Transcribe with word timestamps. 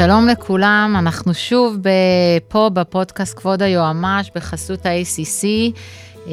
שלום 0.00 0.28
לכולם, 0.28 0.94
אנחנו 0.98 1.34
שוב 1.34 1.76
פה 2.48 2.70
בפודקאסט 2.72 3.38
כבוד 3.38 3.62
היועמ"ש 3.62 4.30
בחסות 4.34 4.86
ה-ACC, 4.86 5.44
אה, 6.26 6.32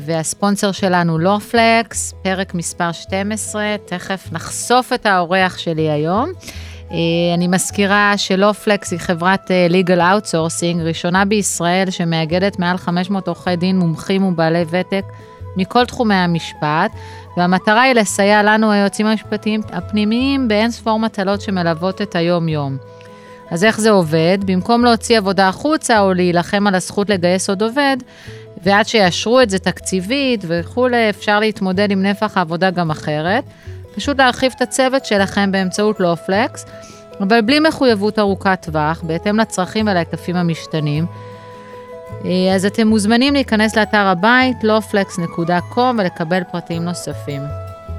והספונסר 0.00 0.72
שלנו 0.72 1.18
לופלקס, 1.18 2.14
פרק 2.22 2.54
מספר 2.54 2.92
12, 2.92 3.76
תכף 3.86 4.28
נחשוף 4.32 4.92
את 4.92 5.06
האורח 5.06 5.58
שלי 5.58 5.90
היום. 5.90 6.32
אה, 6.90 6.96
אני 7.34 7.48
מזכירה 7.48 8.14
שלופלקס 8.16 8.92
היא 8.92 9.00
חברת 9.00 9.50
אה, 9.50 9.66
legal 9.70 10.00
outsourcing 10.00 10.82
ראשונה 10.84 11.24
בישראל 11.24 11.90
שמאגדת 11.90 12.58
מעל 12.58 12.76
500 12.76 13.28
עורכי 13.28 13.56
דין 13.56 13.78
מומחים 13.78 14.24
ובעלי 14.24 14.64
ותק 14.70 15.04
מכל 15.56 15.84
תחומי 15.84 16.14
המשפט, 16.14 16.90
והמטרה 17.36 17.82
היא 17.82 17.94
לסייע 17.94 18.42
לנו, 18.42 18.72
היועצים 18.72 19.06
המשפטיים 19.06 19.60
הפנימיים, 19.72 20.48
באין 20.48 20.70
ספור 20.70 20.98
מטלות 20.98 21.40
שמלוות 21.40 22.02
את 22.02 22.16
היום-יום. 22.16 22.76
אז 23.50 23.64
איך 23.64 23.80
זה 23.80 23.90
עובד? 23.90 24.38
במקום 24.46 24.84
להוציא 24.84 25.18
עבודה 25.18 25.48
החוצה 25.48 26.00
או 26.00 26.14
להילחם 26.14 26.66
על 26.66 26.74
הזכות 26.74 27.10
לגייס 27.10 27.48
עוד 27.48 27.62
עובד, 27.62 27.96
ועד 28.62 28.88
שיאשרו 28.88 29.40
את 29.40 29.50
זה 29.50 29.58
תקציבית 29.58 30.44
וכולי, 30.48 31.10
אפשר 31.10 31.40
להתמודד 31.40 31.90
עם 31.90 32.02
נפח 32.02 32.36
העבודה 32.36 32.70
גם 32.70 32.90
אחרת. 32.90 33.44
פשוט 33.94 34.18
להרחיב 34.18 34.52
את 34.56 34.62
הצוות 34.62 35.04
שלכם 35.04 35.52
באמצעות 35.52 36.00
לופלקס, 36.00 36.64
אבל 37.20 37.40
בלי 37.40 37.60
מחויבות 37.60 38.18
ארוכת 38.18 38.58
טווח, 38.62 39.02
בהתאם 39.02 39.38
לצרכים 39.38 39.88
ולהיקפים 39.88 40.36
המשתנים. 40.36 41.06
אה, 42.24 42.54
אז 42.54 42.66
אתם 42.66 42.86
מוזמנים 42.86 43.34
להיכנס 43.34 43.76
לאתר 43.76 44.06
הבית, 44.06 44.56
lawflex.com, 44.62 45.78
ולקבל 45.98 46.42
פרטים 46.52 46.82
נוספים. 46.82 47.42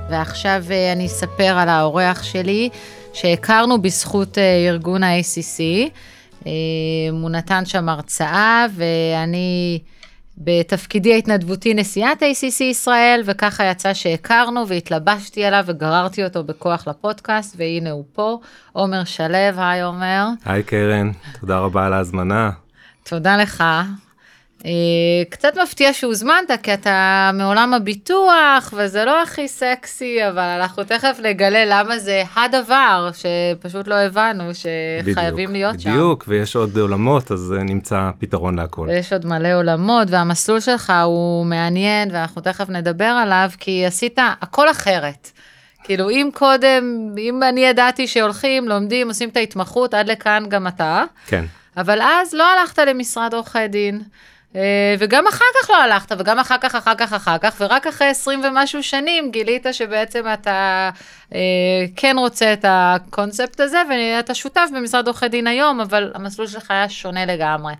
ועכשיו 0.09 0.63
אה, 0.71 0.93
אני 0.93 1.05
אספר 1.05 1.57
על 1.57 1.69
האורח 1.69 2.23
שלי, 2.23 2.69
שהכרנו 3.13 3.81
בזכות 3.81 4.37
אה, 4.37 4.67
ארגון 4.69 5.03
ה-ACC. 5.03 5.89
הוא 7.11 7.29
נתן 7.29 7.65
שם 7.65 7.89
הרצאה, 7.89 8.65
ואני 8.75 9.79
בתפקידי 10.37 11.13
ההתנדבותי 11.13 11.73
נשיאת 11.73 12.23
ACC 12.23 12.63
ישראל, 12.63 13.21
וככה 13.25 13.65
יצא 13.65 13.93
שהכרנו 13.93 14.67
והתלבשתי 14.67 15.45
עליו 15.45 15.63
וגררתי 15.67 16.23
אותו 16.23 16.43
בכוח 16.43 16.87
לפודקאסט, 16.87 17.55
והנה 17.57 17.91
הוא 17.91 18.03
פה. 18.13 18.39
עומר 18.71 19.03
שלו, 19.03 19.37
היי 19.57 19.81
עומר. 19.81 20.27
היי 20.45 20.63
קרן, 20.63 21.11
תודה 21.39 21.59
רבה 21.59 21.85
על 21.85 21.93
ההזמנה. 21.93 22.49
תודה 23.09 23.37
לך. 23.37 23.63
אה, 24.65 24.71
קצת 25.29 25.57
מפתיע 25.63 25.93
שהוזמנת, 25.93 26.51
כי 26.63 26.73
אתה 26.73 27.31
מעולם 27.33 27.73
הביטוח, 27.73 28.73
וזה 28.77 29.05
לא 29.05 29.23
הכי 29.23 29.47
סקסי, 29.47 30.27
אבל 30.29 30.59
אנחנו 30.59 30.83
תכף 30.83 31.19
נגלה 31.23 31.65
למה 31.65 31.99
זה 31.99 32.23
הדבר 32.35 33.09
שפשוט 33.13 33.87
לא 33.87 33.95
הבנו 33.95 34.43
שחייבים 34.53 35.51
להיות 35.51 35.73
בדיוק, 35.73 35.83
שם. 35.83 35.89
בדיוק, 35.89 36.25
ויש 36.27 36.55
עוד 36.55 36.77
עולמות, 36.77 37.31
אז 37.31 37.53
נמצא 37.59 38.09
פתרון 38.19 38.59
להכל. 38.59 38.87
ויש 38.89 39.13
עוד 39.13 39.25
מלא 39.25 39.53
עולמות, 39.53 40.07
והמסלול 40.11 40.59
שלך 40.59 40.93
הוא 41.05 41.45
מעניין, 41.45 42.09
ואנחנו 42.11 42.41
תכף 42.41 42.69
נדבר 42.69 43.05
עליו, 43.05 43.49
כי 43.59 43.85
עשית 43.85 44.19
הכל 44.41 44.71
אחרת. 44.71 45.31
כאילו, 45.83 46.09
אם 46.09 46.29
קודם, 46.33 47.15
אם 47.17 47.43
אני 47.43 47.61
ידעתי 47.61 48.07
שהולכים, 48.07 48.67
לומדים, 48.67 49.07
עושים 49.07 49.29
את 49.29 49.37
ההתמחות, 49.37 49.93
עד 49.93 50.09
לכאן 50.09 50.43
גם 50.49 50.67
אתה. 50.67 51.03
כן. 51.27 51.45
אבל 51.77 52.01
אז 52.01 52.33
לא 52.33 52.43
הלכת 52.43 52.79
למשרד 52.79 53.33
עורכי 53.33 53.67
דין. 53.67 54.01
אה, 54.55 54.95
וגם 54.99 55.27
אחר 55.27 55.45
כך 55.61 55.69
לא 55.69 55.75
הלכת, 55.83 56.15
וגם 56.19 56.39
אחר 56.39 56.57
כך, 56.61 56.75
אחר 56.75 56.95
כך, 56.95 57.13
אחר 57.13 57.37
כך, 57.37 57.55
ורק 57.59 57.87
אחרי 57.87 58.07
20 58.07 58.41
ומשהו 58.43 58.83
שנים 58.83 59.31
גילית 59.31 59.65
שבעצם 59.71 60.23
אתה 60.33 60.89
אה, 61.35 61.39
כן 61.95 62.15
רוצה 62.19 62.53
את 62.53 62.65
הקונספט 62.67 63.59
הזה, 63.59 63.81
ואתה 63.89 64.33
שותף 64.33 64.69
במשרד 64.75 65.07
עורכי 65.07 65.27
דין 65.27 65.47
היום, 65.47 65.81
אבל 65.81 66.11
המסלול 66.15 66.47
שלך 66.47 66.71
היה 66.71 66.89
שונה 66.89 67.25
לגמרי. 67.25 67.73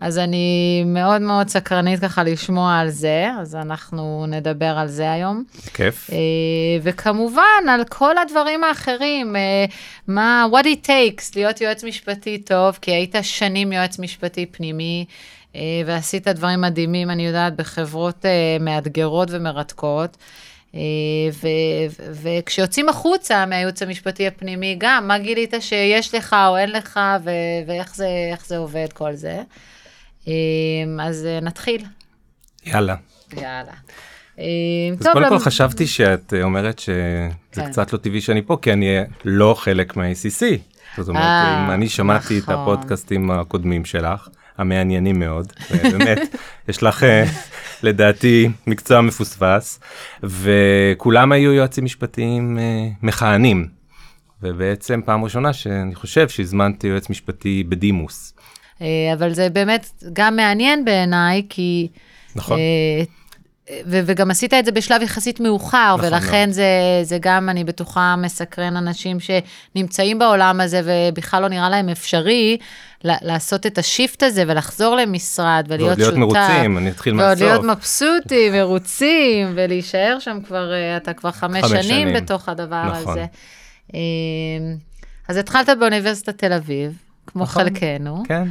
אז 0.00 0.18
אני 0.18 0.82
מאוד 0.86 1.22
מאוד 1.22 1.48
סקרנית 1.48 2.00
ככה 2.00 2.22
לשמוע 2.22 2.78
על 2.78 2.88
זה, 2.88 3.30
אז 3.40 3.54
אנחנו 3.54 4.26
נדבר 4.28 4.78
על 4.78 4.88
זה 4.88 5.12
היום. 5.12 5.44
כיף. 5.74 6.10
אה, 6.10 6.16
וכמובן, 6.82 7.68
על 7.70 7.84
כל 7.84 8.18
הדברים 8.18 8.64
האחרים, 8.64 9.36
מה, 10.08 10.46
what 10.52 10.64
it 10.64 10.86
takes 10.86 11.32
להיות 11.34 11.60
יועץ 11.60 11.84
משפטי 11.84 12.38
טוב, 12.38 12.78
כי 12.82 12.90
היית 12.90 13.14
שנים 13.22 13.72
יועץ 13.72 13.98
משפטי 13.98 14.46
פנימי. 14.46 15.04
אה, 15.56 15.82
ועשית 15.86 16.28
דברים 16.28 16.60
מדהימים, 16.60 17.10
אני 17.10 17.26
יודעת, 17.26 17.56
בחברות 17.56 18.26
אה, 18.26 18.56
מאתגרות 18.60 19.28
ומרתקות. 19.30 20.16
אה, 20.74 20.80
וכשיוצאים 22.22 22.88
החוצה 22.88 23.46
מהייעוץ 23.46 23.82
המשפטי 23.82 24.26
הפנימי, 24.26 24.76
גם, 24.78 25.08
מה 25.08 25.18
גילית 25.18 25.54
שיש 25.60 26.14
לך 26.14 26.36
או 26.48 26.56
אין 26.56 26.70
לך, 26.70 27.00
ואיך 27.66 27.96
זה, 27.96 28.08
זה 28.46 28.56
עובד, 28.56 28.92
כל 28.92 29.14
זה. 29.14 29.42
אז 31.00 31.28
נתחיל. 31.42 31.84
יאללה. 32.66 32.96
יאללה. 33.36 33.72
אז 35.00 35.06
קודם 35.12 35.28
כל 35.28 35.38
חשבתי 35.38 35.86
שאת 35.86 36.34
אומרת 36.42 36.78
שזה 36.78 37.30
כן. 37.52 37.70
קצת 37.70 37.92
לא 37.92 37.98
טבעי 37.98 38.20
שאני 38.20 38.42
פה, 38.42 38.56
כי 38.62 38.72
אני 38.72 38.86
לא 39.24 39.54
חלק 39.58 39.96
מה-ACC. 39.96 40.42
זאת 40.96 41.08
אומרת, 41.08 41.24
אם 41.64 41.70
אני 41.70 41.88
שמעתי 41.88 42.38
את 42.38 42.42
נכון. 42.42 42.54
הפודקאסטים 42.54 43.30
הקודמים 43.30 43.84
שלך, 43.84 44.28
המעניינים 44.58 45.18
מאוד, 45.18 45.52
באמת, 45.70 46.18
יש 46.68 46.82
לך 46.82 47.02
אה, 47.02 47.24
לדעתי 47.82 48.48
מקצוע 48.66 49.00
מפוספס, 49.00 49.80
וכולם 50.22 51.32
היו 51.32 51.52
יועצים 51.52 51.84
משפטיים 51.84 52.58
אה, 52.58 52.88
מכהנים, 53.02 53.68
ובעצם 54.42 55.00
פעם 55.04 55.24
ראשונה 55.24 55.52
שאני 55.52 55.94
חושב 55.94 56.28
שהזמנתי 56.28 56.86
יועץ 56.86 57.10
משפטי 57.10 57.64
בדימוס. 57.68 58.31
אה, 58.82 59.12
אבל 59.12 59.32
זה 59.32 59.50
באמת 59.50 59.90
גם 60.12 60.36
מעניין 60.36 60.84
בעיניי, 60.84 61.42
כי... 61.48 61.88
נכון. 62.36 62.58
ו- 63.86 64.00
וגם 64.06 64.30
עשית 64.30 64.54
את 64.54 64.64
זה 64.64 64.72
בשלב 64.72 65.02
יחסית 65.02 65.40
מאוחר, 65.40 65.94
נכון 65.98 66.06
ולכן 66.06 66.50
זה, 66.50 66.64
זה 67.02 67.18
גם, 67.20 67.48
אני 67.48 67.64
בטוחה, 67.64 68.16
מסקרן 68.16 68.76
אנשים 68.76 69.18
שנמצאים 69.20 70.18
בעולם 70.18 70.60
הזה 70.60 70.80
ובכלל 70.84 71.42
לא 71.42 71.48
נראה 71.48 71.70
להם 71.70 71.88
אפשרי 71.88 72.56
לעשות 73.04 73.66
את 73.66 73.78
השיפט 73.78 74.22
הזה 74.22 74.44
ולחזור 74.46 74.96
למשרד 74.96 75.64
ולהיות 75.68 75.98
שותף. 75.98 76.00
ועוד 76.00 76.18
להיות 76.18 76.18
מרוצים, 76.18 76.78
אני 76.78 76.90
אתחיל 76.90 77.12
מהסוף. 77.12 77.28
ועוד 77.28 77.38
להיות 77.50 77.76
מבסוטים, 77.76 78.52
מרוצים, 78.52 79.52
ולהישאר 79.54 80.16
שם 80.20 80.38
כבר, 80.46 80.72
אה, 80.72 80.96
אתה 80.96 81.12
כבר 81.12 81.30
חמש, 81.30 81.64
חמש 81.64 81.70
שנים, 81.70 81.82
שנים 81.82 82.14
בתוך 82.14 82.48
הדבר 82.48 82.84
נכון. 82.92 83.12
הזה. 83.12 83.26
אז 85.28 85.36
התחלת 85.36 85.68
באוניברסיטת 85.80 86.38
תל 86.38 86.52
אביב, 86.52 86.92
כמו 87.32 87.42
נכון, 87.42 87.62
חלקנו. 87.62 88.22
כן. 88.28 88.48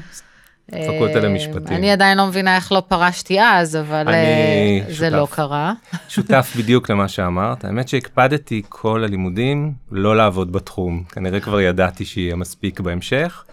פקולטה 0.71 1.19
אה, 1.19 1.23
למשפטים. 1.23 1.77
אני 1.77 1.91
עדיין 1.91 2.17
לא 2.17 2.27
מבינה 2.27 2.55
איך 2.55 2.71
לא 2.71 2.83
פרשתי 2.87 3.41
אז, 3.41 3.75
אבל 3.75 4.07
אה, 4.07 4.79
זה 4.87 4.93
שותף, 4.93 5.15
לא 5.15 5.27
קרה. 5.31 5.73
שותף 6.09 6.53
בדיוק 6.57 6.91
למה 6.91 7.07
שאמרת. 7.07 7.65
האמת 7.65 7.87
שהקפדתי 7.87 8.61
כל 8.69 9.03
הלימודים 9.03 9.73
לא 9.91 10.15
לעבוד 10.15 10.51
בתחום. 10.51 11.03
כנראה 11.11 11.39
כבר 11.39 11.61
ידעתי 11.61 12.05
שיהיה 12.05 12.35
מספיק 12.35 12.79
בהמשך. 12.79 13.43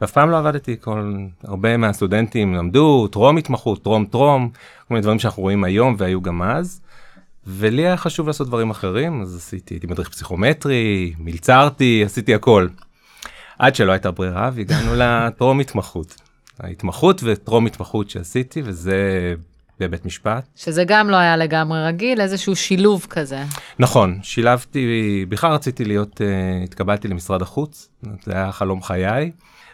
ואף 0.00 0.10
פעם 0.10 0.30
לא 0.30 0.38
עבדתי, 0.38 0.76
כל, 0.80 1.16
הרבה 1.44 1.76
מהסטודנטים 1.76 2.54
למדו 2.54 3.08
טרום 3.08 3.36
התמחות, 3.36 3.82
טרום 3.82 4.04
טרום, 4.04 4.48
כל 4.88 4.94
מיני 4.94 5.02
דברים 5.02 5.18
שאנחנו 5.18 5.42
רואים 5.42 5.64
היום 5.64 5.94
והיו 5.98 6.22
גם 6.22 6.42
אז. 6.42 6.80
ולי 7.46 7.82
היה 7.86 7.96
חשוב 7.96 8.26
לעשות 8.26 8.46
דברים 8.46 8.70
אחרים, 8.70 9.22
אז 9.22 9.36
עשיתי, 9.36 9.74
הייתי 9.74 9.86
מדריך 9.86 10.08
פסיכומטרי, 10.08 11.14
מלצרתי, 11.18 12.02
עשיתי 12.04 12.34
הכל. 12.34 12.68
עד 13.58 13.74
שלא 13.74 13.92
הייתה 13.92 14.10
ברירה 14.10 14.50
והגענו 14.54 14.94
לטרום 14.94 15.60
התמחות. 15.60 16.14
ההתמחות 16.60 17.20
וטרום 17.24 17.66
התמחות 17.66 18.10
שעשיתי, 18.10 18.62
וזה 18.64 19.34
בבית 19.80 20.06
משפט. 20.06 20.48
שזה 20.56 20.84
גם 20.84 21.10
לא 21.10 21.16
היה 21.16 21.36
לגמרי 21.36 21.84
רגיל, 21.84 22.20
איזשהו 22.20 22.56
שילוב 22.56 23.06
כזה. 23.10 23.42
נכון, 23.78 24.18
שילבתי, 24.22 25.24
בכלל 25.28 25.52
רציתי 25.52 25.84
להיות, 25.84 26.20
uh, 26.20 26.64
התקבלתי 26.64 27.08
למשרד 27.08 27.42
החוץ, 27.42 27.88
זה 28.24 28.32
היה 28.32 28.52
חלום 28.52 28.82
חיי. 28.82 29.30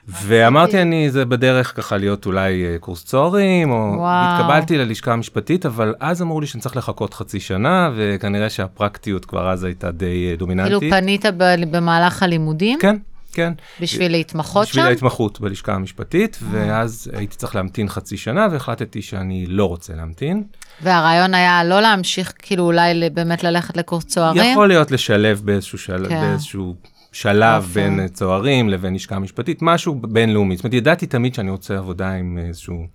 ואמרתי 0.08 0.82
אני 0.82 1.10
זה 1.10 1.24
בדרך 1.24 1.76
ככה 1.76 1.96
להיות 1.96 2.26
אולי 2.26 2.64
אה, 2.64 2.78
קורס 2.78 3.04
צוערים 3.04 3.70
או 3.70 3.94
וואו. 3.96 4.06
התקבלתי 4.06 4.78
ללשכה 4.78 5.12
המשפטית 5.12 5.66
אבל 5.66 5.94
אז 6.00 6.22
אמרו 6.22 6.40
לי 6.40 6.46
שאני 6.46 6.60
צריך 6.60 6.76
לחכות 6.76 7.14
חצי 7.14 7.40
שנה 7.40 7.90
וכנראה 7.96 8.50
שהפרקטיות 8.50 9.24
כבר 9.24 9.50
אז 9.50 9.64
הייתה 9.64 9.90
די 9.90 10.30
אה, 10.30 10.36
דומיננטית. 10.36 10.78
כאילו 10.78 10.92
פנית 10.92 11.24
במהלך 11.70 12.22
הלימודים? 12.22 12.78
כן, 12.78 12.96
כן. 13.32 13.52
בשביל 13.81 14.12
להתמחות 14.12 14.62
בשביל 14.62 14.75
שם? 14.75 14.81
בשביל 14.81 14.94
ההתמחות 14.94 15.40
בלשכה 15.40 15.75
המשפטית, 15.75 16.38
mm. 16.40 16.44
ואז 16.50 17.11
הייתי 17.14 17.37
צריך 17.37 17.55
להמתין 17.56 17.88
חצי 17.88 18.17
שנה, 18.17 18.46
והחלטתי 18.52 19.02
שאני 19.02 19.46
לא 19.46 19.64
רוצה 19.69 19.94
להמתין. 19.94 20.44
והרעיון 20.82 21.34
היה 21.34 21.64
לא 21.64 21.81
להמשיך, 21.81 22.32
כאילו 22.38 22.64
אולי 22.64 23.11
באמת 23.11 23.44
ללכת 23.44 23.76
לקורס 23.76 24.05
צוערים? 24.05 24.52
יכול 24.52 24.69
להיות 24.69 24.90
לשלב 24.90 25.43
באיזשהו, 25.44 25.79
של... 25.79 26.06
כן. 26.08 26.20
באיזשהו 26.20 26.75
שלב 27.12 27.64
אוקיי. 27.69 27.82
בין 27.82 28.08
צוערים 28.08 28.69
לבין 28.69 28.94
לשכה 28.94 29.19
משפטית, 29.19 29.58
משהו 29.62 29.94
בינלאומי. 29.94 30.56
זאת 30.56 30.64
אומרת, 30.64 30.75
ידעתי 30.75 31.06
תמיד 31.06 31.34
שאני 31.34 31.50
רוצה 31.50 31.79
עבודה 31.79 32.12
עם 32.12 32.38
איזשהו 32.49 32.87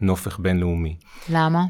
נופך 0.00 0.38
בינלאומי. 0.38 0.96
למה? 1.28 1.62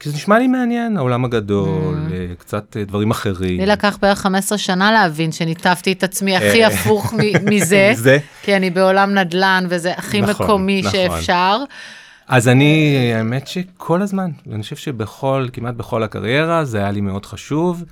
כי 0.00 0.10
זה 0.10 0.16
נשמע 0.16 0.38
לי 0.38 0.46
מעניין, 0.46 0.96
העולם 0.96 1.24
הגדול, 1.24 1.98
אה, 2.12 2.26
קצת 2.38 2.76
אה, 2.76 2.84
דברים 2.84 3.10
אחרים. 3.10 3.60
לי 3.60 3.66
לקח 3.66 3.98
בערך 4.02 4.18
15 4.18 4.58
שנה 4.58 4.92
להבין 4.92 5.32
שניתבתי 5.32 5.92
את 5.92 6.02
עצמי 6.02 6.36
הכי 6.36 6.64
הפוך 6.64 7.14
מזה, 7.50 7.92
זה? 7.94 8.18
כי 8.42 8.56
אני 8.56 8.70
בעולם 8.70 9.14
נדל"ן 9.14 9.64
וזה 9.68 9.92
הכי 9.92 10.20
נכון, 10.20 10.46
מקומי 10.46 10.80
נכון. 10.80 10.92
שאפשר. 10.92 11.58
אז 12.28 12.48
אני, 12.48 12.96
האמת 13.14 13.48
שכל 13.48 14.02
הזמן, 14.02 14.30
אני 14.52 14.62
חושב 14.62 14.76
שבכל, 14.76 15.48
כמעט 15.52 15.74
בכל 15.74 16.02
הקריירה, 16.02 16.64
זה 16.64 16.78
היה 16.78 16.90
לי 16.90 17.00
מאוד 17.00 17.26
חשוב, 17.26 17.84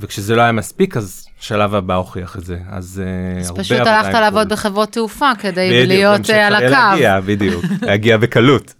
וכשזה 0.00 0.36
לא 0.36 0.42
היה 0.42 0.52
מספיק, 0.52 0.96
אז 0.96 1.26
השלב 1.40 1.74
הבא 1.74 1.94
הוכיח 1.94 2.36
את 2.36 2.44
זה. 2.44 2.58
אז 2.70 3.02
אה, 3.04 3.40
אז 3.40 3.48
הרבה 3.50 3.62
פשוט 3.62 3.78
הלכת 3.78 4.14
לעבוד 4.14 4.46
חו"ל. 4.48 4.56
בחברות 4.56 4.92
תעופה 4.92 5.30
כדי 5.38 5.68
בדיוק, 5.70 5.88
להיות 5.88 6.30
אה, 6.30 6.46
על 6.46 6.54
הקו. 6.54 6.66
להגיע, 6.70 7.20
בדיוק, 7.20 7.64
להגיע 7.82 8.16
בקלות. 8.16 8.74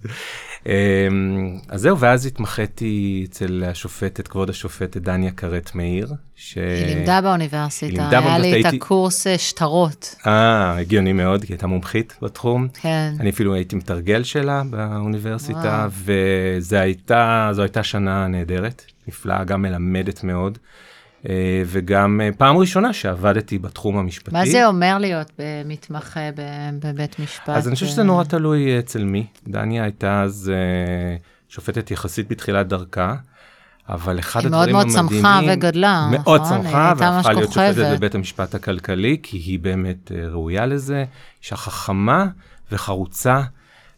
אמ, 0.67 0.73
אז 1.69 1.81
זהו, 1.81 1.99
ואז 1.99 2.27
התמחיתי 2.27 3.27
אצל 3.31 3.65
השופטת, 3.67 4.29
כבוד 4.29 4.51
השופטת 4.51 4.97
דניה 4.97 5.31
קרת 5.31 5.75
מאיר. 5.75 6.13
ש... 6.37 6.55
היא 6.59 6.87
לימדה 6.95 7.21
באוניברסיטה, 7.21 7.87
היא 7.93 8.01
לימדה 8.01 8.19
היה 8.19 8.39
לי 8.39 8.51
את 8.51 8.65
הייתי- 8.65 8.77
הקורס 8.77 9.27
אה, 9.27 9.39
שטרות. 9.39 10.15
אה, 10.27 10.77
הגיוני 10.79 11.13
מאוד, 11.13 11.41
כי 11.41 11.47
היא 11.47 11.55
הייתה 11.55 11.67
מומחית 11.67 12.15
בתחום. 12.23 12.69
כן. 12.83 13.13
אני 13.21 13.31
אפילו 13.31 13.55
הייתי 13.55 13.77
מתרגל 13.77 14.23
שלה 14.23 14.63
באוניברסיטה. 14.71 15.89
וזו 16.05 16.77
הייתה, 16.77 17.51
הייתה 17.59 17.83
שנה 17.83 18.27
נהדרת, 18.27 18.85
נפלאה, 19.09 19.45
גם 19.45 19.63
מלמדת 19.63 20.25
מאוד, 20.25 20.59
וגם 21.67 22.21
אה, 22.21 22.29
פעם 22.39 22.57
ראשונה 22.57 22.93
שעבדתי 22.93 23.59
בתחום 23.59 23.99
המשפטי. 23.99 24.31
מה 24.33 24.47
זה 24.47 24.67
אומר 24.67 24.99
להיות 24.99 25.33
מתמחה 25.65 26.21
בבית 26.79 27.19
משפט? 27.19 27.49
אז 27.49 27.69
אני 27.69 27.75
חושב 27.75 27.87
שזה 27.87 28.01
אה, 28.01 28.07
נורא 28.07 28.25
תלוי 28.25 28.79
אצל 28.79 29.05
מי. 29.05 29.27
דניה 29.49 29.83
הייתה 29.83 30.23
אז 30.23 30.53
אה, 30.55 31.17
שופטת 31.49 31.91
יחסית 31.91 32.29
בתחילת 32.29 32.69
דרכה, 32.69 33.15
אבל 33.89 34.19
אחד 34.19 34.41
היא 34.41 34.51
מאוד 34.51 34.69
הדברים 34.69 34.87
מאוד 34.87 34.97
המדהימים... 34.99 35.23
צמחה 35.23 35.41
וגדלה, 35.49 36.09
מאוד 36.11 36.41
נכון? 36.41 36.63
צמחה, 36.63 36.83
היא 36.83 36.89
הייתה 36.89 37.11
ממש 37.11 37.17
והפכה 37.17 37.33
להיות 37.33 37.53
שופטת. 37.53 37.97
בבית 37.97 38.15
המשפט 38.15 38.55
הכלכלי, 38.55 39.19
כי 39.23 39.37
היא 39.37 39.59
באמת 39.59 40.13
אה, 40.13 40.29
ראויה 40.29 40.67
לזה, 40.67 41.05
אישה 41.43 41.57
חכמה 41.57 42.27
וחרוצה, 42.73 43.43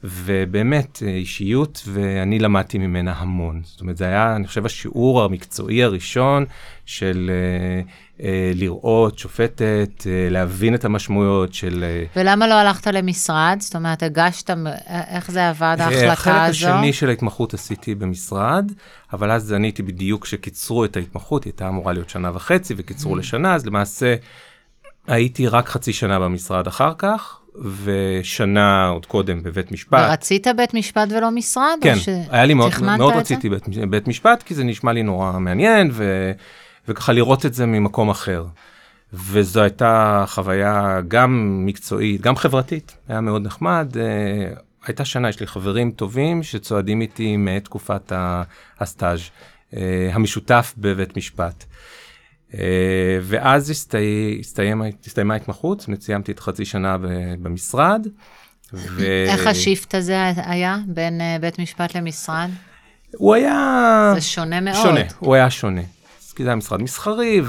ובאמת 0.04 1.02
אה, 1.06 1.08
אישיות, 1.08 1.82
ואני 1.92 2.38
למדתי 2.38 2.78
ממנה 2.78 3.12
המון. 3.16 3.60
זאת 3.64 3.80
אומרת, 3.80 3.96
זה 3.96 4.04
היה, 4.04 4.36
אני 4.36 4.46
חושב, 4.46 4.66
השיעור 4.66 5.22
המקצועי 5.24 5.82
הראשון 5.84 6.44
של 6.86 7.30
אה, 7.32 7.80
אה, 8.26 8.52
לראות 8.54 9.18
שופטת, 9.18 9.62
אה, 10.06 10.28
להבין 10.30 10.74
את 10.74 10.84
המשמעויות 10.84 11.54
של... 11.54 11.84
אה, 11.88 12.04
ולמה 12.16 12.46
לא 12.46 12.54
הלכת 12.54 12.86
למשרד? 12.86 13.56
זאת 13.60 13.76
אומרת, 13.76 14.02
הגשת, 14.02 14.50
מ- 14.50 14.66
איך 15.10 15.30
זה 15.30 15.48
עבד, 15.48 15.76
ההחלטה 15.80 16.12
החלק 16.12 16.34
הזו? 16.36 16.68
השני 16.68 16.92
של 16.92 17.08
ההתמחות 17.08 17.54
עשיתי 17.54 17.94
במשרד, 17.94 18.72
אבל 19.12 19.30
אז 19.30 19.52
אני 19.52 19.66
הייתי 19.66 19.82
בדיוק 19.82 20.22
כשקיצרו 20.24 20.84
את 20.84 20.96
ההתמחות, 20.96 21.44
היא 21.44 21.50
הייתה 21.52 21.68
אמורה 21.68 21.92
להיות 21.92 22.10
שנה 22.10 22.30
וחצי 22.34 22.74
וקיצרו 22.76 23.14
Mm. 23.14 23.18
לשנה, 23.18 23.54
אז 23.54 23.66
למעשה 23.66 24.14
הייתי 25.06 25.48
רק 25.48 25.68
חצי 25.68 25.92
שנה 25.92 26.18
במשרד 26.18 26.66
אחר 26.66 26.92
כך, 26.98 27.40
ושנה 27.84 28.88
עוד 28.88 29.06
קודם 29.06 29.42
בבית 29.42 29.72
משפט. 29.72 30.08
ורצית 30.08 30.46
בית 30.56 30.74
משפט 30.74 31.08
ולא 31.10 31.30
משרד? 31.30 31.78
כן, 31.80 31.98
ש... 31.98 32.08
היה 32.30 32.44
לי 32.44 32.54
מאוד, 32.54 32.72
מאוד? 32.96 33.14
רציתי 33.14 33.48
בית, 33.48 33.68
בית 33.90 34.08
משפט, 34.08 34.42
כי 34.42 34.54
זה 34.54 34.64
נשמע 34.64 34.92
לי 34.92 35.02
נורא 35.02 35.38
מעניין, 35.38 35.90
ו, 35.92 36.32
וככה 36.88 37.12
לראות 37.12 37.46
את 37.46 37.54
זה 37.54 37.66
ממקום 37.66 38.10
אחר. 38.10 38.44
וזו 39.12 39.62
הייתה 39.62 40.24
חוויה 40.26 41.00
גם 41.08 41.62
מקצועית, 41.66 42.20
גם 42.20 42.36
חברתית, 42.36 42.96
היה 43.08 43.20
מאוד 43.20 43.42
נחמד. 43.42 43.96
אה, 43.96 44.52
הייתה 44.86 45.04
שנה, 45.04 45.28
יש 45.28 45.40
לי 45.40 45.46
חברים 45.46 45.90
טובים 45.90 46.42
שצועדים 46.42 47.00
איתי 47.00 47.36
מתקופת 47.36 48.12
הסטאז' 48.80 49.20
אה, 49.76 50.10
המשותף 50.12 50.74
בבית 50.78 51.16
משפט. 51.16 51.64
אה, 52.58 53.18
ואז 53.22 53.70
הסתיים, 53.70 54.40
הסתיים, 54.40 54.82
הסתיימה 55.06 55.34
ההתמחות, 55.34 55.86
סיימתי 56.00 56.32
את 56.32 56.40
חצי 56.40 56.64
שנה 56.64 56.96
במשרד. 57.42 58.06
ו... 58.72 59.04
איך 59.28 59.46
ה 59.46 59.54
shift 59.54 59.94
הזה 59.94 60.32
היה 60.36 60.78
בין 60.86 61.20
אה, 61.20 61.36
בית 61.40 61.58
משפט 61.58 61.96
למשרד? 61.96 62.50
הוא 63.16 63.34
היה... 63.34 64.12
זה 64.14 64.20
שונה 64.20 64.60
מאוד. 64.60 64.82
שונה, 64.82 65.00
הוא 65.18 65.34
היה 65.34 65.50
שונה. 65.50 65.82
כי 66.36 66.42
זה 66.42 66.48
היה 66.48 66.56
משרד 66.56 66.82
מסחרי 66.82 67.40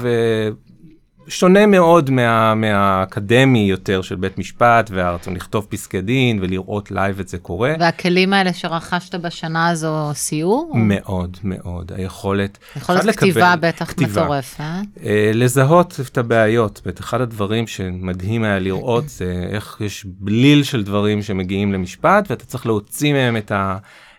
ושונה 1.28 1.66
מאוד 1.66 2.10
מה, 2.10 2.54
מהאקדמי 2.54 3.58
יותר 3.58 4.02
של 4.02 4.14
בית 4.16 4.38
משפט 4.38 4.90
והרצון 4.94 5.34
לכתוב 5.34 5.66
פסקי 5.68 6.00
דין 6.00 6.38
ולראות 6.42 6.90
live 6.90 7.20
את 7.20 7.28
זה 7.28 7.38
קורה. 7.38 7.74
והכלים 7.80 8.32
האלה 8.32 8.52
שרכשת 8.52 9.14
בשנה 9.14 9.68
הזו 9.68 10.10
סייעו? 10.14 10.72
מאוד 10.74 11.36
מאוד, 11.44 11.92
היכולת... 11.94 12.58
יכולת 12.76 13.16
כתיבה 13.16 13.54
לקבל- 13.54 13.68
בטח 13.68 13.84
כתיבה. 13.90 14.22
מטורף, 14.22 14.60
אה? 14.60 14.80
לזהות 15.34 16.00
את 16.12 16.18
הבעיות. 16.18 16.80
אומרת, 16.84 17.00
אחד 17.00 17.20
הדברים 17.20 17.66
שמדהים 17.66 18.44
היה 18.44 18.58
לראות 18.58 19.08
זה 19.08 19.46
איך 19.50 19.76
יש 19.80 20.06
בליל 20.20 20.62
של 20.62 20.82
דברים 20.82 21.22
שמגיעים 21.22 21.72
למשפט 21.72 22.30
ואתה 22.30 22.44
צריך 22.44 22.66
להוציא 22.66 23.12
מהם 23.12 23.36
את, 23.36 23.52
ה, 23.52 23.76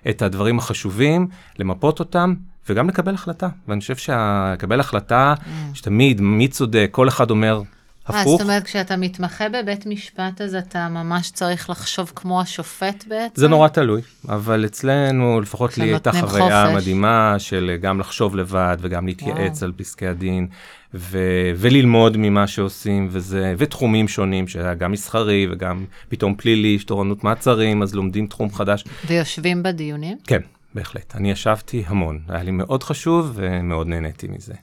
את 0.10 0.22
הדברים 0.22 0.58
החשובים, 0.58 1.28
למפות 1.60 2.00
אותם 2.00 2.34
וגם 2.70 2.90
לקבל 2.90 3.14
החלטה. 3.14 3.50
ואני 3.68 3.82
חושב 3.82 3.96
שלקבל 3.96 4.80
החלטה 4.80 5.34
שתמיד 5.74 6.22
מי 6.22 6.48
צודק, 6.48 6.90
כל 6.92 7.08
אחד 7.08 7.30
אומר 7.30 7.62
אה, 8.10 8.20
הפוך. 8.22 8.38
זאת 8.38 8.42
אומרת, 8.42 8.64
כשאתה 8.64 8.98
מתמחה 8.98 9.50
בבית 9.50 9.86
משפט, 9.86 10.42
אז 10.42 10.56
אתה 10.56 10.90
ממש 10.90 11.32
צריך 11.32 11.70
לחשוב 11.70 12.12
כמו 12.16 12.42
השופט 12.42 13.04
בעצם? 13.08 13.42
זה 13.42 13.48
נורא 13.48 13.68
תלוי, 13.68 14.02
אבל 14.30 14.66
אצלנו, 14.66 15.42
לפחות 15.42 15.78
לי 15.78 15.86
הייתה 15.86 16.12
חוויה 16.12 16.66
חופש. 16.68 16.76
מדהימה 16.76 17.36
של 17.38 17.78
גם 17.82 18.00
לחשוב 18.00 18.36
לבד 18.36 18.78
וגם 18.82 19.08
להתייעץ 19.08 19.64
על 19.64 19.72
פסקי 19.76 20.08
הדין 20.08 20.48
ו- 20.94 21.52
וללמוד 21.56 22.18
ממה 22.18 22.48
שעושים 22.48 23.08
וזה, 23.12 23.56
ותחומים 23.58 24.08
שונים 24.08 24.48
שהיה 24.48 24.74
גם 24.74 24.92
מסחרי 24.92 25.48
וגם 25.52 25.86
פתאום 26.10 26.36
פלילי, 26.36 26.68
יש 26.68 26.84
תורנות 26.84 27.24
מעצרים, 27.24 27.82
אז 27.82 27.96
לומדים 27.96 28.28
תחום 28.28 28.54
חדש. 28.54 28.84
ויושבים 29.08 29.64
בדיונים? 29.64 30.18
כן, 30.28 30.40
בהחלט. 30.74 31.16
אני 31.16 31.31
ישבתי 31.31 31.83
המון, 31.88 32.19
היה 32.27 32.44
לי 32.44 32.51
מאוד 32.51 32.83
חשוב 32.83 33.31
ומאוד 33.33 33.88
נהניתי 33.88 34.27
מזה. 34.27 34.54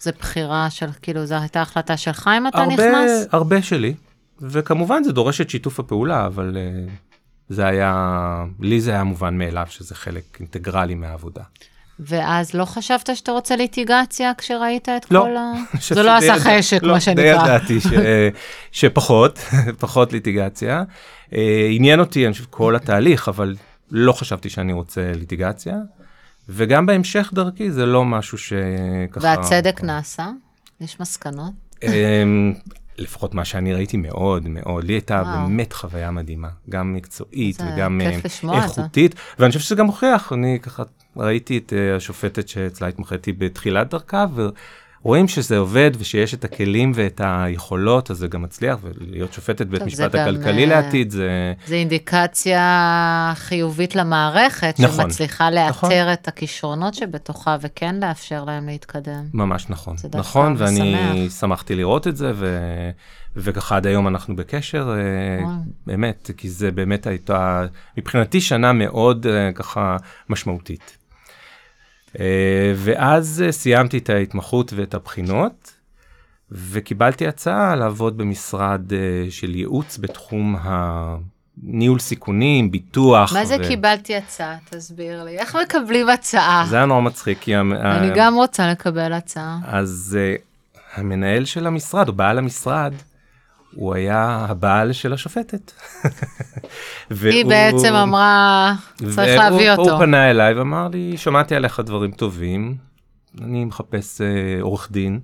זה 0.00 0.12
בחירה 0.18 0.70
של, 0.70 0.86
כאילו, 1.02 1.26
זו 1.26 1.34
הייתה 1.34 1.62
החלטה 1.62 1.96
שלך 1.96 2.30
אם 2.38 2.46
אתה 2.46 2.58
הרבה, 2.58 2.74
נכנס? 2.74 3.26
הרבה 3.32 3.62
שלי, 3.62 3.94
וכמובן 4.40 5.02
זה 5.02 5.12
דורש 5.12 5.40
את 5.40 5.50
שיתוף 5.50 5.80
הפעולה, 5.80 6.26
אבל 6.26 6.56
uh, 6.56 6.90
זה 7.48 7.66
היה, 7.66 8.44
לי 8.60 8.80
זה 8.80 8.90
היה 8.90 9.04
מובן 9.04 9.38
מאליו 9.38 9.66
שזה 9.68 9.94
חלק 9.94 10.24
אינטגרלי 10.40 10.94
מהעבודה. 10.94 11.42
ואז 12.00 12.54
לא 12.54 12.64
חשבת 12.64 13.10
שאתה 13.14 13.32
רוצה 13.32 13.56
ליטיגציה 13.56 14.34
כשראית 14.34 14.88
את 14.88 15.10
לא. 15.10 15.20
כל 15.20 15.36
ה... 15.36 15.52
זה 15.94 16.02
לא 16.02 16.16
עשה 16.16 16.34
חשק, 16.38 16.82
לא, 16.82 16.88
מה 16.92 16.98
די 16.98 17.00
שנקרא. 17.00 17.24
ידעתי 17.24 17.80
ש, 17.80 17.86
שפחות, 18.72 19.38
פחות 19.80 20.12
ליטיגציה. 20.12 20.82
אה, 21.32 21.68
עניין 21.70 22.00
אותי, 22.00 22.26
אני 22.26 22.32
חושב, 22.32 22.44
כל 22.50 22.76
התהליך, 22.76 23.28
אבל 23.28 23.56
לא 23.90 24.12
חשבתי 24.12 24.48
שאני 24.48 24.72
רוצה 24.72 25.12
ליטיגציה. 25.14 25.76
וגם 26.48 26.86
בהמשך 26.86 27.30
דרכי 27.34 27.70
זה 27.70 27.86
לא 27.86 28.04
משהו 28.04 28.38
שככה... 28.38 29.20
והצדק 29.22 29.80
נעשה? 29.82 30.30
יש 30.80 31.00
מסקנות? 31.00 31.52
אמ, 31.82 32.54
לפחות 32.98 33.34
מה 33.34 33.44
שאני 33.44 33.74
ראיתי 33.74 33.96
מאוד 33.96 34.48
מאוד, 34.48 34.84
לי 34.84 34.92
הייתה 34.92 35.22
וואו. 35.24 35.46
באמת 35.46 35.72
חוויה 35.72 36.10
מדהימה, 36.10 36.48
גם 36.70 36.94
מקצועית 36.94 37.60
וגם 37.60 38.00
לשמוע 38.24 38.64
את 38.64 38.68
זה. 38.68 38.80
איכותית, 38.80 39.14
ואני 39.38 39.52
חושב 39.52 39.60
שזה 39.60 39.74
גם 39.74 39.86
מוכיח, 39.86 40.32
אני 40.32 40.58
ככה 40.62 40.82
ראיתי 41.16 41.58
את 41.58 41.72
אה, 41.72 41.96
השופטת 41.96 42.48
שאצלה 42.48 42.88
התמחיתי 42.88 43.32
בתחילת 43.32 43.90
דרכה, 43.90 44.26
ורואים 45.06 45.28
שזה 45.28 45.58
עובד 45.58 45.90
ושיש 45.98 46.34
את 46.34 46.44
הכלים 46.44 46.92
ואת 46.94 47.20
היכולות, 47.24 48.10
אז 48.10 48.16
זה 48.18 48.28
גם 48.28 48.42
מצליח, 48.42 48.78
ולהיות 48.82 49.32
שופטת 49.32 49.66
בית 49.66 49.80
זה 49.80 49.86
משפט 49.86 50.14
גם, 50.14 50.20
הכלכלי 50.20 50.62
אה, 50.62 50.68
לעתיד, 50.68 51.10
זה... 51.10 51.52
זו 51.66 51.74
אינדיקציה 51.74 53.32
חיובית 53.36 53.96
למערכת, 53.96 54.74
נכון, 54.78 55.04
שמצליחה 55.04 55.50
לאתר 55.50 55.70
נכון. 55.70 55.90
את 56.12 56.28
הכישרונות 56.28 56.94
שבתוכה 56.94 57.56
וכן 57.60 58.00
לאפשר 58.00 58.44
להם 58.44 58.66
להתקדם. 58.66 59.24
ממש 59.34 59.66
נכון, 59.68 59.96
זה 59.96 60.08
דווקא 60.08 60.18
נכון, 60.18 60.54
ואני 60.58 60.94
משמח. 60.94 61.40
שמחתי 61.40 61.74
לראות 61.74 62.06
את 62.06 62.16
זה, 62.16 62.32
ו... 62.34 62.58
וככה 63.36 63.76
עד 63.76 63.86
היום 63.86 64.08
אנחנו 64.08 64.36
בקשר, 64.36 64.94
אה, 64.98 65.44
וואו. 65.44 65.54
באמת, 65.86 66.30
כי 66.36 66.48
זה 66.50 66.70
באמת 66.70 67.06
הייתה, 67.06 67.66
מבחינתי 67.98 68.40
שנה 68.40 68.72
מאוד 68.72 69.26
אה, 69.26 69.52
ככה 69.52 69.96
משמעותית. 70.28 70.96
אה, 72.20 72.24
ואז 72.76 73.42
אה, 73.46 73.52
סיימתי 73.52 73.98
את 73.98 74.10
ההתמחות 74.10 74.72
ואת 74.76 74.94
הבחינות, 74.94 75.72
וקיבלתי 76.52 77.26
הצעה 77.26 77.74
לעבוד 77.76 78.18
במשרד 78.18 78.92
אה, 78.92 78.98
של 79.30 79.54
ייעוץ 79.54 79.98
בתחום 79.98 80.56
הניהול 80.60 81.98
סיכונים, 81.98 82.70
ביטוח. 82.70 83.32
מה 83.32 83.44
זה 83.44 83.56
ו- 83.60 83.68
קיבלתי 83.68 84.16
הצעה? 84.16 84.56
תסביר 84.70 85.24
לי. 85.24 85.38
איך 85.38 85.56
מקבלים 85.62 86.08
הצעה? 86.08 86.66
זה 86.68 86.76
היה 86.76 86.86
נורא 86.86 87.00
מצחיק, 87.00 87.38
כי... 87.40 87.54
המ- 87.56 87.72
אני 87.72 88.10
גם 88.16 88.34
רוצה 88.34 88.70
לקבל 88.70 89.12
הצעה. 89.12 89.58
אז 89.64 90.18
uh, 90.18 90.78
המנהל 90.94 91.44
של 91.44 91.66
המשרד, 91.66 92.08
או 92.08 92.12
בעל 92.12 92.38
המשרד, 92.38 92.92
הוא 93.76 93.94
היה 93.94 94.46
הבעל 94.48 94.92
של 94.92 95.12
השופטת. 95.12 95.72
היא 97.22 97.44
בעצם 97.44 97.94
אמרה, 97.94 98.74
צריך 98.98 99.38
להביא 99.38 99.70
אותו. 99.70 99.90
הוא 99.90 99.98
פנה 99.98 100.30
אליי 100.30 100.54
ואמר 100.54 100.88
לי, 100.88 101.16
שמעתי 101.16 101.54
עליך 101.54 101.80
דברים 101.80 102.10
טובים, 102.10 102.76
אני 103.40 103.64
מחפש 103.64 104.20
אה, 104.20 104.26
עורך 104.60 104.88
דין. 104.90 105.20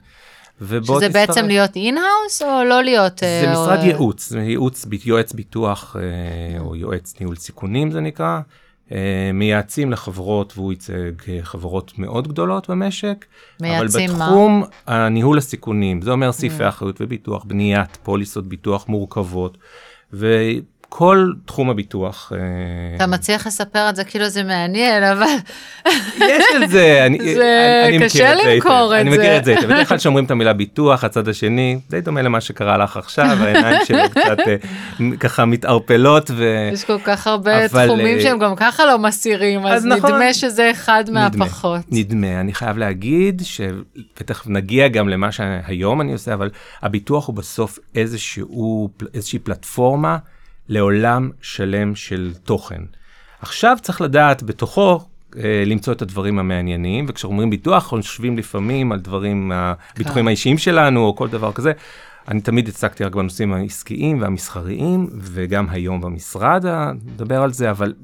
ובוא 0.61 0.79
תצטרף. 0.79 0.99
שזה 0.99 1.09
תסתרף. 1.09 1.29
בעצם 1.29 1.47
להיות 1.47 1.77
in-house 1.77 2.43
או 2.43 2.65
לא 2.65 2.83
להיות... 2.83 3.19
זה 3.19 3.45
אה, 3.47 3.53
משרד 3.53 3.79
או... 3.79 3.85
ייעוץ, 3.85 4.33
ייעוץ, 4.33 4.87
יועץ 5.05 5.33
ביטוח 5.33 5.97
אה, 5.99 6.61
או 6.61 6.77
יועץ 6.77 7.15
ניהול 7.21 7.37
סיכונים 7.37 7.91
זה 7.91 8.01
נקרא. 8.01 8.41
אה, 8.93 9.31
מייעצים 9.35 9.91
לחברות 9.91 10.53
והוא 10.57 10.73
ייצג 10.73 11.13
חברות 11.43 11.99
מאוד 11.99 12.29
גדולות 12.29 12.71
במשק. 12.71 13.25
מייעצים 13.61 14.11
מה? 14.11 14.17
אבל 14.17 14.25
בתחום 14.25 14.65
הניהול 14.87 15.39
הסיכונים, 15.39 16.03
זה 16.03 16.11
אומר 16.11 16.33
סעיפי 16.33 16.65
אממ. 16.65 16.69
אחריות 16.69 17.01
וביטוח, 17.01 17.45
בניית 17.45 17.99
פוליסות 18.03 18.47
ביטוח 18.47 18.89
מורכבות. 18.89 19.59
כל 20.95 21.33
תחום 21.45 21.71
הביטוח. 21.71 22.33
אה, 22.35 22.97
אתה 22.97 23.07
מצליח 23.07 23.47
לספר 23.47 23.89
את 23.91 23.97
זה 23.97 24.05
כאילו 24.05 24.29
זה 24.29 24.43
מעניין, 24.43 25.03
אבל... 25.03 25.27
יש 26.17 26.45
את 26.63 26.71
זה, 26.71 27.07
אני, 27.07 27.35
זה 27.35 27.85
אני, 27.89 27.97
אני 27.97 28.05
קשה 28.05 28.35
למכור 28.35 28.85
את 28.85 28.89
זה. 28.89 29.01
אני 29.01 29.11
מכיר 29.11 29.37
את 29.37 29.45
זה, 29.45 29.55
בדרך 29.63 29.89
כלל 29.89 29.99
שאומרים 29.99 30.25
את 30.25 30.31
המילה 30.31 30.53
ביטוח, 30.53 31.05
הצד 31.05 31.29
השני, 31.29 31.79
די 31.91 32.01
דומה 32.01 32.23
למה 32.23 32.41
שקרה 32.41 32.77
לך 32.77 32.97
עכשיו, 32.97 33.37
העיניים 33.41 33.81
שלו 33.85 33.99
קצת 34.15 34.39
אה, 34.47 34.57
ככה 35.21 35.45
מתערפלות. 35.45 36.31
ו... 36.35 36.69
יש 36.73 36.85
כל 36.85 36.99
כך 37.05 37.27
הרבה 37.27 37.65
אבל, 37.65 37.87
תחומים 37.87 38.17
אה, 38.17 38.23
שהם 38.23 38.39
גם 38.39 38.57
ככה 38.57 38.87
לא 38.87 38.99
מסתירים, 38.99 39.67
אז, 39.67 39.83
אז 39.83 39.87
נכון, 39.87 40.13
נדמה 40.13 40.35
שזה 40.35 40.71
אחד 40.71 41.05
נדמה, 41.07 41.29
מהפחות. 41.35 41.81
נדמה, 41.91 42.41
אני 42.41 42.55
חייב 42.55 42.79
להגיד, 42.79 43.43
ותכף 44.21 44.47
נגיע 44.47 44.89
גם 44.89 45.09
למה 45.09 45.33
שהיום 45.33 46.01
אני 46.01 46.13
עושה, 46.13 46.35
אבל 46.35 46.51
הביטוח 46.83 47.27
הוא 47.27 47.35
בסוף 47.35 47.79
איזשהו, 47.95 48.89
איזושהי 49.15 49.39
פלטפורמה. 49.39 50.17
לעולם 50.69 51.31
שלם 51.43 51.95
של 51.95 52.33
תוכן. 52.45 52.83
עכשיו 53.41 53.77
צריך 53.83 54.01
לדעת 54.01 54.43
בתוכו 54.43 55.01
אה, 55.37 55.63
למצוא 55.67 55.93
את 55.93 56.03
הדברים 56.03 56.39
המעניינים, 56.39 57.07
וכשאומרים 57.09 57.51
ביטוח, 57.51 57.85
חושבים 57.85 58.39
לפעמים 58.39 58.93
על 58.93 59.01
דברים, 59.01 59.53
הביטוחים 59.55 60.29
האישיים 60.29 60.59
שלנו, 60.59 61.05
או 61.05 61.17
כל 61.17 61.29
דבר 61.29 61.53
כזה. 61.53 61.73
אני 62.29 62.41
תמיד 62.41 62.69
הצגתי 62.69 63.05
רק 63.05 63.15
בנושאים 63.15 63.53
העסקיים 63.53 64.23
והמסחריים, 64.23 65.09
וגם 65.19 65.67
היום 65.71 66.01
במשרד 66.01 66.67
נדבר 67.05 67.43
על 67.43 67.53
זה, 67.53 67.71
אבל 67.71 67.95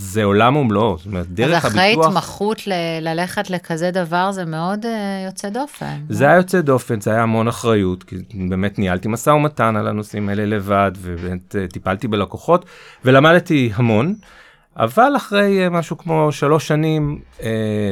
זה 0.00 0.24
עולם 0.24 0.56
ומלואו, 0.56 0.98
זאת 0.98 1.06
אומרת, 1.06 1.26
דרך 1.28 1.64
הביטוח... 1.64 1.64
אז 1.64 1.70
אחרי 1.70 1.96
התמחות 2.06 2.66
ל- 2.66 2.72
ללכת 3.00 3.50
לכזה 3.50 3.90
דבר, 3.90 4.32
זה 4.32 4.44
מאוד 4.44 4.84
uh, 4.84 4.88
יוצא 5.26 5.48
דופן. 5.48 6.00
זה 6.08 6.24
היה 6.24 6.36
יוצא 6.36 6.60
דופן, 6.60 7.00
זה 7.00 7.10
היה 7.10 7.22
המון 7.22 7.48
אחריות, 7.48 8.02
כי 8.02 8.16
באמת 8.48 8.78
ניהלתי 8.78 9.08
משא 9.08 9.30
ומתן 9.30 9.76
על 9.76 9.88
הנושאים 9.88 10.28
האלה 10.28 10.46
לבד, 10.46 10.92
ובאמת 10.98 11.54
uh, 11.54 11.72
טיפלתי 11.72 12.08
בלקוחות, 12.08 12.64
ולמדתי 13.04 13.70
המון, 13.74 14.14
אבל 14.76 15.12
אחרי 15.16 15.66
uh, 15.66 15.70
משהו 15.70 15.98
כמו 15.98 16.32
שלוש 16.32 16.68
שנים, 16.68 17.20
uh, 17.38 17.42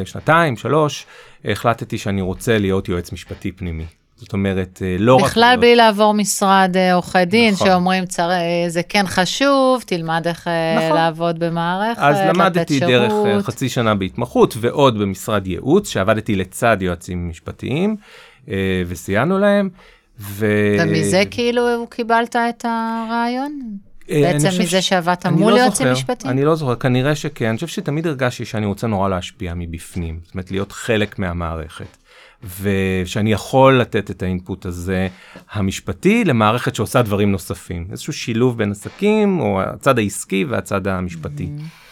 שנתיים, 0.04 0.56
שלוש, 0.56 1.06
החלטתי 1.44 1.98
שאני 1.98 2.20
רוצה 2.20 2.58
להיות 2.58 2.88
יועץ 2.88 3.12
משפטי 3.12 3.52
פנימי. 3.52 3.86
זאת 4.16 4.32
אומרת, 4.32 4.82
אה, 4.84 4.96
לא 4.98 5.16
בכלל 5.16 5.24
רק... 5.26 5.30
בכלל 5.30 5.56
בלי 5.60 5.76
לעבור 5.76 6.14
משרד 6.14 6.76
אה, 6.76 6.94
עורכי 6.94 7.24
דין, 7.24 7.54
נכון. 7.54 7.66
שאומרים, 7.66 8.06
צר... 8.06 8.30
אה, 8.30 8.64
זה 8.68 8.82
כן 8.82 9.06
חשוב, 9.06 9.82
תלמד 9.86 10.26
איך 10.26 10.48
נכון. 10.76 10.96
לעבוד 10.96 11.38
במערכת, 11.38 12.02
אז 12.02 12.16
למדתי 12.28 12.80
דרך 12.80 13.12
חצי 13.42 13.68
שנה 13.68 13.94
בהתמחות, 13.94 14.54
ועוד 14.60 14.98
במשרד 14.98 15.46
ייעוץ, 15.46 15.88
שעבדתי 15.88 16.36
לצד 16.36 16.76
יועצים 16.80 17.28
משפטיים, 17.28 17.96
וסייענו 18.86 19.38
להם. 19.38 19.68
ו... 20.20 20.46
ומזה 20.80 21.22
כאילו 21.30 21.86
קיבלת 21.90 22.36
את 22.36 22.64
הרעיון? 22.68 23.60
בעצם 24.08 24.48
מזה 24.60 24.82
שעבדת 24.82 25.26
מול 25.26 25.52
לא 25.52 25.58
יועצים 25.58 25.92
משפטיים? 25.92 26.32
אני 26.32 26.44
לא 26.44 26.54
זוכר, 26.54 26.74
כנראה 26.74 27.14
שכן. 27.14 27.48
אני 27.48 27.56
חושב 27.56 27.66
שתמיד 27.66 28.06
הרגשתי 28.06 28.44
שאני 28.44 28.66
רוצה 28.66 28.86
נורא 28.86 29.08
להשפיע 29.08 29.52
מבפנים, 29.56 30.20
זאת 30.24 30.34
אומרת, 30.34 30.50
להיות 30.50 30.72
חלק 30.72 31.18
מהמערכת. 31.18 31.96
ושאני 32.60 33.32
יכול 33.32 33.80
לתת 33.80 34.10
את 34.10 34.22
האינפוט 34.22 34.66
הזה 34.66 35.08
המשפטי 35.50 36.24
למערכת 36.24 36.74
שעושה 36.74 37.02
דברים 37.02 37.32
נוספים. 37.32 37.86
איזשהו 37.90 38.12
שילוב 38.12 38.58
בין 38.58 38.70
עסקים, 38.70 39.40
או 39.40 39.62
הצד 39.62 39.98
העסקי 39.98 40.44
והצד 40.44 40.86
המשפטי. 40.86 41.48
Mm-hmm. 41.58 41.86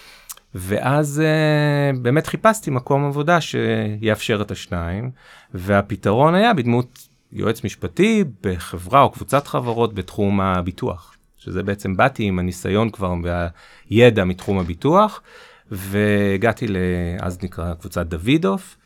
ואז 0.54 1.22
uh, 1.24 1.98
באמת 1.98 2.26
חיפשתי 2.26 2.70
מקום 2.70 3.04
עבודה 3.04 3.38
שיאפשר 3.40 4.42
את 4.42 4.50
השניים, 4.50 5.10
והפתרון 5.54 6.34
היה 6.34 6.54
בדמות 6.54 7.08
יועץ 7.32 7.64
משפטי 7.64 8.24
בחברה 8.42 9.02
או 9.02 9.10
קבוצת 9.10 9.46
חברות 9.46 9.94
בתחום 9.94 10.40
הביטוח, 10.40 11.16
שזה 11.36 11.62
בעצם 11.62 11.96
באתי 11.96 12.24
עם 12.24 12.38
הניסיון 12.38 12.90
כבר 12.90 13.14
והידע 13.22 14.24
מתחום 14.24 14.58
הביטוח, 14.58 15.22
והגעתי 15.70 16.66
לאז 16.68 17.38
נקרא 17.42 17.74
קבוצת 17.74 18.06
דוידוף, 18.06 18.76
אה, 18.78 18.83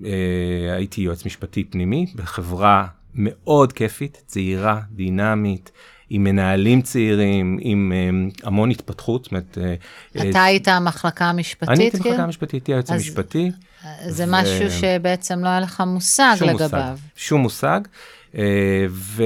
והייתי 0.00 1.00
יועץ 1.00 1.26
משפטי 1.26 1.64
פנימי 1.64 2.06
בחברה 2.14 2.86
מאוד 3.14 3.72
כיפית, 3.72 4.22
צעירה, 4.26 4.80
דינמית. 4.90 5.70
עם 6.10 6.24
מנהלים 6.24 6.82
צעירים, 6.82 7.58
עם 7.60 7.92
um, 7.92 8.46
המון 8.46 8.70
התפתחות. 8.70 9.24
זאת 9.24 9.32
אומרת, 9.32 9.58
אה, 10.16 10.30
אתה 10.30 10.44
היית 10.44 10.68
המחלקה 10.68 11.24
המשפטית? 11.24 11.68
אני 11.68 11.84
הייתי 11.84 11.96
המחלקה 11.96 12.22
המשפטית, 12.22 12.52
הייתי 12.52 12.72
היועץ 12.72 12.90
המשפטי. 12.90 13.50
זה 14.08 14.24
ו... 14.24 14.30
משהו 14.30 14.70
שבעצם 14.70 15.44
לא 15.44 15.48
היה 15.48 15.60
לך 15.60 15.82
מושג 15.86 16.34
שום 16.38 16.48
לגביו. 16.48 16.90
מושג, 16.90 16.96
שום 17.16 17.40
מושג. 17.40 17.80
ו... 18.88 19.22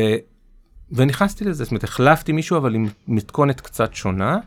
ונכנסתי 0.93 1.45
לזה, 1.45 1.65
זאת 1.65 1.71
אומרת, 1.71 1.85
החלפתי 1.85 2.33
מישהו, 2.33 2.57
אבל 2.57 2.75
עם 2.75 2.89
מתכונת 3.09 3.61
קצת 3.61 3.95
שונה, 3.95 4.39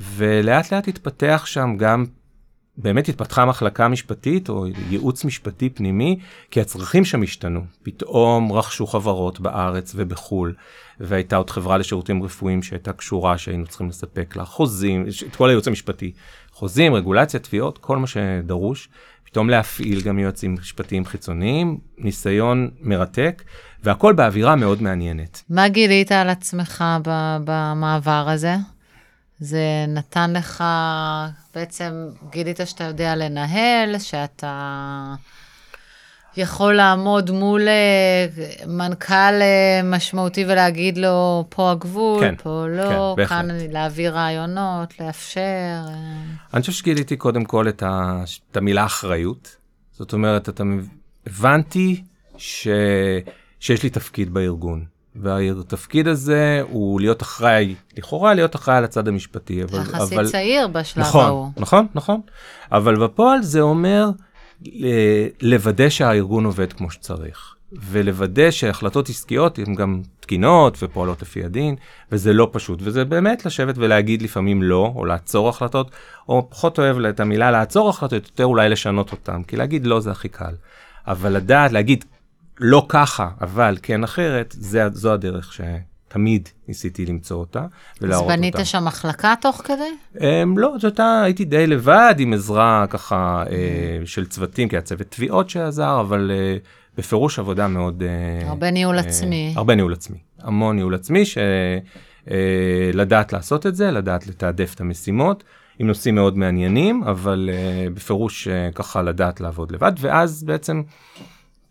ולאט 0.00 0.72
לאט 0.72 0.88
התפתח 0.88 1.42
שם 1.46 1.76
גם 1.76 2.04
באמת 2.76 3.08
התפתחה 3.08 3.44
מחלקה 3.44 3.88
משפטית 3.88 4.48
או 4.48 4.66
ייעוץ 4.90 5.24
משפטי 5.24 5.70
פנימי, 5.70 6.18
כי 6.50 6.60
הצרכים 6.60 7.04
שם 7.04 7.22
השתנו. 7.22 7.60
פתאום 7.82 8.52
רכשו 8.52 8.86
חברות 8.86 9.40
בארץ 9.40 9.92
ובחו"ל, 9.96 10.54
והייתה 11.00 11.36
עוד 11.36 11.50
חברה 11.50 11.78
לשירותים 11.78 12.22
רפואיים 12.22 12.62
שהייתה 12.62 12.92
קשורה, 12.92 13.38
שהיינו 13.38 13.66
צריכים 13.66 13.88
לספק 13.88 14.36
לה 14.36 14.44
חוזים, 14.44 15.06
את 15.28 15.36
כל 15.36 15.48
הייעוץ 15.48 15.68
המשפטי, 15.68 16.12
חוזים, 16.52 16.94
רגולציה, 16.94 17.40
תביעות, 17.40 17.78
כל 17.78 17.96
מה 17.96 18.06
שדרוש. 18.06 18.88
פתאום 19.24 19.50
להפעיל 19.50 20.00
גם 20.00 20.18
יועצים 20.18 20.54
משפטיים 20.60 21.04
חיצוניים, 21.04 21.78
ניסיון 21.98 22.70
מרתק, 22.80 23.42
והכל 23.82 24.12
באווירה 24.12 24.56
מאוד 24.56 24.82
מעניינת. 24.82 25.42
מה 25.50 25.68
גילית 25.68 26.12
על 26.12 26.28
עצמך 26.28 26.84
במעבר 27.44 28.26
הזה? 28.28 28.54
זה 29.38 29.84
נתן 29.88 30.32
לך, 30.32 30.64
בעצם 31.54 32.08
גילית 32.30 32.60
שאתה 32.64 32.84
יודע 32.84 33.16
לנהל, 33.16 33.98
שאתה 33.98 35.14
יכול 36.36 36.74
לעמוד 36.74 37.30
מול 37.30 37.68
אה, 37.68 38.26
מנכ"ל 38.66 39.14
אה, 39.14 39.80
משמעותי 39.84 40.44
ולהגיד 40.44 40.98
לו, 40.98 41.44
פה 41.48 41.70
הגבול, 41.70 42.20
כן, 42.20 42.34
פה 42.42 42.66
לא, 42.68 43.14
כן, 43.16 43.26
כאן 43.26 43.48
בהחלט. 43.48 43.72
להעביר 43.72 44.14
רעיונות, 44.14 45.00
לאפשר. 45.00 45.40
אה. 45.40 46.22
אני 46.54 46.60
חושב 46.60 46.72
שגיליתי 46.72 47.16
קודם 47.16 47.44
כל 47.44 47.68
את, 47.68 47.82
ה, 47.82 48.24
את 48.50 48.56
המילה 48.56 48.84
אחריות. 48.84 49.56
זאת 49.92 50.12
אומרת, 50.12 50.48
אתה 50.48 50.62
הבנתי 51.26 52.02
ש, 52.36 52.68
שיש 53.60 53.82
לי 53.82 53.90
תפקיד 53.90 54.34
בארגון. 54.34 54.84
והתפקיד 55.16 56.08
הזה 56.08 56.62
הוא 56.70 57.00
להיות 57.00 57.22
אחראי, 57.22 57.74
לכאורה 57.96 58.34
להיות 58.34 58.56
אחראי 58.56 58.76
על 58.76 58.84
הצד 58.84 59.08
המשפטי. 59.08 59.62
אבל, 59.62 59.80
יחסית 59.80 60.18
אבל... 60.18 60.28
צעיר 60.28 60.68
בשלב 60.68 61.04
נכון, 61.04 61.24
ההוא. 61.24 61.50
נכון, 61.56 61.86
נכון. 61.94 62.20
אבל 62.72 63.04
בפועל 63.04 63.42
זה 63.42 63.60
אומר 63.60 64.10
לוודא 65.42 65.88
שהארגון 65.88 66.44
עובד 66.44 66.72
כמו 66.72 66.90
שצריך. 66.90 67.54
ולוודא 67.72 68.50
שהחלטות 68.50 69.08
עסקיות 69.08 69.58
הן 69.58 69.74
גם 69.74 70.02
תקינות 70.20 70.78
ופועלות 70.82 71.22
לפי 71.22 71.44
הדין, 71.44 71.76
וזה 72.12 72.32
לא 72.32 72.48
פשוט, 72.52 72.78
וזה 72.82 73.04
באמת 73.04 73.46
לשבת 73.46 73.74
ולהגיד 73.78 74.22
לפעמים 74.22 74.62
לא, 74.62 74.92
או 74.96 75.04
לעצור 75.04 75.48
החלטות, 75.48 75.90
או 76.28 76.46
פחות 76.50 76.78
אוהב 76.78 77.04
את 77.04 77.20
המילה 77.20 77.50
לעצור 77.50 77.88
החלטות, 77.88 78.24
יותר 78.28 78.44
אולי 78.44 78.68
לשנות 78.68 79.12
אותן, 79.12 79.42
כי 79.42 79.56
להגיד 79.56 79.86
לא 79.86 80.00
זה 80.00 80.10
הכי 80.10 80.28
קל. 80.28 80.54
אבל 81.06 81.32
לדעת, 81.32 81.72
להגיד 81.72 82.04
לא 82.60 82.86
ככה, 82.88 83.28
אבל 83.40 83.76
כן 83.82 84.04
אחרת, 84.04 84.54
זה, 84.58 84.88
זו 84.92 85.12
הדרך 85.12 85.52
שתמיד 85.52 86.48
ניסיתי 86.68 87.06
למצוא 87.06 87.36
אותה 87.36 87.66
ולהראות 88.00 88.22
אותה. 88.22 88.34
אז 88.34 88.38
בנית 88.38 88.54
אותה. 88.54 88.64
שם 88.64 88.84
מחלקה 88.84 89.34
תוך 89.40 89.62
כדי? 89.64 90.18
Um, 90.18 90.20
לא, 90.56 90.72
זאת 90.74 90.84
הייתה, 90.84 91.22
הייתי 91.24 91.44
די 91.44 91.66
לבד 91.66 92.14
עם 92.18 92.32
עזרה 92.32 92.86
ככה 92.90 93.44
uh, 93.46 93.50
של 94.06 94.26
צוותים, 94.26 94.68
כי 94.68 94.76
היה 94.76 94.82
צוות 94.82 95.06
תביעות 95.10 95.50
שעזר, 95.50 96.00
אבל 96.00 96.30
uh, 96.30 96.66
בפירוש 96.98 97.38
עבודה 97.38 97.68
מאוד... 97.68 98.02
Uh, 98.02 98.46
הרבה 98.48 98.70
ניהול 98.70 98.98
uh, 98.98 99.02
עצמי. 99.02 99.52
הרבה 99.56 99.74
ניהול 99.74 99.92
עצמי, 99.92 100.18
המון 100.42 100.76
ניהול 100.76 100.94
עצמי, 100.94 101.22
שלדעת 102.26 103.32
uh, 103.32 103.36
לעשות 103.36 103.66
את 103.66 103.74
זה, 103.76 103.90
לדעת 103.90 104.26
לתעדף 104.26 104.74
את 104.74 104.80
המשימות. 104.80 105.44
עם 105.78 105.86
נושאים 105.86 106.14
מאוד 106.14 106.38
מעניינים, 106.38 107.02
אבל 107.02 107.50
uh, 107.52 107.94
בפירוש 107.94 108.48
uh, 108.48 108.74
ככה 108.74 109.02
לדעת 109.02 109.40
לעבוד 109.40 109.72
לבד, 109.72 109.92
ואז 109.98 110.44
בעצם 110.44 110.82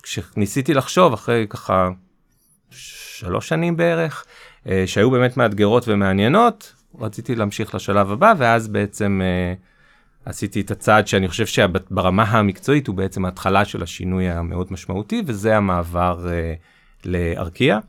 כשניסיתי 0.04 0.74
לחשוב 0.74 1.14
אחרי 1.14 1.46
ככה 1.50 1.90
שלוש 2.70 3.50
שנים 3.50 3.78
בערך, 3.78 4.26
אה, 4.68 4.84
שהיו 4.86 5.12
באמת 5.12 5.38
מאתגרות 5.38 5.88
ומעניינות, 5.88 6.74
רציתי 7.00 7.36
להמשיך 7.36 7.76
לשלב 7.76 8.12
הבא, 8.12 8.34
ואז 8.38 8.68
בעצם 8.68 9.22
אה, 9.24 9.54
עשיתי 10.26 10.62
את 10.62 10.72
הצעד 10.72 11.08
שאני 11.08 11.28
חושב 11.28 11.46
שברמה 11.46 12.24
המקצועית 12.24 12.88
הוא 12.88 12.96
בעצם 12.96 13.26
ההתחלה 13.26 13.66
של 13.66 13.84
השינוי 13.84 14.30
המאוד 14.30 14.68
משמעותי, 14.74 15.24
וזה 15.26 15.58
המעבר 15.58 16.28
אה, 16.30 16.54
לארקיע. 17.06 17.80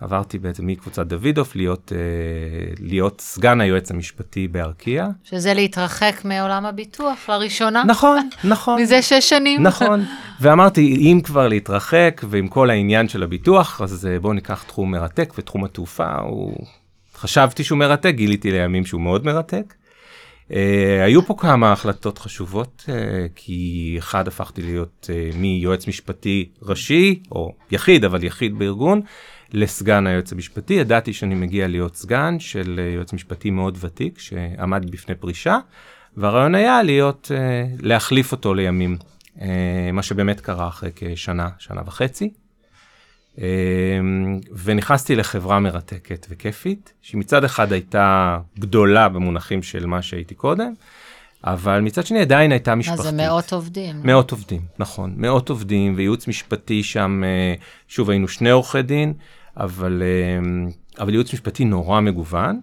עברתי 0.00 0.38
בעצם 0.38 0.66
מקבוצת 0.66 1.06
דוידוף 1.06 1.56
להיות, 1.56 1.92
אה, 1.94 2.74
להיות 2.80 3.20
סגן 3.20 3.60
היועץ 3.60 3.90
המשפטי 3.90 4.48
בארקיע. 4.48 5.08
שזה 5.24 5.54
להתרחק 5.54 6.20
מעולם 6.24 6.66
הביטוח 6.66 7.28
לראשונה. 7.28 7.84
נכון, 7.86 8.28
נכון. 8.44 8.82
מזה 8.82 9.02
שש 9.02 9.28
שנים. 9.28 9.62
נכון. 9.62 10.04
ואמרתי, 10.40 10.96
אם 10.96 11.20
כבר 11.24 11.48
להתרחק 11.48 12.20
ועם 12.28 12.48
כל 12.48 12.70
העניין 12.70 13.08
של 13.08 13.22
הביטוח, 13.22 13.80
אז 13.80 14.06
אה, 14.06 14.18
בואו 14.18 14.32
ניקח 14.32 14.62
תחום 14.62 14.90
מרתק, 14.90 15.32
ותחום 15.38 15.64
התעופה 15.64 16.14
הוא... 16.18 16.66
חשבתי 17.16 17.64
שהוא 17.64 17.78
מרתק, 17.78 18.12
גיליתי 18.14 18.50
לימים 18.50 18.84
שהוא 18.86 19.00
מאוד 19.00 19.24
מרתק. 19.26 19.74
Uh, 20.48 20.52
היו 21.04 21.26
פה 21.26 21.34
כמה 21.38 21.72
החלטות 21.72 22.18
חשובות, 22.18 22.84
uh, 22.86 22.90
כי 23.34 23.94
אחד 23.98 24.28
הפכתי 24.28 24.62
להיות 24.62 25.10
uh, 25.10 25.36
מיועץ 25.36 25.88
משפטי 25.88 26.48
ראשי, 26.62 27.22
או 27.32 27.52
יחיד, 27.70 28.04
אבל 28.04 28.24
יחיד 28.24 28.58
בארגון, 28.58 29.00
לסגן 29.52 30.06
היועץ 30.06 30.32
המשפטי. 30.32 30.74
ידעתי 30.74 31.12
שאני 31.12 31.34
מגיע 31.34 31.68
להיות 31.68 31.96
סגן 31.96 32.40
של 32.40 32.78
uh, 32.78 32.94
יועץ 32.94 33.12
משפטי 33.12 33.50
מאוד 33.50 33.78
ותיק, 33.80 34.18
שעמד 34.18 34.90
בפני 34.90 35.14
פרישה, 35.14 35.58
והרעיון 36.16 36.54
היה 36.54 36.82
להיות, 36.82 37.30
uh, 37.34 37.82
להחליף 37.82 38.32
אותו 38.32 38.54
לימים, 38.54 38.96
uh, 39.36 39.40
מה 39.92 40.02
שבאמת 40.02 40.40
קרה 40.40 40.68
אחרי 40.68 40.90
כשנה, 40.94 41.48
שנה 41.58 41.82
וחצי. 41.86 42.30
אמ, 43.38 44.40
ונכנסתי 44.64 45.16
לחברה 45.16 45.60
מרתקת 45.60 46.26
וכיפית, 46.30 46.92
שמצד 47.02 47.44
אחד 47.44 47.72
הייתה 47.72 48.38
גדולה 48.58 49.08
במונחים 49.08 49.62
של 49.62 49.86
מה 49.86 50.02
שהייתי 50.02 50.34
קודם, 50.34 50.72
אבל 51.44 51.80
מצד 51.80 52.06
שני 52.06 52.20
עדיין 52.20 52.52
הייתה 52.52 52.74
משפחתית. 52.74 53.04
מה 53.04 53.10
זה 53.10 53.16
מאות 53.16 53.52
עובדים? 53.52 53.96
מאות 54.04 54.30
עובדים, 54.30 54.60
נכון. 54.78 55.14
מאות 55.16 55.48
עובדים 55.48 55.94
וייעוץ 55.96 56.28
משפטי 56.28 56.82
שם, 56.82 57.22
אה, 57.24 57.54
שוב 57.88 58.10
היינו 58.10 58.28
שני 58.28 58.50
עורכי 58.50 58.82
דין, 58.82 59.12
אבל, 59.56 60.02
אה, 60.02 60.68
אבל 61.02 61.10
ייעוץ 61.10 61.32
משפטי 61.32 61.64
נורא 61.64 62.00
מגוון. 62.00 62.60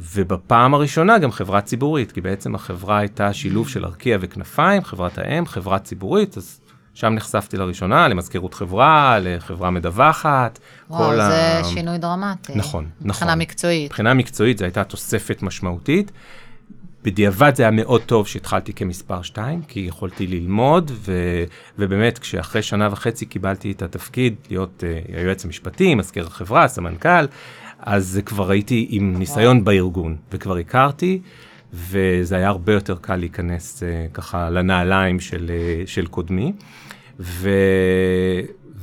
ובפעם 0.00 0.74
הראשונה 0.74 1.18
גם 1.18 1.32
חברה 1.32 1.60
ציבורית, 1.60 2.12
כי 2.12 2.20
בעצם 2.20 2.54
החברה 2.54 2.98
הייתה 2.98 3.32
שילוב 3.32 3.68
של 3.68 3.84
ארקיע 3.84 4.18
וכנפיים, 4.20 4.84
חברת 4.84 5.18
האם, 5.18 5.46
חברה 5.46 5.78
ציבורית, 5.78 6.36
אז 6.36 6.60
שם 6.94 7.12
נחשפתי 7.14 7.56
לראשונה 7.56 8.08
למזכירות 8.08 8.54
חברה, 8.54 9.18
לחברה 9.20 9.70
מדווחת. 9.70 10.58
וואו, 10.90 11.16
זה 11.16 11.58
ה... 11.58 11.64
שינוי 11.64 11.98
דרמטי. 11.98 12.52
נכון, 12.54 12.84
נכון. 12.84 13.08
מבחינה 13.08 13.34
מקצועית. 13.34 13.90
מבחינה 13.90 14.14
מקצועית 14.14 14.58
זו 14.58 14.64
הייתה 14.64 14.84
תוספת 14.84 15.42
משמעותית. 15.42 16.12
בדיעבד 17.04 17.52
זה 17.54 17.62
היה 17.62 17.70
מאוד 17.70 18.02
טוב 18.02 18.26
שהתחלתי 18.26 18.72
כמספר 18.72 19.22
2, 19.22 19.62
כי 19.68 19.80
יכולתי 19.80 20.26
ללמוד, 20.26 20.90
ו, 20.94 21.12
ובאמת 21.78 22.18
כשאחרי 22.18 22.62
שנה 22.62 22.88
וחצי 22.92 23.26
קיבלתי 23.26 23.72
את 23.72 23.82
התפקיד 23.82 24.34
להיות 24.50 24.84
uh, 24.86 25.16
היועץ 25.16 25.44
המשפטי, 25.44 25.94
מזכיר 25.94 26.26
החברה, 26.26 26.68
סמנכ"ל, 26.68 27.26
אז 27.78 28.20
כבר 28.26 28.50
הייתי 28.50 28.86
עם 28.90 29.16
ניסיון. 29.18 29.64
בארגון, 29.64 30.16
וכבר 30.32 30.56
הכרתי, 30.56 31.20
וזה 31.72 32.36
היה 32.36 32.48
הרבה 32.48 32.72
יותר 32.72 32.96
קל 33.00 33.16
להיכנס 33.16 33.82
uh, 33.82 34.14
ככה 34.14 34.50
לנעליים 34.50 35.20
של, 35.20 35.50
uh, 35.84 35.88
של 35.88 36.06
קודמי. 36.06 36.52
ו... 37.20 37.50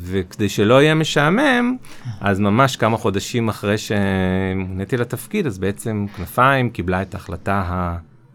וכדי 0.03 0.49
שלא 0.49 0.81
יהיה 0.81 0.95
משעמם, 0.95 1.75
אז 2.21 2.39
ממש 2.39 2.75
כמה 2.75 2.97
חודשים 2.97 3.49
אחרי 3.49 3.75
שמוניתי 3.77 4.97
לתפקיד, 4.97 5.47
אז 5.47 5.59
בעצם 5.59 6.05
כנפיים 6.15 6.69
קיבלה 6.69 7.01
את 7.01 7.13
ההחלטה 7.13 7.63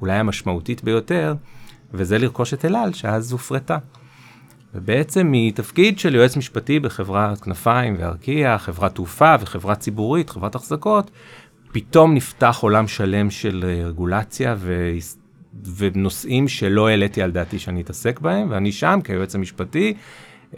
אולי 0.00 0.18
המשמעותית 0.18 0.84
ביותר, 0.84 1.34
וזה 1.92 2.18
לרכוש 2.18 2.54
את 2.54 2.64
אלעל, 2.64 2.92
שאז 2.92 3.32
הופרטה. 3.32 3.78
ובעצם 4.74 5.28
מתפקיד 5.30 5.98
של 5.98 6.14
יועץ 6.14 6.36
משפטי 6.36 6.80
בחברת 6.80 7.40
כנפיים 7.40 7.96
וארקיע, 7.98 8.58
חברת 8.58 8.94
תעופה 8.94 9.34
וחברה 9.40 9.74
ציבורית, 9.74 10.30
חברת 10.30 10.54
החזקות, 10.54 11.10
פתאום 11.72 12.14
נפתח 12.14 12.58
עולם 12.62 12.88
שלם 12.88 13.30
של 13.30 13.64
רגולציה 13.84 14.54
ו... 14.58 14.90
ונושאים 15.76 16.48
שלא 16.48 16.88
העליתי 16.88 17.22
על 17.22 17.30
דעתי 17.30 17.58
שאני 17.58 17.80
אתעסק 17.80 18.20
בהם, 18.20 18.50
ואני 18.50 18.72
שם 18.72 19.00
כיועץ 19.04 19.34
המשפטי. 19.34 19.94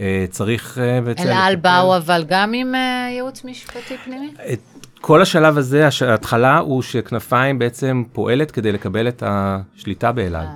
אה, 0.00 0.24
צריך 0.30 0.78
אה, 0.78 1.00
בעצם... 1.00 1.22
אל 1.22 1.32
על 1.32 1.56
באו 1.56 1.96
אבל 1.96 2.24
גם 2.28 2.52
עם 2.52 2.74
אה, 2.74 3.08
ייעוץ 3.10 3.44
משפטי 3.44 3.96
פנימי? 4.04 4.30
כל 5.00 5.22
השלב 5.22 5.58
הזה, 5.58 5.88
ההתחלה 6.06 6.58
הוא 6.58 6.82
שכנפיים 6.82 7.58
בעצם 7.58 8.02
פועלת 8.12 8.50
כדי 8.50 8.72
לקבל 8.72 9.08
את 9.08 9.22
השליטה 9.26 10.12
באל 10.12 10.34
על. 10.34 10.46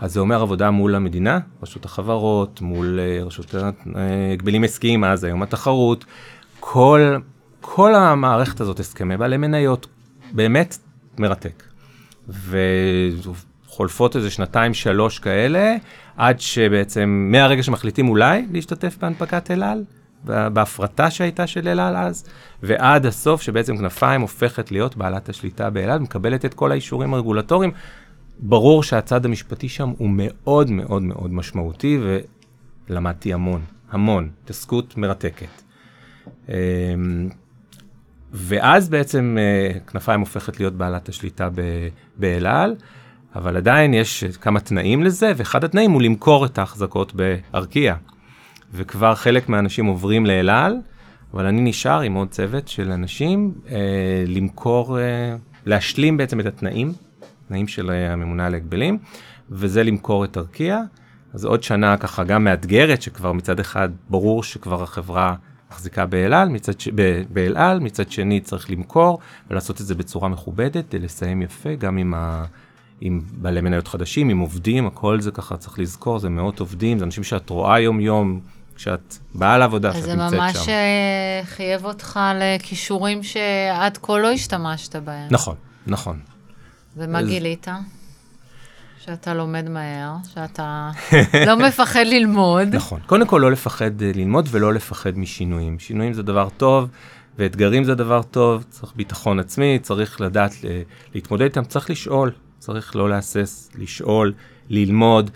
אז 0.00 0.12
זה 0.12 0.20
אומר 0.20 0.42
עבודה 0.42 0.70
מול 0.70 0.94
המדינה, 0.94 1.38
רשות 1.62 1.84
החברות, 1.84 2.60
מול 2.60 3.00
רשות 3.24 3.54
הגבלים 3.94 4.64
עסקיים, 4.64 5.04
אז 5.04 5.24
היום 5.24 5.42
התחרות, 5.42 6.04
כל, 6.60 7.16
כל 7.60 7.94
המערכת 7.94 8.60
הזאת, 8.60 8.80
הסכמי 8.80 9.16
בעלי 9.16 9.36
מניות, 9.36 9.86
באמת 10.32 10.78
מרתק. 11.18 11.62
וחולפות 12.28 14.16
איזה 14.16 14.30
שנתיים, 14.30 14.74
שלוש 14.74 15.18
כאלה, 15.18 15.76
עד 16.16 16.40
שבעצם 16.40 17.28
מהרגע 17.32 17.62
שמחליטים 17.62 18.08
אולי 18.08 18.46
להשתתף 18.52 18.96
בהנפקת 19.00 19.50
אל 19.50 19.62
על, 19.62 19.84
בהפרטה 20.24 21.10
שהייתה 21.10 21.46
של 21.46 21.68
אל 21.68 21.80
על 21.80 21.96
אז, 21.96 22.24
ועד 22.62 23.06
הסוף 23.06 23.42
שבעצם 23.42 23.76
כנפיים 23.76 24.20
הופכת 24.20 24.72
להיות 24.72 24.96
בעלת 24.96 25.28
השליטה 25.28 25.70
באל 25.70 25.90
על, 25.90 25.98
מקבלת 25.98 26.44
את 26.44 26.54
כל 26.54 26.72
האישורים 26.72 27.14
הרגולטוריים. 27.14 27.70
ברור 28.38 28.82
שהצד 28.82 29.24
המשפטי 29.24 29.68
שם 29.68 29.92
הוא 29.98 30.08
מאוד 30.12 30.70
מאוד 30.70 31.02
מאוד 31.02 31.32
משמעותי, 31.32 31.98
ולמדתי 32.88 33.32
המון, 33.32 33.60
המון, 33.90 34.30
התעסקות 34.44 34.96
מרתקת. 34.96 35.62
אמ, 36.48 36.54
ואז 38.32 38.88
בעצם 38.88 39.36
אה, 39.38 39.80
כנפיים 39.80 40.20
הופכת 40.20 40.60
להיות 40.60 40.74
בעלת 40.74 41.08
השליטה 41.08 41.48
באל 42.16 42.46
על. 42.46 42.74
אבל 43.34 43.56
עדיין 43.56 43.94
יש 43.94 44.24
כמה 44.24 44.60
תנאים 44.60 45.02
לזה, 45.02 45.32
ואחד 45.36 45.64
התנאים 45.64 45.90
הוא 45.90 46.02
למכור 46.02 46.46
את 46.46 46.58
ההחזקות 46.58 47.12
בארקיע. 47.14 47.94
וכבר 48.72 49.14
חלק 49.14 49.48
מהאנשים 49.48 49.86
עוברים 49.86 50.26
לאל 50.26 50.50
על, 50.50 50.76
אבל 51.34 51.46
אני 51.46 51.60
נשאר 51.60 52.00
עם 52.00 52.14
עוד 52.14 52.28
צוות 52.28 52.68
של 52.68 52.92
אנשים 52.92 53.54
אה, 53.70 54.24
למכור, 54.26 55.00
אה, 55.00 55.36
להשלים 55.66 56.16
בעצם 56.16 56.40
את 56.40 56.46
התנאים, 56.46 56.92
תנאים 57.48 57.68
של 57.68 57.90
אה, 57.90 58.12
הממונה 58.12 58.46
על 58.46 58.54
ההגבלים, 58.54 58.98
וזה 59.50 59.82
למכור 59.82 60.24
את 60.24 60.36
ארקיע. 60.36 60.82
אז 61.34 61.44
עוד 61.44 61.62
שנה 61.62 61.96
ככה 61.96 62.24
גם 62.24 62.44
מאתגרת, 62.44 63.02
שכבר 63.02 63.32
מצד 63.32 63.60
אחד 63.60 63.88
ברור 64.10 64.42
שכבר 64.42 64.82
החברה 64.82 65.34
מחזיקה 65.70 66.06
באל 66.06 66.34
על, 66.34 66.48
מצד, 66.48 66.80
ש... 66.80 66.88
באל 67.32 67.56
על, 67.56 67.80
מצד 67.80 68.10
שני 68.10 68.40
צריך 68.40 68.70
למכור 68.70 69.18
ולעשות 69.50 69.80
את 69.80 69.86
זה 69.86 69.94
בצורה 69.94 70.28
מכובדת, 70.28 70.94
לסיים 70.94 71.42
יפה 71.42 71.74
גם 71.74 71.96
עם 71.96 72.14
ה... 72.14 72.44
עם 73.00 73.20
בעלי 73.32 73.60
מניות 73.60 73.88
חדשים, 73.88 74.28
עם 74.28 74.38
עובדים, 74.38 74.86
הכל 74.86 75.20
זה 75.20 75.30
ככה 75.30 75.56
צריך 75.56 75.78
לזכור, 75.78 76.18
זה 76.18 76.28
מאות 76.28 76.60
עובדים, 76.60 76.98
זה 76.98 77.04
אנשים 77.04 77.24
שאת 77.24 77.50
רואה 77.50 77.80
יום-יום 77.80 78.40
כשאת 78.78 79.16
באה 79.34 79.58
לעבודה, 79.58 79.92
שאת 79.92 80.00
נמצאת 80.00 80.18
שם. 80.18 80.30
זה 80.30 80.36
ממש 80.36 80.68
אה, 80.68 81.40
חייב 81.44 81.84
אותך 81.84 82.20
לכישורים 82.34 83.22
שעד 83.22 83.98
כה 84.02 84.18
לא 84.18 84.30
השתמשת 84.30 84.96
בהם. 84.96 85.28
נכון, 85.30 85.54
נכון. 85.86 86.20
ומה 86.96 87.18
אז... 87.18 87.26
גילית? 87.26 87.66
שאתה 89.04 89.34
לומד 89.34 89.68
מהר, 89.68 90.14
שאתה 90.34 90.90
לא 91.46 91.56
מפחד 91.68 92.04
ללמוד. 92.06 92.74
נכון. 92.74 93.00
קודם 93.06 93.26
כל, 93.26 93.38
לא 93.38 93.52
לפחד 93.52 94.02
אה, 94.02 94.10
ללמוד 94.14 94.48
ולא 94.50 94.74
לפחד 94.74 95.18
משינויים. 95.18 95.78
שינויים 95.78 96.12
זה 96.12 96.22
דבר 96.22 96.48
טוב, 96.56 96.88
ואתגרים 97.38 97.84
זה 97.84 97.94
דבר 97.94 98.22
טוב, 98.22 98.64
צריך 98.70 98.92
ביטחון 98.96 99.38
עצמי, 99.38 99.78
צריך 99.82 100.20
לדעת 100.20 100.52
אה, 100.64 100.82
להתמודד 101.14 101.44
איתם, 101.44 101.64
צריך 101.64 101.90
לשאול. 101.90 102.30
צריך 102.58 102.96
לא 102.96 103.10
להסס, 103.10 103.70
לשאול, 103.78 104.32
ללמוד. 104.68 105.30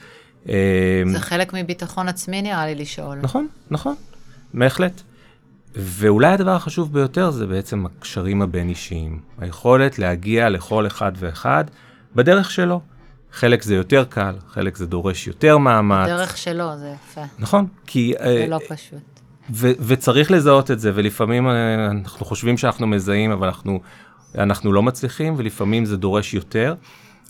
אה, 0.48 1.02
זה 1.12 1.20
חלק 1.20 1.52
מביטחון 1.55 2.09
עצמי 2.09 2.42
נראה 2.42 2.66
לי 2.66 2.74
לשאול. 2.74 3.18
נכון, 3.22 3.46
נכון, 3.70 3.94
בהחלט. 4.55 5.02
ואולי 5.76 6.33
הדבר 6.33 6.55
החשוב 6.55 6.92
ביותר 6.92 7.31
זה 7.31 7.46
בעצם 7.46 7.87
הקשרים 7.87 8.42
הבין-אישיים. 8.42 9.20
היכולת 9.38 9.98
להגיע 9.98 10.48
לכל 10.48 10.87
אחד 10.87 11.12
ואחד 11.16 11.64
בדרך 12.14 12.50
שלו. 12.50 12.81
חלק 13.33 13.62
זה 13.62 13.74
יותר 13.74 14.05
קל, 14.05 14.35
חלק 14.48 14.76
זה 14.76 14.87
דורש 14.87 15.26
יותר 15.26 15.59
מאמץ. 15.59 16.09
דרך 16.09 16.37
שלו, 16.37 16.78
זה 16.78 16.94
יפה. 16.94 17.20
נכון, 17.38 17.66
כי... 17.87 18.14
זה 18.18 18.44
uh, 18.46 18.50
לא 18.50 18.59
פשוט. 18.68 18.98
ו- 19.50 19.72
וצריך 19.87 20.31
לזהות 20.31 20.70
את 20.70 20.81
זה, 20.81 20.92
ולפעמים 20.94 21.48
uh, 21.48 21.50
אנחנו 21.90 22.26
חושבים 22.26 22.59
שאנחנו 22.59 22.87
מזהים, 22.87 23.31
אבל 23.31 23.46
אנחנו, 23.46 23.81
אנחנו 24.38 24.72
לא 24.72 24.83
מצליחים, 24.83 25.35
ולפעמים 25.37 25.85
זה 25.85 25.96
דורש 25.96 26.35
יותר. 26.35 26.74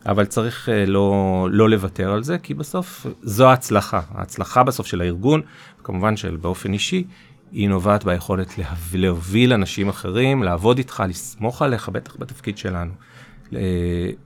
אבל 0.07 0.25
צריך 0.25 0.69
uh, 0.69 0.91
לא, 0.91 1.49
לא 1.51 1.71
לוותר 1.71 2.13
על 2.13 2.23
זה, 2.23 2.39
כי 2.39 2.55
בסוף 2.55 3.07
זו 3.23 3.49
ההצלחה. 3.49 4.01
ההצלחה 4.15 4.63
בסוף 4.63 4.87
של 4.87 5.01
הארגון, 5.01 5.41
כמובן 5.85 6.17
של 6.17 6.37
באופן 6.37 6.73
אישי, 6.73 7.05
היא 7.53 7.69
נובעת 7.69 8.05
ביכולת 8.05 8.55
להוביל 8.95 9.53
אנשים 9.53 9.89
אחרים, 9.89 10.43
לעבוד 10.43 10.79
איתך, 10.79 11.03
לסמוך 11.09 11.63
עליך, 11.63 11.89
בטח 11.89 12.17
בתפקיד 12.19 12.59
שלנו. 12.59 12.93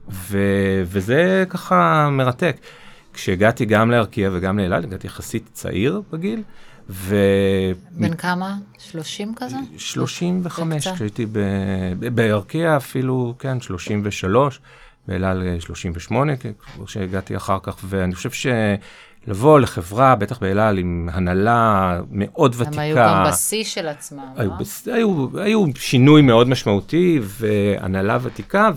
ו, 0.09 0.39
וזה 0.85 1.45
ככה 1.49 2.09
מרתק. 2.11 2.57
כשהגעתי 3.13 3.65
גם 3.65 3.91
לארקיע 3.91 4.31
וגם 4.33 4.59
לאלעד, 4.59 4.85
הגעתי 4.85 5.07
יחסית 5.07 5.49
צעיר 5.53 6.03
בגיל, 6.13 6.43
ו... 6.91 7.17
בן 7.91 8.15
כמה? 8.15 8.57
30 8.79 9.35
כזה? 9.37 9.57
35, 9.77 10.89
כשהייתי 10.89 11.27
בארקיע 12.15 12.77
אפילו, 12.77 13.35
כן, 13.39 13.61
33, 13.61 14.61
באלעל 15.09 15.61
38, 15.61 16.33
כשהגעתי 16.87 17.37
אחר 17.37 17.59
כך, 17.63 17.77
ואני 17.85 18.15
חושב 18.15 18.31
ש... 18.31 18.47
לבוא 19.27 19.61
לחברה, 19.61 20.15
בטח 20.15 20.39
באלעל, 20.39 20.79
עם 20.79 21.09
הנהלה 21.13 22.01
מאוד 22.11 22.55
ותיקה. 22.59 22.71
הם 22.71 22.79
היו 22.79 22.97
גם 22.97 23.25
בשיא 23.29 23.65
של 23.65 23.89
עצמם, 23.89 24.25
היו, 24.37 24.51
לא? 24.51 24.57
בס... 24.57 24.89
היו, 24.89 25.27
היו 25.41 25.65
שינוי 25.75 26.23
מאוד 26.23 26.49
משמעותי, 26.49 27.21
והנהלה 27.23 28.19
ותיקה, 28.23 28.71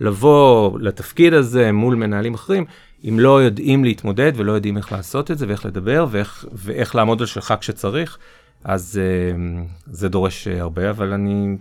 ולבוא 0.00 0.78
לתפקיד 0.80 1.32
הזה 1.32 1.72
מול 1.72 1.94
מנהלים 1.94 2.34
אחרים, 2.34 2.64
אם 3.08 3.16
לא 3.20 3.42
יודעים 3.42 3.84
להתמודד 3.84 4.32
ולא 4.36 4.52
יודעים 4.52 4.76
איך 4.76 4.92
לעשות 4.92 5.30
את 5.30 5.38
זה 5.38 5.48
ואיך 5.48 5.66
לדבר 5.66 6.06
ואיך, 6.10 6.46
ואיך 6.52 6.94
לעמוד 6.94 7.20
על 7.20 7.26
שלך 7.26 7.54
כשצריך, 7.60 8.18
אז 8.64 9.00
uh, 9.00 9.38
זה 9.86 10.08
דורש 10.08 10.48
uh, 10.48 10.50
הרבה, 10.60 10.90
אבל 10.90 11.12
אני, 11.12 11.56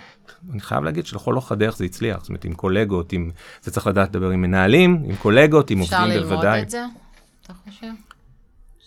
אני 0.52 0.62
חייב 0.62 0.84
להגיד 0.84 1.06
שלכל 1.06 1.34
אורך 1.34 1.52
הדרך 1.52 1.78
זה 1.78 1.86
הצליח, 1.86 2.20
זאת 2.20 2.30
אומרת, 2.30 2.46
עם 2.46 2.54
קולגות, 2.54 3.14
עם, 3.14 3.32
זה 3.62 3.72
צריך 3.72 3.88
לדעת 3.88 4.10
לדבר 4.10 4.30
עם 4.30 4.42
מנהלים, 4.42 5.04
עם 5.06 5.16
קולגות, 5.16 5.70
עם 5.70 5.80
עובדים 5.80 6.00
בוודאי. 6.00 6.18
אפשר 6.20 6.30
ללמוד 6.30 6.46
את 6.64 6.70
זה, 6.70 6.86
אתה 7.44 7.54
חושב? 7.54 7.88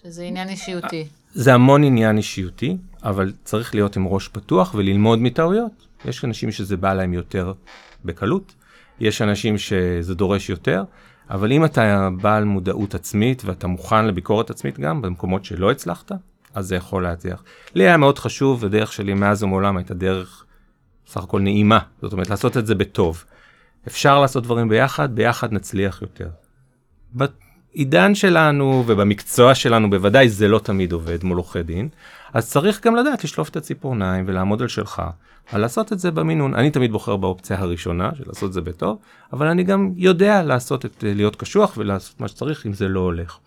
שזה 0.03 0.23
עניין 0.23 0.49
אישיותי. 0.49 1.07
זה 1.35 1.55
המון 1.55 1.85
עניין 1.85 2.17
אישיותי, 2.17 2.77
אבל 3.03 3.33
צריך 3.45 3.75
להיות 3.75 3.97
עם 3.97 4.07
ראש 4.07 4.29
פתוח 4.29 4.75
וללמוד 4.75 5.19
מטעויות. 5.19 5.87
יש 6.05 6.25
אנשים 6.25 6.53
שזה 6.53 6.77
בא 6.77 6.95
להם 6.95 7.15
יותר 7.15 7.53
בקלות, 8.05 8.55
יש 9.01 9.23
אנשים 9.23 9.59
שזה 9.59 10.15
דורש 10.15 10.51
יותר. 10.51 10.85
אבל 11.31 11.53
אם 11.53 11.65
אתה 11.65 12.09
בעל 12.23 12.45
מודעות 12.45 12.95
עצמית 12.95 13.43
ואתה 13.45 13.67
מוכן 13.67 14.07
לביקורת 14.07 14.51
עצמית 14.51 14.81
גם 14.81 15.03
במקומות 15.03 15.45
שלא 15.45 15.71
הצלחת, 15.71 16.13
אז 16.55 16.67
זה 16.67 16.77
יכול 16.77 17.03
להצליח. 17.03 17.43
לי 17.75 17.85
היה 17.85 17.97
מאוד 17.97 18.19
חשוב, 18.19 18.65
הדרך 18.65 18.93
שלי 18.93 19.15
מאז 19.15 19.43
ומעולם 19.43 19.77
הייתה 19.77 19.95
דרך 19.95 20.46
סך 21.07 21.23
הכל 21.23 21.41
נעימה, 21.41 21.79
זאת 22.03 22.13
אומרת 22.13 22.31
לעשות 22.31 22.57
את 22.57 22.67
זה 22.67 22.75
בטוב. 22.75 23.25
אפשר 23.89 24.21
לעשות 24.21 24.45
דברים 24.45 24.69
ביחד, 24.69 25.15
ביחד 25.15 25.53
נצליח 25.53 26.03
יותר. 26.03 26.29
בעידן 27.13 28.15
שלנו 28.15 28.85
ובמקצוע 28.87 29.55
שלנו 29.55 29.91
בוודאי 29.91 30.29
זה 30.29 30.49
לא 30.49 30.59
תמיד 30.59 30.93
עובד 30.93 31.25
מול 31.25 31.37
עורכי 31.37 31.63
דין, 31.63 31.89
אז 32.33 32.51
צריך 32.51 32.87
גם 32.87 32.97
לדעת 32.97 33.25
לשלוף 33.25 33.49
את 33.49 33.57
הציפורניים 33.57 34.25
ולעמוד 34.29 34.63
על 34.63 34.69
שלך, 34.69 35.03
על 35.53 35.61
לעשות 35.61 35.93
את 35.93 35.99
זה 35.99 36.11
במינון. 36.11 36.55
אני 36.55 36.71
תמיד 36.71 36.93
בוחר 36.93 37.17
באופציה 37.17 37.59
הראשונה 37.59 38.11
של 38.19 38.25
לעשות 38.27 38.49
את 38.49 38.53
זה 38.53 38.61
בטוב, 38.61 38.99
אבל 39.33 39.47
אני 39.47 39.65
גם 39.65 39.93
יודע 39.97 40.43
לעשות 40.43 40.85
את, 40.85 41.05
להיות 41.07 41.37
קשוח 41.37 41.75
ולעשות 41.77 42.21
מה 42.21 42.29
שצריך 42.29 42.67
אם 42.67 42.73
זה 42.73 42.89
לא 42.89 43.01
הולך. 43.01 43.39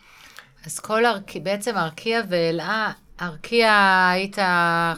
אז 0.65 0.79
כל, 0.79 1.05
ארק... 1.05 1.31
בעצם 1.43 1.77
ארקיע 1.77 2.21
ואלעה, 2.29 2.91
ארקיע 3.21 3.73
היית 4.11 4.37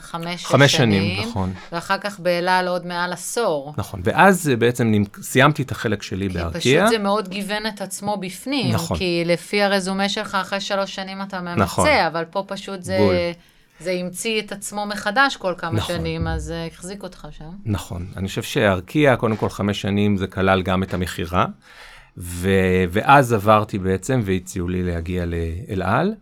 חמש, 0.01 0.45
חמש 0.45 0.71
שנים, 0.71 1.15
שנים, 1.15 1.29
נכון. 1.29 1.53
ואחר 1.71 1.97
כך 1.97 2.19
באלעל 2.19 2.67
עוד 2.67 2.85
מעל 2.85 3.13
עשור. 3.13 3.73
נכון, 3.77 4.01
ואז 4.03 4.51
בעצם 4.59 4.93
סיימתי 5.21 5.61
את 5.61 5.71
החלק 5.71 6.03
שלי 6.03 6.29
בארקיע. 6.29 6.61
כי 6.61 6.77
פשוט 6.77 6.89
זה 6.89 6.97
מאוד 6.97 7.27
גיוון 7.27 7.67
את 7.67 7.81
עצמו 7.81 8.17
בפנים. 8.17 8.73
נכון. 8.73 8.97
כי 8.97 9.23
לפי 9.25 9.61
הרזומה 9.61 10.09
שלך, 10.09 10.37
אחרי 10.41 10.61
שלוש 10.61 10.95
שנים 10.95 11.21
אתה 11.21 11.41
ממצה, 11.41 11.55
נכון. 11.55 11.87
אבל 12.07 12.25
פה 12.25 12.43
פשוט 12.47 12.83
זה... 12.83 12.97
בול. 12.97 13.15
זה 13.81 13.91
המציא 13.91 14.41
את 14.41 14.51
עצמו 14.51 14.85
מחדש 14.85 15.35
כל 15.35 15.53
כמה 15.57 15.77
נכון. 15.77 15.95
שנים, 15.95 16.27
אז 16.27 16.53
uh, 16.53 16.73
החזיק 16.73 17.03
אותך 17.03 17.27
שם. 17.31 17.49
נכון. 17.65 18.07
אני 18.17 18.27
חושב 18.27 18.43
שארקיע, 18.43 19.15
קודם 19.15 19.37
כל 19.37 19.49
חמש 19.49 19.81
שנים, 19.81 20.17
זה 20.17 20.27
כלל 20.27 20.61
גם 20.61 20.83
את 20.83 20.93
המכירה, 20.93 21.45
ו... 22.17 22.49
ואז 22.89 23.33
עברתי 23.33 23.77
בעצם, 23.77 24.21
והציעו 24.25 24.67
לי 24.67 24.83
להגיע 24.83 25.25
לאל 25.25 25.81
על. 25.81 26.13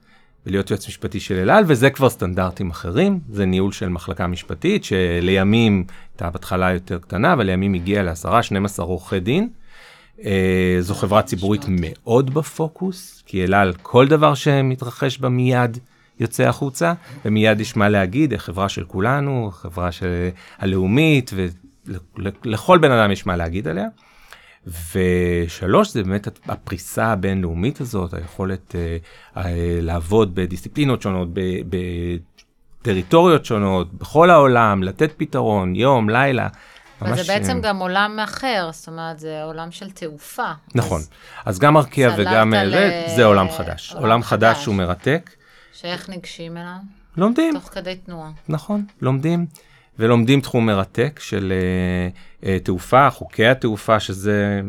ולהיות 0.45 0.71
יועץ 0.71 0.87
משפטי 0.87 1.19
של 1.19 1.35
אל 1.35 1.49
על, 1.49 1.63
וזה 1.67 1.89
כבר 1.89 2.09
סטנדרטים 2.09 2.69
אחרים, 2.69 3.19
זה 3.31 3.45
ניהול 3.45 3.71
של 3.71 3.89
מחלקה 3.89 4.27
משפטית, 4.27 4.83
שלימים 4.83 5.83
הייתה 6.13 6.29
בהתחלה 6.29 6.73
יותר 6.73 6.99
קטנה, 6.99 7.33
אבל 7.33 7.45
לימים 7.45 7.73
הגיעה 7.73 8.03
לעשרה, 8.03 8.43
12 8.43 8.85
עורכי 8.85 9.19
דין. 9.19 9.49
אה, 10.25 10.77
זו 10.79 10.95
חברה 10.95 11.21
ציבורית 11.21 11.65
מאוד 11.69 12.33
בפוקוס, 12.33 13.23
כי 13.25 13.43
אל 13.43 13.53
על, 13.53 13.73
כל 13.81 14.07
דבר 14.07 14.33
שמתרחש 14.33 15.19
בה 15.19 15.29
מיד 15.29 15.77
יוצא 16.19 16.43
החוצה, 16.43 16.93
ומיד 17.25 17.59
יש 17.59 17.75
מה 17.75 17.89
להגיד, 17.89 18.37
חברה 18.37 18.69
של 18.69 18.83
כולנו, 18.83 19.49
חברה 19.53 19.91
של 19.91 20.29
הלאומית, 20.57 21.31
ולכל 21.35 22.77
בן 22.77 22.91
אדם 22.91 23.11
יש 23.11 23.25
מה 23.25 23.35
להגיד 23.35 23.67
עליה. 23.67 23.87
ושלוש 24.67 25.93
זה 25.93 26.03
באמת 26.03 26.27
הפריסה 26.47 27.05
הבינלאומית 27.05 27.81
הזאת, 27.81 28.13
היכולת 28.13 28.71
uh, 28.71 29.37
uh, 29.37 29.39
לעבוד 29.81 30.35
בדיסציפלינות 30.35 31.01
שונות, 31.01 31.29
בטריטוריות 32.81 33.45
שונות, 33.45 33.93
בכל 33.93 34.29
העולם, 34.29 34.83
לתת 34.83 35.11
פתרון, 35.17 35.75
יום, 35.75 36.09
לילה. 36.09 36.47
וזה 37.01 37.33
בעצם 37.33 37.57
uh, 37.57 37.61
גם 37.61 37.79
עולם 37.79 38.19
אחר, 38.23 38.69
זאת 38.73 38.87
אומרת, 38.87 39.19
זה 39.19 39.43
עולם 39.43 39.71
של 39.71 39.91
תעופה. 39.91 40.51
נכון, 40.75 40.99
אז, 40.99 41.09
אז 41.45 41.59
גם 41.59 41.77
ארקיע 41.77 42.11
וגם 42.17 42.53
רד, 42.53 42.91
זה 43.15 43.25
עולם 43.25 43.47
חדש. 43.57 43.91
עולם, 43.91 44.03
עולם 44.03 44.23
חדש 44.23 44.55
חדש 44.55 44.65
הוא 44.65 44.75
מרתק. 44.75 45.29
שאיך 45.73 46.09
ניגשים 46.09 46.57
אליו? 46.57 46.77
לומדים. 47.17 47.53
תוך 47.53 47.69
כדי 47.73 47.95
תנועה. 47.95 48.31
נכון, 48.49 48.85
לומדים. 49.01 49.45
ולומדים 49.99 50.41
תחום 50.41 50.65
מרתק 50.65 51.19
של 51.23 51.53
uh, 52.41 52.43
uh, 52.43 52.47
תעופה, 52.63 53.09
חוקי 53.09 53.45
התעופה, 53.45 53.99
שזה 53.99 54.61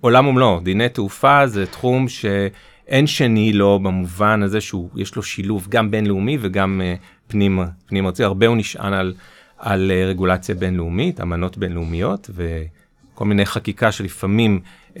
עולם 0.00 0.26
ומלואו. 0.26 0.60
דיני 0.60 0.88
תעופה 0.88 1.46
זה 1.46 1.66
תחום 1.66 2.08
שאין 2.08 3.06
שני 3.06 3.52
לו 3.52 3.78
במובן 3.78 4.42
הזה 4.42 4.60
שהוא, 4.60 4.88
יש 4.96 5.16
לו 5.16 5.22
שילוב 5.22 5.66
גם 5.70 5.90
בינלאומי 5.90 6.38
וגם 6.40 6.80
פנים, 7.26 7.60
פנים 7.86 8.06
ארצי. 8.06 8.24
הרבה 8.24 8.46
הוא 8.46 8.56
נשען 8.56 8.92
על, 8.92 9.14
על 9.58 9.92
רגולציה 10.08 10.54
בינלאומית, 10.54 11.20
אמנות 11.20 11.58
בינלאומיות 11.58 12.30
וכל 12.34 13.24
מיני 13.24 13.46
חקיקה 13.46 13.92
שלפעמים 13.92 14.60
uh, 14.94 14.98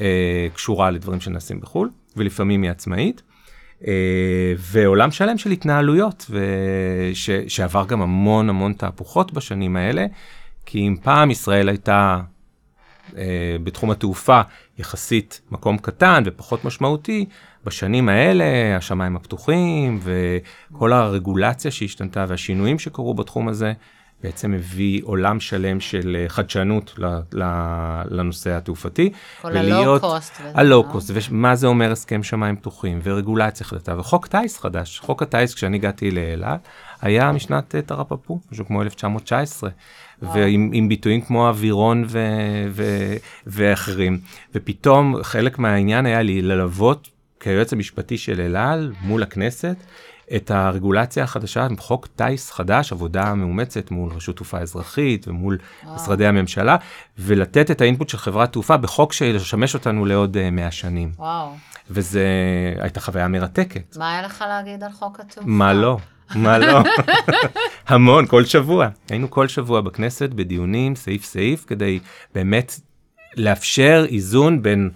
קשורה 0.54 0.90
לדברים 0.90 1.20
שנעשים 1.20 1.60
בחו"ל, 1.60 1.90
ולפעמים 2.16 2.62
היא 2.62 2.70
עצמאית. 2.70 3.22
אה, 3.86 4.54
ועולם 4.58 5.10
שלם 5.10 5.38
של 5.38 5.50
התנהלויות, 5.50 6.30
וש, 6.30 7.30
שעבר 7.48 7.84
גם 7.86 8.02
המון 8.02 8.48
המון 8.48 8.72
תהפוכות 8.72 9.32
בשנים 9.32 9.76
האלה, 9.76 10.06
כי 10.66 10.78
אם 10.78 10.96
פעם 11.02 11.30
ישראל 11.30 11.68
הייתה 11.68 12.20
אה, 13.16 13.56
בתחום 13.64 13.90
התעופה 13.90 14.40
יחסית 14.78 15.40
מקום 15.50 15.78
קטן 15.78 16.22
ופחות 16.26 16.64
משמעותי, 16.64 17.26
בשנים 17.64 18.08
האלה 18.08 18.76
השמיים 18.76 19.16
הפתוחים 19.16 20.00
וכל 20.02 20.92
הרגולציה 20.92 21.70
שהשתנתה 21.70 22.24
והשינויים 22.28 22.78
שקרו 22.78 23.14
בתחום 23.14 23.48
הזה, 23.48 23.72
בעצם 24.22 24.54
הביא 24.54 25.00
עולם 25.04 25.40
שלם 25.40 25.80
של 25.80 26.16
אה, 26.20 26.28
חדשנות 26.28 26.98
לנושא 28.10 28.50
התעופתי. 28.50 29.12
כל 29.42 29.56
הלואו-קוסט. 29.56 30.40
הלואו-קוסט, 30.54 31.10
ומה 31.14 31.54
זה 31.54 31.66
אומר 31.66 31.92
הסכם 31.92 32.22
שמיים 32.22 32.56
פתוחים, 32.56 33.00
ורגולציה 33.02 33.66
חדשה, 33.66 33.94
וחוק 33.98 34.26
טיס 34.26 34.58
חדש. 34.58 34.98
חוק 34.98 35.22
הטיס, 35.22 35.54
כשאני 35.54 35.76
הגעתי 35.76 36.10
לאילת, 36.10 36.68
היה 37.00 37.32
משנת 37.32 37.74
אה, 37.74 37.82
תרפפו, 37.82 38.40
משהו 38.52 38.66
כמו 38.66 38.82
1919, 38.82 39.70
ועם 40.22 40.88
ביטויים 40.88 41.20
כמו 41.20 41.48
אווירון 41.48 42.04
ו, 42.08 42.18
ו, 42.70 42.84
ואחרים. 43.46 44.20
ופתאום 44.54 45.22
חלק 45.22 45.58
מהעניין 45.58 46.06
היה 46.06 46.22
לי 46.22 46.42
ללוות 46.42 47.08
כיועץ 47.40 47.72
המשפטי 47.72 48.18
של 48.18 48.40
אלעל 48.40 48.92
מול 49.00 49.22
הכנסת. 49.22 49.76
את 50.36 50.50
הרגולציה 50.50 51.24
החדשה, 51.24 51.66
חוק 51.78 52.06
טיס 52.16 52.50
חדש, 52.50 52.92
עבודה 52.92 53.34
מאומצת 53.34 53.90
מול 53.90 54.12
רשות 54.12 54.36
תעופה 54.36 54.58
אזרחית 54.58 55.28
ומול 55.28 55.58
וואו. 55.84 55.94
משרדי 55.94 56.26
הממשלה, 56.26 56.76
ולתת 57.18 57.70
את 57.70 57.80
האינפוט 57.80 58.08
של 58.08 58.18
חברת 58.18 58.52
תעופה 58.52 58.76
בחוק 58.76 59.12
שישמש 59.12 59.74
אותנו 59.74 60.04
לעוד 60.04 60.36
uh, 60.36 60.40
אה, 60.40 60.50
100 60.50 60.70
שנים. 60.70 61.12
וואו. 61.16 61.52
וזה 61.90 62.26
הייתה 62.78 63.00
חוויה 63.00 63.28
מרתקת. 63.28 63.96
מה 63.96 64.12
היה 64.12 64.22
לך 64.22 64.44
להגיד 64.48 64.84
על 64.84 64.92
חוק 64.92 65.20
התעופה? 65.20 65.50
מה 65.50 65.72
לא? 65.72 65.98
מה 66.34 66.58
לא? 66.58 66.82
המון, 67.88 68.26
כל 68.26 68.44
שבוע. 68.44 68.88
היינו 69.10 69.30
כל 69.30 69.48
שבוע 69.48 69.80
בכנסת 69.80 70.30
בדיונים, 70.30 70.94
סעיף 70.94 71.24
סעיף, 71.24 71.64
כדי 71.64 72.00
באמת 72.34 72.80
לאפשר 73.36 74.04
איזון 74.08 74.62
בין 74.62 74.90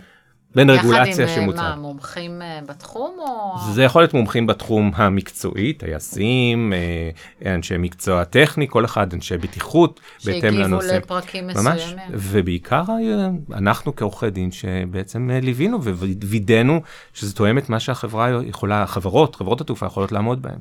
בין 0.57 0.71
רגולציה 0.71 1.29
שמוצעת. 1.29 1.65
יחד 1.65 1.73
עם 1.75 1.83
מה, 1.83 1.89
מומחים 1.89 2.43
אה, 2.43 2.61
בתחום 2.69 3.17
או... 3.19 3.73
זה 3.73 3.83
יכול 3.83 4.03
להיות 4.03 4.15
מומחים 4.15 4.47
בתחום 4.47 4.91
המקצועי, 4.95 5.73
טייסים, 5.73 6.73
אה, 6.73 7.55
אנשי 7.55 7.75
מקצוע 7.79 8.25
טכני, 8.25 8.69
כל 8.69 8.85
אחד 8.85 9.15
אנשי 9.15 9.37
בטיחות, 9.37 10.01
בהתאם 10.25 10.55
לנושא. 10.55 10.87
שהגיבו 10.89 11.05
לפרקים 11.05 11.47
מסוימים. 11.47 11.73
ממש, 11.73 11.95
ובעיקר 12.11 12.83
אה, 12.89 13.29
אנחנו 13.53 13.97
כעורכי 13.97 14.31
דין 14.31 14.51
שבעצם 14.53 15.31
ליווינו 15.43 15.79
ווידאנו 16.25 16.81
שזה 17.15 17.35
תואם 17.35 17.59
את 17.59 17.69
מה 17.69 17.81
שהחברה 17.81 18.31
יכולה, 18.47 18.83
החברות, 18.83 19.37
חברות 19.37 19.61
התעופה 19.61 19.87
יכולות 19.87 20.13
לעמוד 20.13 20.43
בהן. 20.43 20.59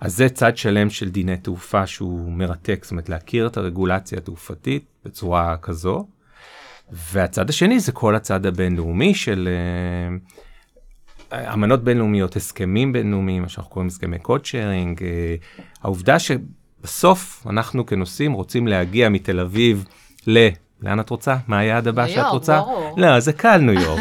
אז 0.00 0.16
זה 0.16 0.28
צד 0.28 0.56
שלם 0.56 0.90
של 0.90 1.08
דיני 1.08 1.36
תעופה 1.36 1.86
שהוא 1.86 2.32
מרתק, 2.32 2.80
זאת 2.82 2.90
אומרת 2.90 3.08
להכיר 3.08 3.46
את 3.46 3.56
הרגולציה 3.56 4.18
התעופתית 4.18 4.84
בצורה 5.04 5.56
כזו. 5.56 6.06
והצד 6.92 7.48
השני 7.48 7.80
זה 7.80 7.92
כל 7.92 8.14
הצד 8.14 8.46
הבינלאומי 8.46 9.14
של 9.14 9.48
אה, 11.32 11.52
אמנות 11.52 11.84
בינלאומיות, 11.84 12.36
הסכמים 12.36 12.92
בינלאומיים, 12.92 13.42
מה 13.42 13.48
שאנחנו 13.48 13.70
קוראים 13.70 13.86
הסכמי 13.86 14.18
קוד 14.18 14.44
שירינג, 14.44 15.02
אה, 15.02 15.34
העובדה 15.82 16.16
שבסוף 16.18 17.46
אנחנו 17.50 17.86
כנוסעים 17.86 18.32
רוצים 18.32 18.66
להגיע 18.66 19.08
מתל 19.08 19.40
אביב 19.40 19.84
ל... 20.26 20.48
לאן 20.82 21.00
את 21.00 21.10
רוצה? 21.10 21.36
מה 21.46 21.58
היעד 21.58 21.88
הבא 21.88 22.06
שאת 22.08 22.26
רוצה? 22.30 22.52
ניו 22.52 22.66
יורק, 22.66 22.78
ברור. 22.78 23.00
לא, 23.00 23.20
זה 23.20 23.32
קל 23.32 23.56
ניו 23.56 23.80
יורק. 23.80 24.00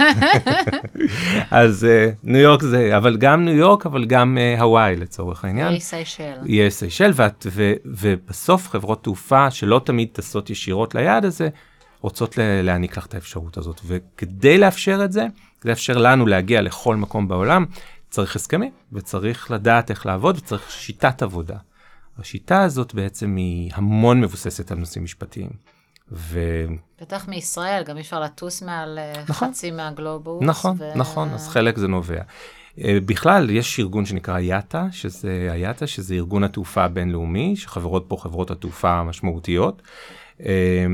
אז 1.52 1.88
uh, 1.90 2.16
ניו 2.24 2.42
יורק 2.42 2.62
זה, 2.62 2.98
אבל 2.98 3.18
גם 3.18 3.46
ניו 3.46 3.54
יורק, 3.54 3.86
אבל 3.86 4.06
גם 4.06 4.38
uh, 4.58 4.62
הוואי 4.62 4.96
לצורך 4.96 5.46
העניין. 5.46 5.68
איי 5.68 5.80
סיישל. 5.80 6.34
יהיה 6.46 6.70
סיישל, 6.70 7.12
ובסוף 7.86 8.70
חברות 8.70 9.04
תעופה 9.04 9.52
שלא 9.52 9.82
תמיד 9.86 10.08
טסות 10.12 10.50
ישירות 10.50 10.96
ליעד 10.96 11.26
הזה, 11.26 11.50
רוצות 12.02 12.38
להעניק 12.38 12.98
לך 12.98 13.06
את 13.06 13.14
האפשרות 13.14 13.58
הזאת. 13.58 13.82
וכדי 13.86 14.58
לאפשר 14.58 15.02
את 15.06 15.12
זה, 15.12 15.28
כדי 15.62 15.70
לאפשר 15.70 15.98
לנו 15.98 16.26
להגיע 16.26 16.62
לכל 16.62 16.96
מקום 16.96 17.28
בעולם, 17.28 17.66
צריך 18.10 18.36
הסכמים, 18.36 18.72
וצריך 18.94 19.52
לדעת 19.52 19.90
איך 19.90 20.06
לעבוד, 20.06 20.38
וצריך 20.38 20.72
שיטת 20.72 21.22
עבודה. 21.22 21.58
השיטה 22.20 22.64
הזאת 22.64 22.94
בעצם 22.94 23.36
היא 23.36 23.72
המון 23.74 24.22
מבוססת 24.22 24.72
על 24.72 24.78
נושאים 24.78 25.04
משפטיים. 25.04 25.50
ו... 26.12 26.40
בטח 27.02 27.28
מישראל, 27.28 27.84
גם 27.84 27.98
אי 27.98 28.02
אפשר 28.02 28.20
לטוס 28.20 28.62
מעל 28.62 29.00
אה, 29.00 29.24
נכון. 29.30 29.50
חצי 29.50 29.72
מהגלובוס. 29.72 30.44
נכון, 30.44 30.76
ו- 30.80 30.92
נכון, 30.96 31.30
אז 31.30 31.50
חלק 31.50 31.78
זה 31.78 31.88
נובע. 31.88 32.22
אה, 32.84 32.98
בכלל, 33.06 33.50
יש 33.50 33.80
ארגון 33.80 34.06
שנקרא 34.06 34.40
יאטה, 34.40 34.88
שזה 34.92 35.50
היאטה, 35.52 35.88
שזה 35.88 36.14
ארגון 36.16 36.44
התעופה 36.44 36.84
הבינלאומי, 36.84 37.56
שחברות 37.56 38.06
פה 38.08 38.18
חברות 38.20 38.52
התעופה 38.52 38.90
המשמעותיות. 38.90 39.82
אה, 40.46 40.86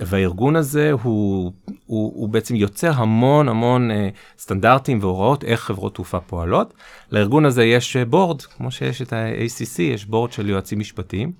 והארגון 0.00 0.56
הזה 0.56 0.92
הוא, 0.92 1.52
הוא, 1.86 2.12
הוא 2.14 2.28
בעצם 2.28 2.54
יוצר 2.54 2.92
המון 2.92 3.48
המון 3.48 3.90
אה, 3.90 4.08
סטנדרטים 4.38 4.98
והוראות 5.00 5.44
איך 5.44 5.60
חברות 5.60 5.94
תעופה 5.94 6.20
פועלות. 6.20 6.74
לארגון 7.12 7.44
הזה 7.44 7.64
יש 7.64 7.96
בורד, 7.96 8.42
כמו 8.42 8.70
שיש 8.70 9.02
את 9.02 9.12
ה-ACC, 9.12 9.82
יש 9.82 10.04
בורד 10.04 10.32
של 10.32 10.48
יועצים 10.48 10.78
משפטיים. 10.78 11.32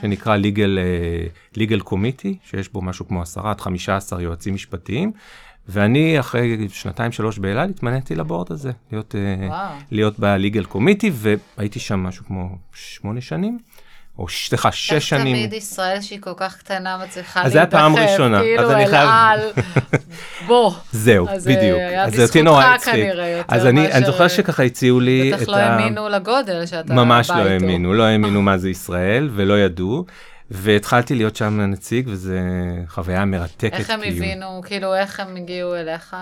שנקרא 0.00 0.36
legal, 0.36 0.78
אה, 0.78 1.26
legal 1.56 1.82
committee, 1.88 2.34
שיש 2.50 2.72
בו 2.72 2.82
משהו 2.82 3.08
כמו 3.08 3.22
10 3.22 3.48
עד 3.48 3.60
15 3.60 4.22
יועצים 4.22 4.54
משפטיים, 4.54 5.12
ואני 5.68 6.20
אחרי 6.20 6.68
שנתיים 6.68 7.12
שלוש 7.12 7.38
באלעד 7.38 7.70
התמניתי 7.70 8.14
לבורד 8.14 8.52
הזה, 8.52 8.72
להיות, 8.92 9.14
אה, 9.14 9.48
וואו. 9.48 9.74
להיות 9.90 10.14
ב-legal 10.18 10.72
committee, 10.72 11.12
והייתי 11.12 11.80
שם 11.80 12.00
משהו 12.00 12.24
כמו 12.24 12.58
שמונה 12.72 13.20
שנים, 13.20 13.58
או 14.18 14.28
סליחה, 14.28 14.72
שש 14.72 14.92
איך 14.92 15.02
שנים. 15.02 15.36
תמיד 15.36 15.52
ישראל 15.52 16.00
שהיא 16.00 16.20
כל 16.20 16.32
כך 16.36 16.56
קטנה 16.58 16.98
מצליחה 17.04 17.42
אז 17.42 17.52
זה 17.52 17.58
היה 17.58 17.66
פעם 17.66 17.96
ראשונה, 17.96 18.40
כאילו 18.40 18.70
אל 18.70 18.94
על, 18.94 19.40
בוא. 20.48 20.72
זהו, 20.92 21.28
אז, 21.28 21.48
אה, 21.48 21.56
בדיוק. 21.56 21.80
אז 21.80 22.12
זה 22.14 22.22
אותי 22.22 22.22
בזכותך 22.22 22.44
נורא 22.44 22.64
הצחיק. 22.64 23.04
אז 23.48 23.66
אני, 23.66 23.92
אני 23.92 24.06
זוכר 24.06 24.28
שככה 24.28 24.62
הציעו 24.62 25.00
לי 25.00 25.32
בטח 25.32 25.42
את 25.42 25.48
לא 25.48 25.56
ה... 25.56 25.66
האמינו 25.66 26.08
לגודל 26.08 26.66
שאתה 26.66 26.94
ממש 26.94 27.30
בא 27.30 27.36
לא 27.36 27.40
איתו. 27.40 27.50
האמינו, 27.50 27.94
לא 27.94 28.02
האמינו 28.02 28.42
מה 28.42 28.58
זה 28.58 28.70
ישראל 28.70 29.30
ולא 29.34 29.58
ידעו. 29.58 30.04
והתחלתי 30.50 31.14
להיות 31.14 31.36
שם 31.36 31.60
נציג 31.60 32.08
וזו 32.08 32.34
חוויה 32.88 33.24
מרתקת. 33.24 33.74
איך 33.74 33.90
הם 33.90 34.00
כאילו. 34.00 34.16
הבינו, 34.16 34.62
כאילו, 34.66 34.94
איך 34.94 35.20
הם 35.20 35.36
הגיעו 35.36 35.76
אליך? 35.76 36.16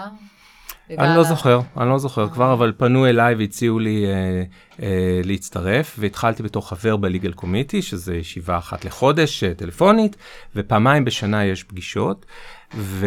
אני 0.90 1.16
לא 1.16 1.22
זוכר, 1.22 1.60
אני 1.80 1.88
לא 1.88 1.98
זוכר 1.98 2.28
כבר, 2.28 2.52
אבל 2.52 2.72
פנו 2.76 3.06
אליי 3.06 3.34
והציעו 3.34 3.78
לי 3.78 4.04
אה, 4.06 4.42
אה, 4.82 5.20
להצטרף, 5.24 5.96
והתחלתי 5.98 6.42
בתור 6.42 6.68
חבר 6.68 6.96
בליגל 6.96 7.32
קומיטי, 7.32 7.82
שזה 7.82 8.16
ישיבה 8.16 8.58
אחת 8.58 8.84
לחודש 8.84 9.44
אה, 9.44 9.54
טלפונית, 9.54 10.16
ופעמיים 10.56 11.04
בשנה 11.04 11.44
יש 11.44 11.64
פגישות, 11.64 12.26
ו... 12.74 13.06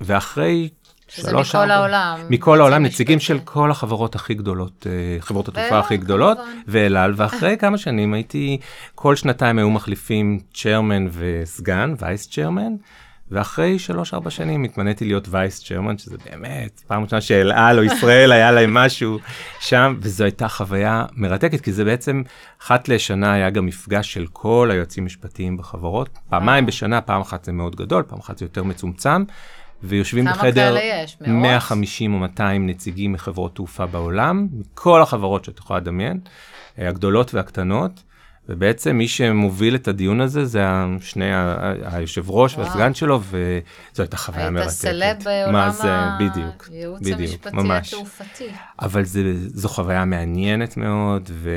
ואחרי 0.00 0.68
שזה 1.08 1.30
שלוש, 1.30 1.48
מכל 1.48 1.58
ארבע- 1.58 1.74
העולם. 1.74 2.18
מכל 2.30 2.60
העולם, 2.60 2.82
נציגים. 2.82 3.20
של 3.20 3.38
כל 3.44 3.70
החברות 3.70 4.14
הכי 4.14 4.34
גדולות, 4.34 4.86
אה, 4.90 5.20
חברות 5.20 5.48
התעופה 5.48 5.78
הכי 5.78 5.96
גדולות, 5.96 6.36
כמובן. 6.38 6.52
ואל 6.68 6.96
על, 6.96 7.14
ואחרי 7.16 7.56
כמה 7.58 7.78
שנים 7.78 8.14
הייתי, 8.14 8.58
כל 8.94 9.16
שנתיים 9.16 9.58
היו 9.58 9.70
מחליפים 9.70 10.40
צ'רמן 10.54 11.06
וסגן, 11.12 11.94
וייס 11.98 12.28
צ'רמן, 12.30 12.72
ואחרי 13.32 13.78
שלוש-ארבע 13.78 14.30
שנים 14.30 14.64
התמניתי 14.64 15.04
להיות 15.04 15.28
וייס 15.30 15.64
צ'רמן, 15.64 15.98
שזה 15.98 16.16
באמת 16.30 16.82
פעם 16.86 17.02
ראשונה 17.02 17.20
שאל 17.20 17.52
על 17.52 17.78
או 17.78 17.82
ישראל 17.84 18.32
היה 18.32 18.50
להם 18.50 18.74
משהו 18.74 19.18
שם, 19.60 19.96
וזו 20.00 20.24
הייתה 20.24 20.48
חוויה 20.48 21.04
מרתקת, 21.16 21.60
כי 21.60 21.72
זה 21.72 21.84
בעצם, 21.84 22.22
אחת 22.62 22.88
לשנה 22.88 23.32
היה 23.32 23.50
גם 23.50 23.66
מפגש 23.66 24.12
של 24.12 24.26
כל 24.32 24.68
היועצים 24.72 25.04
המשפטיים 25.04 25.56
בחברות, 25.56 26.18
פעמיים 26.28 26.66
בשנה, 26.66 27.00
פעם 27.00 27.20
אחת 27.20 27.44
זה 27.44 27.52
מאוד 27.52 27.76
גדול, 27.76 28.02
פעם 28.08 28.18
אחת 28.18 28.38
זה 28.38 28.44
יותר 28.44 28.62
מצומצם. 28.62 29.24
ויושבים 29.84 30.24
כמה 30.24 30.34
בחדר 30.34 30.76
יש? 30.82 31.16
מאות? 31.20 31.42
150 31.42 32.14
או 32.14 32.18
200 32.18 32.66
נציגים 32.66 33.12
מחברות 33.12 33.54
תעופה 33.54 33.86
בעולם, 33.86 34.48
מכל 34.52 35.02
החברות 35.02 35.44
שאת 35.44 35.58
יכולה 35.58 35.80
לדמיין, 35.80 36.20
הגדולות 36.78 37.34
והקטנות, 37.34 38.02
ובעצם 38.48 38.96
מי 38.96 39.08
שמוביל 39.08 39.74
את 39.74 39.88
הדיון 39.88 40.20
הזה 40.20 40.44
זה 40.44 40.64
שני, 41.00 41.24
היושב 41.84 42.30
ראש 42.30 42.54
וואו. 42.54 42.66
והסגן 42.66 42.94
שלו, 42.94 43.20
וזו 43.20 44.02
הייתה 44.02 44.16
חוויה 44.16 44.42
היית 44.42 44.52
מרתקת. 44.54 44.70
סלב 44.70 45.16
בעולם 45.24 45.52
מה 45.52 45.70
זה, 45.70 45.96
בדיוק, 46.20 46.68
הייעוץ 46.70 47.00
בדיוק, 47.00 47.20
המשפטי 47.20 47.56
ממש. 47.56 47.94
התעופתי. 47.94 48.48
אבל 48.80 49.04
זה, 49.04 49.20
זו 49.34 49.68
חוויה 49.68 50.04
מעניינת 50.04 50.76
מאוד 50.76 51.30
ו... 51.32 51.50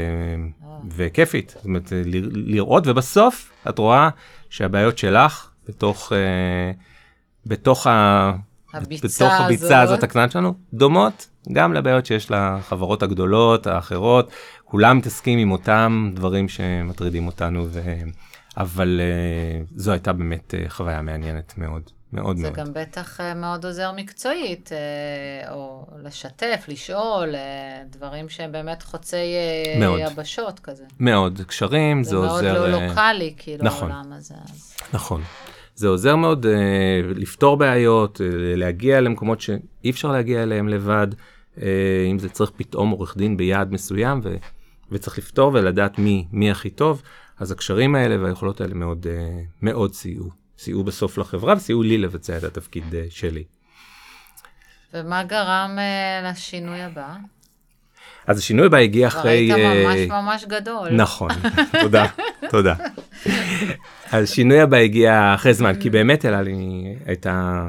וכיפית, 0.95 1.53
זאת 1.55 1.65
אומרת, 1.65 1.91
ל- 1.91 2.53
לראות, 2.55 2.87
ובסוף 2.87 3.51
את 3.69 3.77
רואה 3.79 4.09
שהבעיות 4.49 4.97
שלך 4.97 5.49
בתוך, 5.67 6.11
אה, 6.13 6.71
בתוך, 7.45 7.87
ה... 7.87 8.31
הביצה 8.75 9.25
בתוך 9.25 9.39
הביצה 9.41 9.65
הזאת. 9.81 9.93
הזאת 9.93 10.03
הקטנה 10.03 10.29
שלנו, 10.29 10.53
דומות 10.73 11.27
גם 11.53 11.73
לבעיות 11.73 12.05
שיש 12.05 12.31
לחברות 12.31 13.03
הגדולות, 13.03 13.67
האחרות, 13.67 14.31
כולם 14.65 14.97
מתעסקים 14.97 15.39
עם 15.39 15.51
אותם 15.51 16.11
דברים 16.13 16.49
שמטרידים 16.49 17.27
אותנו, 17.27 17.67
ו... 17.71 17.81
אבל 18.57 19.01
אה, 19.03 19.61
זו 19.75 19.91
הייתה 19.91 20.13
באמת 20.13 20.53
אה, 20.53 20.69
חוויה 20.69 21.01
מעניינת 21.01 21.53
מאוד, 21.57 21.81
מאוד 22.13 22.37
זה 22.37 22.43
מאוד. 22.43 22.55
גם 22.55 22.65
בטח 22.73 23.21
אה, 23.21 23.33
מאוד 23.33 23.65
עוזר 23.65 23.91
מקצועית, 23.95 24.69
או 25.51 25.85
לשתף, 26.03 26.65
לשאול, 26.67 27.29
דברים 27.89 28.29
שהם 28.29 28.51
באמת 28.51 28.83
חוצי 28.83 29.35
מאוד. 29.79 29.99
יבשות 29.99 30.59
כזה. 30.59 30.83
מאוד, 30.99 31.41
קשרים, 31.47 32.03
זה, 32.03 32.09
זה 32.09 32.15
מאוד 32.15 32.29
עוזר... 32.29 32.67
לא 32.67 32.77
אה, 32.77 32.87
לוקאלי, 32.87 33.33
כאילו, 33.37 33.63
נכון. 33.65 33.91
העולם 33.91 34.13
הזה. 34.13 34.35
אז- 34.43 34.73
נכון. 34.93 35.21
זה 35.75 35.87
עוזר 35.87 36.15
מאוד 36.15 36.45
uh, 36.45 36.49
לפתור 37.19 37.57
בעיות, 37.57 38.17
uh, 38.17 38.23
להגיע 38.57 39.01
למקומות 39.01 39.41
שאי 39.41 39.89
אפשר 39.89 40.11
להגיע 40.11 40.43
אליהם 40.43 40.67
לבד, 40.67 41.07
uh, 41.11 41.59
אם 42.11 42.19
זה 42.19 42.29
צריך 42.29 42.51
פתאום 42.55 42.89
עורך 42.89 43.17
דין 43.17 43.37
ביעד 43.37 43.71
מסוים 43.71 44.19
ו, 44.23 44.35
וצריך 44.91 45.17
לפתור 45.17 45.51
ולדעת 45.53 45.99
מי, 45.99 46.27
מי 46.31 46.51
הכי 46.51 46.69
טוב, 46.69 47.01
אז 47.39 47.51
הקשרים 47.51 47.95
האלה 47.95 48.23
והיכולות 48.23 48.61
האלה 48.61 48.73
מאוד, 48.73 49.05
uh, 49.05 49.43
מאוד 49.61 49.93
סייעו. 49.93 50.29
סייעו 50.57 50.83
בסוף 50.83 51.17
לחברה 51.17 51.53
וסייעו 51.57 51.83
לי 51.83 51.97
לבצע 51.97 52.37
את 52.37 52.43
התפקיד 52.43 52.83
uh, 52.91 52.95
שלי. 53.09 53.43
ומה 54.93 55.23
גרם 55.23 55.75
אה, 55.79 56.31
לשינוי 56.31 56.81
הבא? 56.81 57.15
אז 58.27 58.39
השינוי 58.39 58.65
הבא 58.65 58.77
הגיע 58.77 59.09
כבר 59.09 59.19
אחרי... 59.19 59.31
היית 59.31 59.51
ממש 59.51 60.11
אה, 60.11 60.21
ממש 60.21 60.45
גדול. 60.47 60.89
נכון, 60.91 61.29
תודה, 61.81 62.05
תודה. 62.51 62.73
השינוי 64.11 64.61
הבא 64.61 64.77
הגיע 64.77 65.33
אחרי 65.35 65.53
זמן, 65.53 65.73
כי 65.79 65.89
באמת 65.89 66.25
אלה 66.25 66.41
לי 66.41 66.95
הייתה 67.05 67.63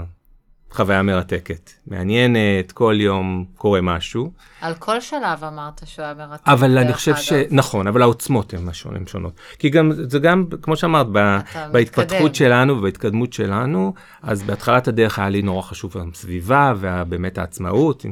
חוויה 0.76 1.02
מרתקת, 1.02 1.70
מעניינת, 1.86 2.72
כל 2.72 2.94
יום 2.98 3.44
קורה 3.56 3.80
משהו, 3.80 4.32
על 4.60 4.74
כל 4.74 5.00
שלב 5.00 5.44
אמרת 5.44 5.82
שהוא 5.84 6.04
היה 6.04 6.14
מרתק. 6.14 6.42
אבל 6.46 6.78
אני 6.78 6.92
חושב 6.92 7.12
אגב. 7.12 7.20
ש... 7.20 7.32
נכון, 7.50 7.86
אבל 7.86 8.02
העוצמות 8.02 8.54
הן 8.54 8.68
הן 8.96 9.06
שונות. 9.06 9.32
כי 9.58 9.70
גם, 9.70 9.92
זה 9.92 10.18
גם, 10.18 10.44
כמו 10.62 10.76
שאמרת, 10.76 11.06
ב... 11.12 11.38
בהתפתחות 11.72 12.12
מתקדם. 12.12 12.34
שלנו 12.34 12.78
ובהתקדמות 12.78 13.32
שלנו, 13.32 13.94
אז 14.22 14.42
בהתחלת 14.42 14.88
הדרך 14.88 15.18
היה 15.18 15.28
לי 15.28 15.42
נורא 15.42 15.62
חשוב 15.62 15.96
הסביבה 15.96 16.72
ובאמת 16.80 17.38
העצמאות, 17.38 18.06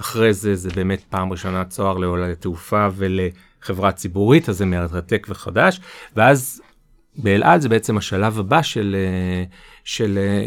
אחרי 0.00 0.34
זה 0.34 0.54
זה 0.54 0.70
באמת 0.70 1.04
פעם 1.08 1.32
ראשונה 1.32 1.64
צוהר 1.64 1.98
לעולם 1.98 2.30
התעופה 2.30 2.88
ולחברה 2.96 3.92
ציבורית, 3.92 4.48
אז 4.48 4.56
זה 4.56 4.66
מרתק 4.66 5.26
וחדש, 5.30 5.80
ואז 6.16 6.60
באל 7.16 7.42
על 7.42 7.60
זה 7.60 7.68
בעצם 7.68 7.96
השלב 7.96 8.38
הבא 8.38 8.62
של, 8.62 8.96
אה, 8.98 9.44
של 9.84 10.18
אה, 10.18 10.46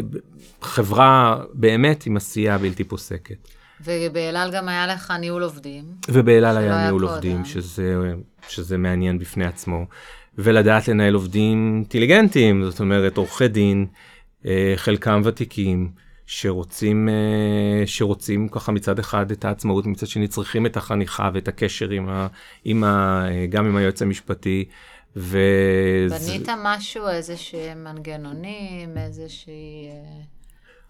חברה 0.62 1.40
באמת 1.52 2.06
עם 2.06 2.16
עשייה 2.16 2.58
בלתי 2.58 2.84
פוסקת. 2.84 3.48
ובאלעל 3.84 4.50
גם 4.52 4.68
היה 4.68 4.86
לך 4.86 5.12
ניהול 5.20 5.42
עובדים. 5.42 5.84
ובאל 6.08 6.44
על 6.44 6.54
שלא 6.54 6.60
היה 6.60 6.76
היה 6.76 6.84
ניהול 6.84 7.00
קודם. 7.00 7.12
עובדים, 7.12 7.44
שזה, 7.44 7.94
שזה 8.48 8.78
מעניין 8.78 9.18
בפני 9.18 9.44
עצמו. 9.44 9.86
ולדעת 10.38 10.88
לנהל 10.88 11.14
עובדים 11.14 11.74
אינטליגנטים, 11.76 12.64
זאת 12.64 12.80
אומרת 12.80 13.16
עורכי 13.16 13.48
דין, 13.48 13.86
אה, 14.46 14.72
חלקם 14.76 15.20
ותיקים, 15.24 15.90
שרוצים, 16.26 17.08
שרוצים 17.86 18.48
ככה 18.48 18.72
מצד 18.72 18.98
אחד 18.98 19.30
את 19.30 19.44
העצמאות, 19.44 19.86
מצד 19.86 20.06
שני 20.06 20.28
צריכים 20.28 20.66
את 20.66 20.76
החניכה 20.76 21.30
ואת 21.34 21.48
הקשר 21.48 21.90
עם 21.90 22.08
ה, 22.08 22.26
עם 22.64 22.84
ה, 22.84 23.24
גם 23.50 23.66
עם 23.66 23.76
היועץ 23.76 24.02
המשפטי. 24.02 24.64
ו... 25.16 25.38
בנית 26.10 26.48
משהו, 26.62 27.08
איזה 27.08 27.36
שהם 27.36 27.84
מנגנונים, 27.84 28.98
איזה 28.98 29.28
שהיא... 29.28 29.90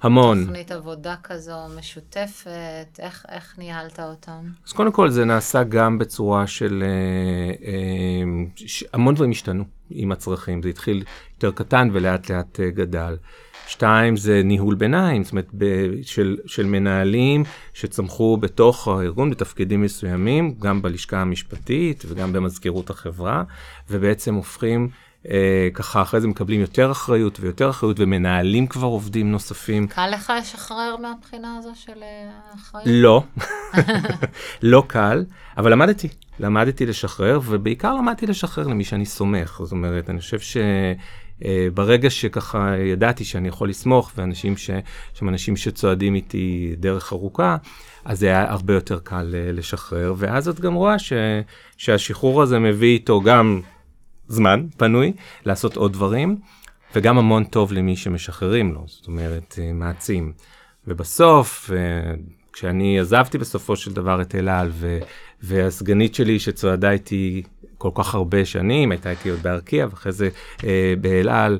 המון. 0.00 0.44
תוכנית 0.44 0.72
עבודה 0.72 1.14
כזו 1.22 1.56
משותפת, 1.78 2.98
איך, 2.98 3.26
איך 3.28 3.58
ניהלת 3.58 4.00
אותם? 4.00 4.50
אז 4.66 4.72
קודם 4.72 4.92
כל 4.92 5.10
זה 5.10 5.24
נעשה 5.24 5.62
גם 5.62 5.98
בצורה 5.98 6.46
של, 6.46 6.84
אה, 6.86 7.68
אה, 7.68 8.44
ש, 8.56 8.84
המון 8.92 9.14
דברים 9.14 9.30
השתנו 9.30 9.64
עם 9.90 10.12
הצרכים, 10.12 10.62
זה 10.62 10.68
התחיל 10.68 11.04
יותר 11.34 11.50
קטן 11.50 11.88
ולאט 11.92 12.30
לאט 12.30 12.60
אה, 12.60 12.70
גדל. 12.70 13.16
שתיים 13.68 14.16
זה 14.16 14.42
ניהול 14.44 14.74
ביניים, 14.74 15.24
זאת 15.24 15.32
אומרת 15.32 15.48
ב, 15.58 15.64
של, 16.02 16.36
של 16.46 16.66
מנהלים 16.66 17.44
שצמחו 17.74 18.36
בתוך 18.36 18.88
הארגון 18.88 19.30
בתפקידים 19.30 19.82
מסוימים, 19.82 20.54
גם 20.58 20.82
בלשכה 20.82 21.20
המשפטית 21.20 22.04
וגם 22.08 22.32
במזכירות 22.32 22.90
החברה, 22.90 23.42
ובעצם 23.90 24.34
הופכים 24.34 24.88
ככה 25.74 26.02
אחרי 26.02 26.20
זה 26.20 26.28
מקבלים 26.28 26.60
יותר 26.60 26.90
אחריות 26.90 27.40
ויותר 27.40 27.70
אחריות 27.70 28.00
ומנהלים 28.00 28.66
כבר 28.66 28.86
עובדים 28.86 29.32
נוספים. 29.32 29.86
קל 29.86 30.10
לך 30.10 30.32
לשחרר 30.40 30.96
מהבחינה 30.96 31.56
הזו 31.58 31.70
של 31.74 32.02
אה, 32.02 32.30
אחריות? 32.54 32.86
לא, 32.88 33.22
לא 34.62 34.82
קל, 34.86 35.24
אבל 35.56 35.72
למדתי, 35.72 36.08
למדתי 36.40 36.86
לשחרר 36.86 37.40
ובעיקר 37.44 37.94
למדתי 37.94 38.26
לשחרר 38.26 38.66
למי 38.66 38.84
שאני 38.84 39.06
סומך, 39.06 39.60
זאת 39.62 39.72
אומרת, 39.72 40.10
אני 40.10 40.20
חושב 40.20 40.38
ש... 40.40 40.56
Uh, 41.38 41.44
ברגע 41.74 42.10
שככה 42.10 42.76
ידעתי 42.76 43.24
שאני 43.24 43.48
יכול 43.48 43.68
לסמוך, 43.68 44.12
ואנשים 44.16 44.56
ש... 44.56 44.70
שהם 45.14 45.28
אנשים 45.28 45.56
שצועדים 45.56 46.14
איתי 46.14 46.74
דרך 46.78 47.12
ארוכה, 47.12 47.56
אז 48.04 48.18
זה 48.18 48.26
היה 48.26 48.50
הרבה 48.50 48.74
יותר 48.74 48.98
קל 48.98 49.34
uh, 49.34 49.56
לשחרר, 49.56 50.14
ואז 50.16 50.48
את 50.48 50.60
גם 50.60 50.74
רואה 50.74 50.98
ש... 50.98 51.12
שהשחרור 51.76 52.42
הזה 52.42 52.58
מביא 52.58 52.88
איתו 52.88 53.20
גם 53.20 53.60
זמן 54.28 54.66
פנוי 54.76 55.12
לעשות 55.44 55.76
עוד 55.76 55.92
דברים, 55.92 56.36
וגם 56.94 57.18
המון 57.18 57.44
טוב 57.44 57.72
למי 57.72 57.96
שמשחררים 57.96 58.72
לו, 58.72 58.84
זאת 58.86 59.06
אומרת, 59.06 59.58
אה, 59.58 59.72
מעצים. 59.72 60.32
ובסוף, 60.86 61.70
אה, 61.70 62.14
כשאני 62.52 63.00
עזבתי 63.00 63.38
בסופו 63.38 63.76
של 63.76 63.92
דבר 63.92 64.22
את 64.22 64.34
אל 64.34 64.48
על, 64.48 64.72
והסגנית 65.42 66.14
שלי 66.14 66.38
שצועדה 66.38 66.90
איתי 66.90 67.42
כל 67.78 67.90
כך 67.94 68.14
הרבה 68.14 68.44
שנים, 68.44 68.90
הייתה 68.90 69.10
איתי 69.10 69.30
עוד 69.30 69.42
בארקיע, 69.42 69.86
ואחרי 69.90 70.12
זה 70.12 70.28
אה, 70.64 70.94
באל 71.00 71.28
על, 71.28 71.58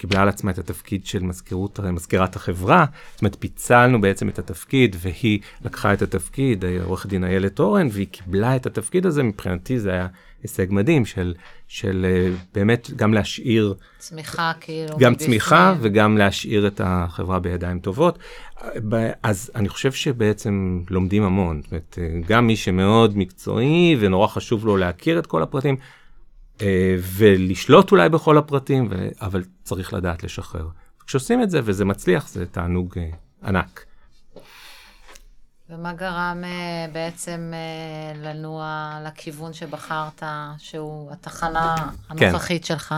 קיבלה 0.00 0.22
על 0.22 0.28
עצמה 0.28 0.50
את 0.50 0.58
התפקיד 0.58 1.06
של 1.06 1.22
מזכירות, 1.22 1.80
מזכירת 1.80 2.36
החברה, 2.36 2.84
זאת 3.12 3.20
אומרת, 3.20 3.36
פיצלנו 3.38 4.00
בעצם 4.00 4.28
את 4.28 4.38
התפקיד, 4.38 4.96
והיא 4.98 5.40
לקחה 5.64 5.92
את 5.92 6.02
התפקיד, 6.02 6.64
עורכת 6.84 7.08
דין 7.08 7.24
איילת 7.24 7.60
אורן, 7.60 7.88
והיא 7.92 8.06
קיבלה 8.10 8.56
את 8.56 8.66
התפקיד 8.66 9.06
הזה, 9.06 9.22
מבחינתי 9.22 9.78
זה 9.78 9.90
היה 9.90 10.06
הישג 10.42 10.66
מדהים 10.70 11.06
של, 11.06 11.34
של 11.68 12.06
אה, 12.08 12.32
באמת 12.54 12.90
גם 12.96 13.14
להשאיר... 13.14 13.74
צמיחה 13.98 14.52
כאילו. 14.60 14.98
גם 14.98 15.14
צמיחה 15.14 15.74
וגם 15.80 16.18
להשאיר 16.18 16.66
את 16.66 16.80
החברה 16.84 17.38
בידיים 17.38 17.78
טובות. 17.78 18.18
אז 19.22 19.50
אני 19.54 19.68
חושב 19.68 19.92
שבעצם 19.92 20.80
לומדים 20.90 21.22
המון. 21.22 21.60
זאת 21.62 21.70
אומרת, 21.70 21.98
אה, 22.00 22.20
גם 22.28 22.46
מי 22.46 22.56
שמאוד 22.56 23.18
מקצועי 23.18 23.96
ונורא 24.00 24.26
חשוב 24.26 24.66
לו 24.66 24.76
להכיר 24.76 25.18
את 25.18 25.26
כל 25.26 25.42
הפרטים, 25.42 25.76
ולשלוט 27.02 27.92
אולי 27.92 28.08
בכל 28.08 28.38
הפרטים, 28.38 28.88
אבל 29.20 29.44
צריך 29.62 29.94
לדעת 29.94 30.22
לשחרר. 30.22 30.68
כשעושים 31.06 31.42
את 31.42 31.50
זה 31.50 31.60
וזה 31.64 31.84
מצליח, 31.84 32.28
זה 32.28 32.46
תענוג 32.46 32.94
ענק. 33.44 33.84
ומה 35.70 35.92
גרם 35.92 36.44
uh, 36.44 36.92
בעצם 36.92 37.52
לנוע 38.22 38.90
לכיוון 39.06 39.52
שבחרת, 39.52 40.22
שהוא 40.58 41.12
התחנה 41.12 41.74
כן. 42.16 42.28
הנוכחית 42.28 42.62
כן. 42.62 42.66
שלך? 42.66 42.94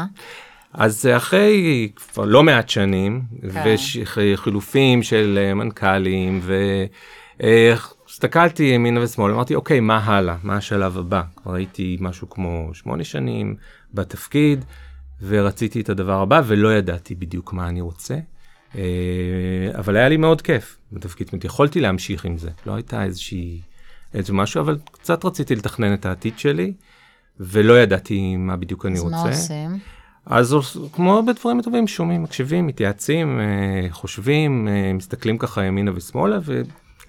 אז 0.72 1.08
אחרי 1.16 1.88
כבר 1.96 2.24
לא 2.24 2.42
מעט 2.42 2.68
שנים, 2.68 3.22
כן. 3.52 3.74
וחילופים 4.34 5.02
של 5.02 5.52
מנכ"לים, 5.54 6.40
והסתכלתי 8.22 8.62
ימינה 8.62 9.02
ושמאלה, 9.02 9.34
אמרתי, 9.34 9.54
אוקיי, 9.54 9.80
מה 9.80 9.98
הלאה? 9.98 10.36
מה 10.42 10.56
השלב 10.56 10.98
הבא? 10.98 11.22
כבר 11.36 11.54
הייתי 11.54 11.96
משהו 12.00 12.30
כמו 12.30 12.70
שמונה 12.72 13.04
שנים 13.04 13.56
בתפקיד, 13.94 14.64
ורציתי 15.22 15.80
את 15.80 15.88
הדבר 15.88 16.20
הבא, 16.20 16.42
ולא 16.46 16.74
ידעתי 16.74 17.14
בדיוק 17.14 17.52
מה 17.52 17.68
אני 17.68 17.80
רוצה. 17.80 18.18
אה, 18.74 18.82
אבל 19.78 19.96
היה 19.96 20.08
לי 20.08 20.16
מאוד 20.16 20.42
כיף 20.42 20.78
בתפקיד, 20.92 21.26
זאת 21.26 21.32
אומרת, 21.32 21.44
יכולתי 21.44 21.80
להמשיך 21.80 22.24
עם 22.24 22.38
זה, 22.38 22.50
לא 22.66 22.74
הייתה 22.74 23.04
איזושהי, 23.04 23.60
איזה 24.14 24.32
משהו, 24.32 24.60
אבל 24.60 24.78
קצת 24.92 25.24
רציתי 25.24 25.54
לתכנן 25.54 25.94
את 25.94 26.06
העתיד 26.06 26.38
שלי, 26.38 26.72
ולא 27.40 27.82
ידעתי 27.82 28.36
מה 28.36 28.56
בדיוק 28.56 28.86
אני 28.86 28.98
רוצה. 28.98 29.16
אז 29.16 29.22
מה 29.22 29.28
עושים? 29.30 29.78
אז 30.26 30.56
כמו 30.92 31.22
בדברים 31.26 31.58
הטובים, 31.58 31.86
שומעים, 31.86 32.22
מקשיבים, 32.22 32.66
מתייעצים, 32.66 33.40
אה, 33.40 33.86
חושבים, 33.90 34.68
אה, 34.68 34.92
מסתכלים 34.92 35.38
ככה 35.38 35.64
ימינה 35.64 35.90
ושמאלה, 35.94 36.38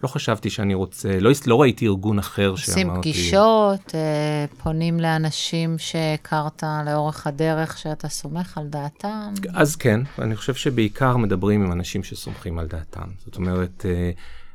לא 0.03 0.07
חשבתי 0.07 0.49
שאני 0.49 0.73
רוצה, 0.73 1.19
לא, 1.19 1.31
לא 1.45 1.61
ראיתי 1.61 1.87
ארגון 1.87 2.19
אחר 2.19 2.55
שאמרתי... 2.55 2.81
עושים 2.83 3.01
פגישות, 3.01 3.95
אה, 3.95 4.45
פונים 4.63 4.99
לאנשים 4.99 5.77
שהכרת 5.77 6.63
לאורך 6.85 7.27
הדרך, 7.27 7.77
שאתה 7.77 8.09
סומך 8.09 8.57
על 8.57 8.67
דעתם? 8.67 9.33
אז 9.53 9.75
כן, 9.75 9.99
אני 10.19 10.35
חושב 10.35 10.53
שבעיקר 10.53 11.17
מדברים 11.17 11.63
עם 11.63 11.71
אנשים 11.71 12.03
שסומכים 12.03 12.59
על 12.59 12.67
דעתם. 12.67 13.07
זאת 13.25 13.35
אומרת, 13.35 13.85
אה, 13.89 14.11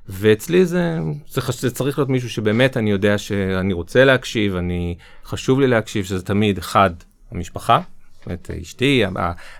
ואצלי 0.09 0.67
זה, 0.67 0.99
זה, 1.29 1.41
זה 1.59 1.71
צריך 1.71 1.99
להיות 1.99 2.09
מישהו 2.09 2.31
שבאמת 2.31 2.77
אני 2.77 2.91
יודע 2.91 3.19
שאני 3.19 3.73
רוצה 3.73 4.05
להקשיב, 4.05 4.57
אני, 4.57 4.97
חשוב 5.25 5.61
לי 5.61 5.67
להקשיב, 5.67 6.05
שזה 6.05 6.23
תמיד, 6.23 6.59
אחד, 6.59 6.91
המשפחה, 7.33 7.81
זאת 8.19 8.27
אומרת, 8.27 8.51
אשתי, 8.63 9.05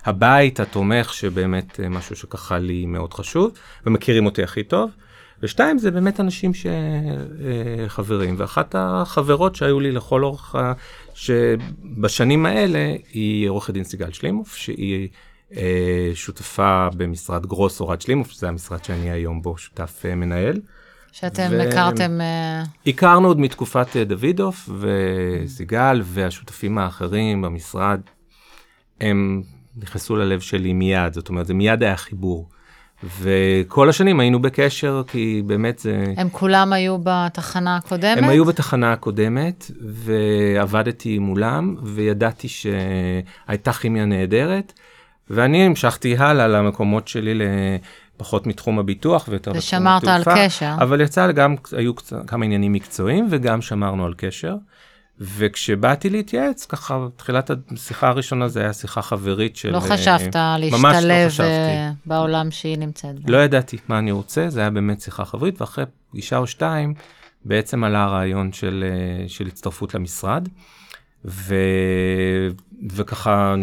הבית 0.05 0.59
התומך, 0.59 1.13
שבאמת 1.13 1.79
אה, 1.79 1.89
משהו 1.89 2.15
שככה 2.15 2.59
לי 2.59 2.85
מאוד 2.85 3.13
חשוב, 3.13 3.51
ומכירים 3.85 4.25
אותי 4.25 4.43
הכי 4.43 4.63
טוב. 4.63 4.91
ושתיים 5.43 5.77
זה 5.77 5.91
באמת 5.91 6.19
אנשים 6.19 6.51
שחברים, 7.87 8.35
ואחת 8.37 8.75
החברות 8.77 9.55
שהיו 9.55 9.79
לי 9.79 9.91
לכל 9.91 10.23
אורך, 10.23 10.55
שבשנים 11.13 12.45
האלה 12.45 12.95
היא 13.13 13.49
עורכת 13.49 13.73
דין 13.73 13.83
סיגל 13.83 14.11
שלימוף, 14.11 14.55
שהיא 14.55 15.07
אה, 15.57 16.11
שותפה 16.13 16.87
במשרד 16.97 17.45
גרוס 17.45 17.79
אורד 17.81 18.01
שלימוף, 18.01 18.31
שזה 18.31 18.47
המשרד 18.47 18.83
שאני 18.83 19.11
היום 19.11 19.41
בו 19.41 19.57
שותף 19.57 20.03
אה, 20.05 20.15
מנהל. 20.15 20.59
שאתם 21.11 21.49
ו... 21.51 21.61
הכרתם... 21.61 22.21
אה, 22.21 22.63
הכרנו 22.87 23.27
עוד 23.27 23.39
מתקופת 23.39 23.97
דוידוף 23.97 24.69
וסיגל 24.79 26.01
והשותפים 26.03 26.77
האחרים 26.77 27.41
במשרד, 27.41 28.01
הם 29.01 29.43
נכנסו 29.77 30.15
ללב 30.15 30.39
שלי 30.39 30.73
מיד, 30.73 31.13
זאת 31.13 31.29
אומרת, 31.29 31.47
זה 31.47 31.53
מיד 31.53 31.83
היה 31.83 31.97
חיבור. 31.97 32.49
וכל 33.03 33.89
השנים 33.89 34.19
היינו 34.19 34.41
בקשר, 34.41 35.01
כי 35.07 35.43
באמת 35.45 35.79
זה... 35.79 36.03
הם 36.17 36.29
כולם 36.29 36.73
היו 36.73 36.97
בתחנה 37.03 37.75
הקודמת? 37.75 38.17
הם 38.17 38.29
היו 38.29 38.45
בתחנה 38.45 38.93
הקודמת, 38.93 39.71
ועבדתי 39.81 41.19
מולם, 41.19 41.75
וידעתי 41.83 42.47
שהייתה 42.47 43.73
כימיה 43.73 44.05
נהדרת, 44.05 44.73
ואני 45.29 45.65
המשכתי 45.65 46.17
הלאה 46.17 46.47
למקומות 46.47 47.07
שלי 47.07 47.33
לפחות 48.15 48.47
מתחום 48.47 48.79
הביטוח 48.79 49.27
ויותר 49.29 49.51
בתחום 49.53 49.87
התעופה. 49.87 50.07
ושמרת 50.07 50.27
על 50.27 50.47
קשר. 50.47 50.75
אבל 50.79 51.01
יצא, 51.01 51.31
גם 51.31 51.55
היו 51.71 51.91
כמה 52.27 52.45
עניינים 52.45 52.73
מקצועיים, 52.73 53.27
וגם 53.29 53.61
שמרנו 53.61 54.05
על 54.05 54.13
קשר. 54.17 54.55
וכשבאתי 55.19 56.09
להתייעץ, 56.09 56.65
ככה, 56.65 57.07
תחילת 57.15 57.51
השיחה 57.71 58.07
הראשונה 58.07 58.47
זה 58.47 58.61
היה 58.61 58.73
שיחה 58.73 59.01
חברית 59.01 59.55
של... 59.55 59.69
לא 59.71 59.79
חשבת 59.79 60.35
להשתלב 60.35 61.31
לא 61.39 61.45
בעולם 62.05 62.51
שהיא 62.51 62.77
נמצאת 62.77 63.19
בה. 63.19 63.31
לא 63.31 63.37
ידעתי 63.37 63.77
מה 63.87 63.99
אני 63.99 64.11
רוצה, 64.11 64.49
זה 64.49 64.59
היה 64.59 64.69
באמת 64.69 65.01
שיחה 65.01 65.25
חברית, 65.25 65.61
ואחרי 65.61 65.85
פגישה 66.11 66.37
או 66.37 66.47
שתיים, 66.47 66.93
בעצם 67.45 67.83
עלה 67.83 68.03
הרעיון 68.03 68.53
של, 68.53 68.83
של 69.27 69.47
הצטרפות 69.47 69.93
למשרד, 69.95 70.47
ו, 71.25 71.55
וככה, 72.91 73.55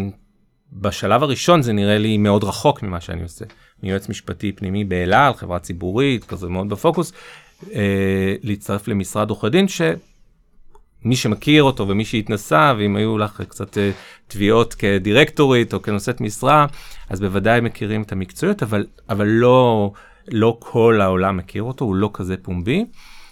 בשלב 0.73 1.23
הראשון 1.23 1.61
זה 1.61 1.73
נראה 1.73 1.97
לי 1.97 2.17
מאוד 2.17 2.43
רחוק 2.43 2.83
ממה 2.83 3.01
שאני 3.01 3.23
עושה. 3.23 3.45
מיועץ 3.83 4.09
משפטי 4.09 4.51
פנימי 4.51 4.83
באלעל, 4.83 5.33
חברה 5.33 5.59
ציבורית, 5.59 6.23
כזה 6.23 6.47
מאוד 6.47 6.69
בפוקוס, 6.69 7.13
אה, 7.73 8.35
להצטרף 8.43 8.87
למשרד 8.87 9.29
עורכי 9.29 9.49
דין, 9.49 9.67
ש... 9.67 9.81
מי 11.07 11.15
שמכיר 11.15 11.63
אותו 11.63 11.87
ומי 11.87 12.05
שהתנסה, 12.05 12.73
ואם 12.77 12.95
היו 12.95 13.17
לך 13.17 13.41
קצת 13.49 13.77
אה, 13.77 13.91
תביעות 14.27 14.73
כדירקטורית 14.73 15.73
או 15.73 15.81
כנושאת 15.81 16.21
משרה, 16.21 16.65
אז 17.09 17.19
בוודאי 17.19 17.61
מכירים 17.61 18.01
את 18.01 18.11
המקצועיות, 18.11 18.63
אבל, 18.63 18.85
אבל 19.09 19.27
לא, 19.27 19.91
לא 20.27 20.57
כל 20.59 21.01
העולם 21.01 21.37
מכיר 21.37 21.63
אותו, 21.63 21.85
הוא 21.85 21.95
לא 21.95 22.09
כזה 22.13 22.35
פומבי. 22.41 22.85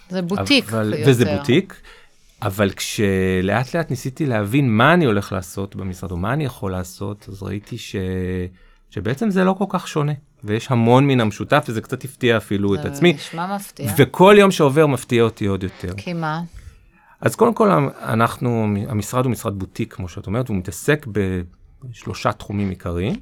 זה 0.09 0.21
בוטיק 0.21 0.69
אבל, 0.69 0.93
יותר. 0.97 1.11
וזה 1.11 1.37
בוטיק, 1.37 1.81
אבל 2.41 2.69
כשלאט 2.69 3.75
לאט 3.75 3.89
ניסיתי 3.89 4.25
להבין 4.25 4.77
מה 4.77 4.93
אני 4.93 5.05
הולך 5.05 5.31
לעשות 5.31 5.75
במשרד, 5.75 6.11
או 6.11 6.17
מה 6.17 6.33
אני 6.33 6.45
יכול 6.45 6.71
לעשות, 6.71 7.25
אז 7.29 7.43
ראיתי 7.43 7.77
ש... 7.77 7.95
שבעצם 8.89 9.29
זה 9.29 9.43
לא 9.43 9.53
כל 9.53 9.65
כך 9.69 9.87
שונה, 9.87 10.11
ויש 10.43 10.71
המון 10.71 11.07
מן 11.07 11.21
המשותף, 11.21 11.65
וזה 11.69 11.81
קצת 11.81 12.03
הפתיע 12.03 12.37
אפילו 12.37 12.75
את 12.75 12.85
עצמי. 12.85 13.11
זה 13.11 13.17
נשמע 13.17 13.55
מפתיע. 13.55 13.91
וכל 13.97 14.35
יום 14.37 14.51
שעובר 14.51 14.87
מפתיע 14.87 15.23
אותי 15.23 15.45
עוד 15.45 15.63
יותר. 15.63 15.93
כי 15.97 16.13
מה? 16.13 16.41
אז 17.25 17.35
קודם 17.35 17.53
כל, 17.53 17.69
אנחנו, 18.01 18.67
המשרד 18.87 19.25
הוא 19.25 19.31
משרד 19.31 19.59
בוטיק, 19.59 19.93
כמו 19.93 20.09
שאת 20.09 20.27
אומרת, 20.27 20.47
הוא 20.47 20.57
מתעסק 20.57 21.05
בשלושה 21.89 22.31
תחומים 22.31 22.69
עיקריים, 22.69 23.15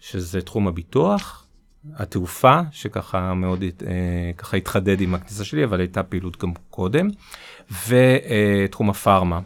שזה 0.00 0.40
תחום 0.40 0.68
הביטוח, 0.68 1.46
התעופה, 1.94 2.60
שככה 2.70 3.34
מאוד 3.34 3.62
אה, 3.62 4.30
ככה 4.36 4.56
התחדד 4.56 5.00
עם 5.00 5.14
הכניסה 5.14 5.44
שלי, 5.44 5.64
אבל 5.64 5.80
הייתה 5.80 6.02
פעילות 6.02 6.42
גם 6.42 6.52
קודם, 6.70 7.08
ותחום 7.88 8.90
הפארמה. 8.90 9.40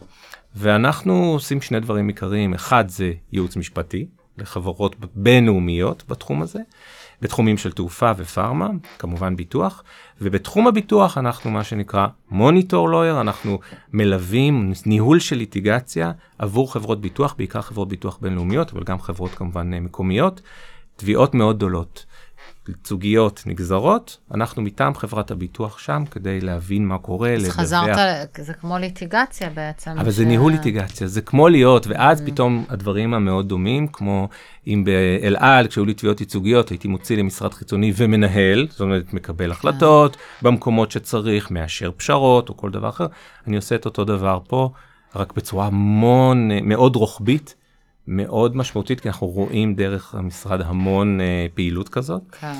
ואנחנו 0.55 1.31
עושים 1.33 1.61
שני 1.61 1.79
דברים 1.79 2.07
עיקריים, 2.07 2.53
אחד 2.53 2.89
זה 2.89 3.11
ייעוץ 3.31 3.55
משפטי 3.57 4.07
לחברות 4.37 4.95
בינלאומיות 5.15 6.03
בתחום 6.07 6.41
הזה, 6.41 6.59
בתחומים 7.21 7.57
של 7.57 7.71
תעופה 7.71 8.11
ופארמה, 8.17 8.69
כמובן 8.99 9.35
ביטוח, 9.35 9.83
ובתחום 10.21 10.67
הביטוח 10.67 11.17
אנחנו 11.17 11.51
מה 11.51 11.63
שנקרא 11.63 12.07
מוניטור 12.29 12.89
לויר, 12.89 13.21
אנחנו 13.21 13.59
מלווים 13.93 14.73
ניהול 14.85 15.19
של 15.19 15.35
ליטיגציה 15.35 16.11
עבור 16.37 16.73
חברות 16.73 17.01
ביטוח, 17.01 17.35
בעיקר 17.37 17.61
חברות 17.61 17.87
ביטוח 17.87 18.17
בינלאומיות, 18.21 18.73
אבל 18.73 18.83
גם 18.83 18.99
חברות 18.99 19.31
כמובן 19.31 19.73
מקומיות, 19.73 20.41
תביעות 20.95 21.33
מאוד 21.33 21.55
גדולות. 21.55 22.05
ייצוגיות 22.69 23.43
נגזרות, 23.45 24.17
אנחנו 24.33 24.61
מטעם 24.61 24.95
חברת 24.95 25.31
הביטוח 25.31 25.79
שם 25.79 26.03
כדי 26.11 26.41
להבין 26.41 26.87
מה 26.87 26.97
קורה, 26.97 27.35
לדווח. 27.35 27.59
אז 27.59 27.65
חזרת, 27.65 28.39
זה 28.41 28.53
כמו 28.53 28.77
ליטיגציה 28.77 29.49
בעצם. 29.49 29.91
אבל 29.91 30.11
ש... 30.11 30.15
זה 30.15 30.25
ניהול 30.25 30.51
ליטיגציה, 30.51 31.07
זה 31.07 31.21
כמו 31.21 31.49
להיות, 31.49 31.87
ואז 31.87 32.21
mm. 32.21 32.25
פתאום 32.25 32.65
הדברים 32.69 33.13
המאוד 33.13 33.49
דומים, 33.49 33.87
כמו 33.87 34.29
אם 34.67 34.83
באל 34.85 35.35
על, 35.39 35.67
כשהיו 35.67 35.85
לי 35.85 35.93
תביעות 35.93 36.19
ייצוגיות, 36.19 36.69
הייתי 36.69 36.87
מוציא 36.87 37.17
למשרד 37.17 37.53
חיצוני 37.53 37.93
ומנהל, 37.97 38.67
זאת 38.69 38.81
אומרת, 38.81 39.13
מקבל 39.13 39.51
החלטות 39.51 40.15
yeah. 40.15 40.19
במקומות 40.41 40.91
שצריך, 40.91 41.51
מאשר 41.51 41.91
פשרות 41.97 42.49
או 42.49 42.57
כל 42.57 42.69
דבר 42.69 42.89
אחר, 42.89 43.07
אני 43.47 43.55
עושה 43.55 43.75
את 43.75 43.85
אותו 43.85 44.03
דבר 44.05 44.39
פה, 44.47 44.69
רק 45.15 45.33
בצורה 45.33 45.67
המון, 45.67 46.49
מאוד 46.63 46.95
רוחבית. 46.95 47.55
מאוד 48.07 48.55
משמעותית, 48.55 48.99
כי 48.99 49.07
אנחנו 49.07 49.27
רואים 49.27 49.75
דרך 49.75 50.15
המשרד 50.15 50.61
המון 50.61 51.21
אה, 51.21 51.45
פעילות 51.53 51.89
כזאת. 51.89 52.21
כן. 52.41 52.53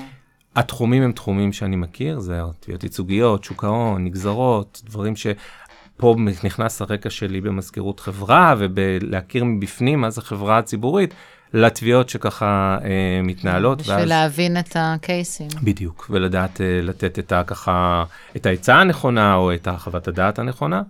התחומים 0.55 1.03
הם 1.03 1.11
תחומים 1.11 1.53
שאני 1.53 1.75
מכיר, 1.75 2.19
זה 2.19 2.41
תביעות 2.59 2.83
ייצוגיות, 2.83 3.43
שוק 3.43 3.63
ההון, 3.63 4.05
נגזרות, 4.05 4.81
דברים 4.85 5.13
שפה 5.15 6.15
נכנס 6.43 6.81
הרקע 6.81 7.09
שלי 7.09 7.41
במזכירות 7.41 7.99
חברה 7.99 8.55
ובלהכיר 8.57 9.43
מבפנים 9.43 10.01
מה 10.01 10.09
זה 10.09 10.21
חברה 10.21 10.61
ציבורית. 10.61 11.13
לתביעות 11.53 12.09
שככה 12.09 12.77
אה, 12.83 13.21
מתנהלות. 13.23 13.81
בשביל 13.81 13.95
ואז... 13.95 14.09
להבין 14.09 14.59
את 14.59 14.75
הקייסים. 14.75 15.47
בדיוק, 15.63 16.07
ולדעת 16.09 16.61
אה, 16.61 16.79
לתת 16.83 17.19
את, 17.19 17.31
ה, 17.31 17.43
ככה, 17.43 18.03
את 18.35 18.45
העצה 18.45 18.75
הנכונה 18.75 19.35
או 19.35 19.53
את 19.53 19.67
חוות 19.77 20.07
הדעת 20.07 20.39
הנכונה. 20.39 20.81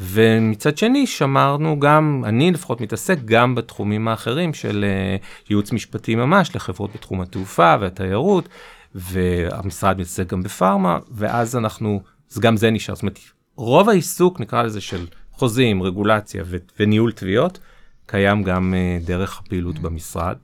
ומצד 0.00 0.78
שני 0.78 1.06
שמרנו 1.06 1.80
גם, 1.80 2.22
אני 2.26 2.50
לפחות 2.50 2.80
מתעסק 2.80 3.18
גם 3.24 3.54
בתחומים 3.54 4.08
האחרים 4.08 4.54
של 4.54 4.84
uh, 5.20 5.46
ייעוץ 5.50 5.72
משפטי 5.72 6.14
ממש 6.14 6.56
לחברות 6.56 6.90
בתחום 6.94 7.20
התעופה 7.20 7.74
והתיירות, 7.80 8.48
והמשרד 8.94 9.98
מתעסק 9.98 10.32
גם 10.32 10.42
בפארמה, 10.42 10.98
ואז 11.10 11.56
אנחנו, 11.56 12.00
אז 12.32 12.38
גם 12.38 12.56
זה 12.56 12.70
נשאר, 12.70 12.94
זאת 12.94 13.02
אומרת, 13.02 13.18
רוב 13.56 13.88
העיסוק 13.88 14.40
נקרא 14.40 14.62
לזה 14.62 14.80
של 14.80 15.06
חוזים, 15.32 15.82
רגולציה 15.82 16.42
ו- 16.46 16.56
וניהול 16.80 17.12
תביעות, 17.12 17.58
קיים 18.06 18.42
גם 18.42 18.74
uh, 18.74 19.06
דרך 19.06 19.38
הפעילות 19.38 19.78
במשרד. 19.78 20.36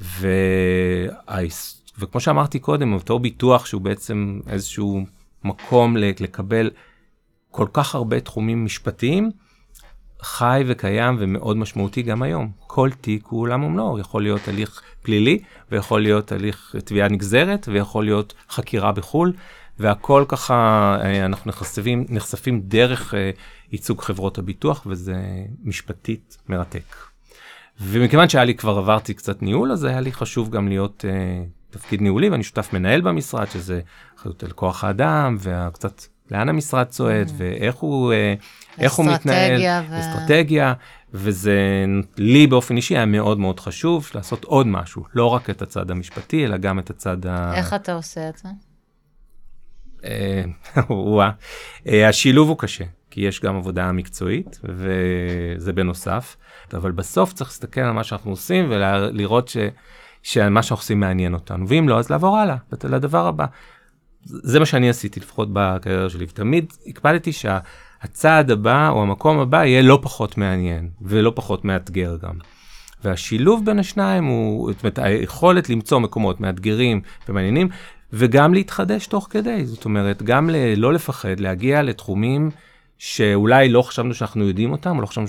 והעיס... 0.00 1.82
וכמו 1.98 2.20
שאמרתי 2.20 2.58
קודם, 2.58 2.92
אותו 2.92 3.18
ביטוח 3.18 3.66
שהוא 3.66 3.82
בעצם 3.82 4.40
איזשהו 4.48 5.04
מקום 5.44 5.96
לקבל 5.96 6.70
כל 7.56 7.66
כך 7.72 7.94
הרבה 7.94 8.20
תחומים 8.20 8.64
משפטיים, 8.64 9.30
חי 10.22 10.64
וקיים 10.66 11.16
ומאוד 11.18 11.56
משמעותי 11.56 12.02
גם 12.02 12.22
היום. 12.22 12.50
כל 12.66 12.90
תיק 13.00 13.26
הוא 13.26 13.40
עולם 13.40 13.64
ומלואו, 13.64 13.98
יכול 13.98 14.22
להיות 14.22 14.48
הליך 14.48 14.82
פלילי, 15.02 15.38
ויכול 15.70 16.02
להיות 16.02 16.32
הליך 16.32 16.74
תביעה 16.84 17.08
נגזרת, 17.08 17.68
ויכול 17.72 18.04
להיות 18.04 18.34
חקירה 18.50 18.92
בחו"ל, 18.92 19.32
והכל 19.78 20.24
ככה, 20.28 20.54
אה, 21.00 21.24
אנחנו 21.24 21.48
נחשפים, 21.50 22.06
נחשפים 22.08 22.60
דרך 22.60 23.14
אה, 23.14 23.30
ייצוג 23.72 24.00
חברות 24.00 24.38
הביטוח, 24.38 24.82
וזה 24.86 25.16
משפטית 25.64 26.36
מרתק. 26.48 26.96
ומכיוון 27.80 28.28
שהיה 28.28 28.44
לי 28.44 28.54
כבר 28.54 28.78
עברתי 28.78 29.14
קצת 29.14 29.42
ניהול, 29.42 29.72
אז 29.72 29.84
היה 29.84 30.00
לי 30.00 30.12
חשוב 30.12 30.50
גם 30.50 30.68
להיות 30.68 31.04
uh, 31.04 31.70
תפקיד 31.70 32.00
ניהולי, 32.00 32.28
ואני 32.28 32.42
שותף 32.42 32.72
מנהל 32.72 33.00
במשרד, 33.00 33.46
שזה 33.46 33.80
אחריות 34.18 34.42
על 34.42 34.50
כוח 34.50 34.84
האדם, 34.84 35.36
וקצת 35.40 36.02
לאן 36.30 36.48
המשרד 36.48 36.86
צועד, 36.86 37.28
mm. 37.28 37.32
ואיך 37.36 37.74
הוא, 37.74 38.12
אה, 38.12 38.34
איך 38.78 38.92
הוא 38.92 39.06
מתנהל, 39.06 39.60
ו... 39.90 40.00
אסטרטגיה, 40.00 40.74
וזה 41.12 41.84
לי 42.16 42.46
באופן 42.46 42.76
אישי 42.76 42.96
היה 42.96 43.06
מאוד 43.06 43.38
מאוד 43.38 43.60
חשוב 43.60 44.10
לעשות 44.14 44.44
עוד 44.44 44.66
משהו, 44.66 45.04
לא 45.14 45.26
רק 45.26 45.50
את 45.50 45.62
הצד 45.62 45.90
המשפטי, 45.90 46.44
אלא 46.44 46.56
גם 46.56 46.78
את 46.78 46.90
הצד 46.90 47.26
ה... 47.26 47.54
איך 47.54 47.74
אתה 47.74 47.92
עושה 47.92 48.28
את 48.28 48.36
זה? 48.36 48.48
אה, 50.04 50.44
אה, 51.88 52.08
השילוב 52.08 52.48
הוא 52.48 52.58
קשה, 52.58 52.84
כי 53.10 53.20
יש 53.20 53.40
גם 53.40 53.56
עבודה 53.56 53.92
מקצועית, 53.92 54.60
וזה 54.64 55.72
בנוסף, 55.72 56.36
אבל 56.74 56.92
בסוף 56.92 57.32
צריך 57.32 57.50
להסתכל 57.50 57.80
על 57.80 57.92
מה 57.92 58.04
שאנחנו 58.04 58.30
עושים 58.30 58.70
ולראות 58.70 59.48
ש... 59.48 59.56
שמה 60.22 60.62
שאנחנו 60.62 60.82
עושים 60.82 61.00
מעניין 61.00 61.34
אותנו, 61.34 61.68
ואם 61.68 61.88
לא, 61.88 61.98
אז 61.98 62.10
לעבור 62.10 62.38
הלאה, 62.38 62.56
לדבר 62.84 63.26
הבא. 63.26 63.46
זה 64.26 64.58
מה 64.58 64.66
שאני 64.66 64.88
עשיתי 64.88 65.20
לפחות 65.20 65.48
בקריירה 65.52 66.10
שלי, 66.10 66.26
ותמיד 66.28 66.72
הקפדתי 66.86 67.32
שהצעד 67.32 68.50
הבא 68.50 68.88
או 68.88 69.02
המקום 69.02 69.38
הבא 69.38 69.64
יהיה 69.64 69.82
לא 69.82 69.98
פחות 70.02 70.38
מעניין 70.38 70.90
ולא 71.02 71.32
פחות 71.34 71.64
מאתגר 71.64 72.16
גם. 72.22 72.34
והשילוב 73.04 73.64
בין 73.64 73.78
השניים 73.78 74.24
הוא, 74.24 74.72
זאת 74.72 74.82
אומרת, 74.82 74.98
היכולת 74.98 75.70
למצוא 75.70 75.98
מקומות 75.98 76.40
מאתגרים 76.40 77.00
ומעניינים, 77.28 77.68
וגם 78.12 78.54
להתחדש 78.54 79.06
תוך 79.06 79.26
כדי, 79.30 79.66
זאת 79.66 79.84
אומרת, 79.84 80.22
גם 80.22 80.50
לא 80.76 80.92
לפחד, 80.92 81.40
להגיע 81.40 81.82
לתחומים 81.82 82.50
שאולי 82.98 83.68
לא 83.68 83.82
חשבנו 83.82 84.14
שאנחנו 84.14 84.44
יודעים 84.44 84.72
אותם, 84.72 84.96
או 84.96 85.02
לא 85.02 85.06
חשבנו 85.06 85.26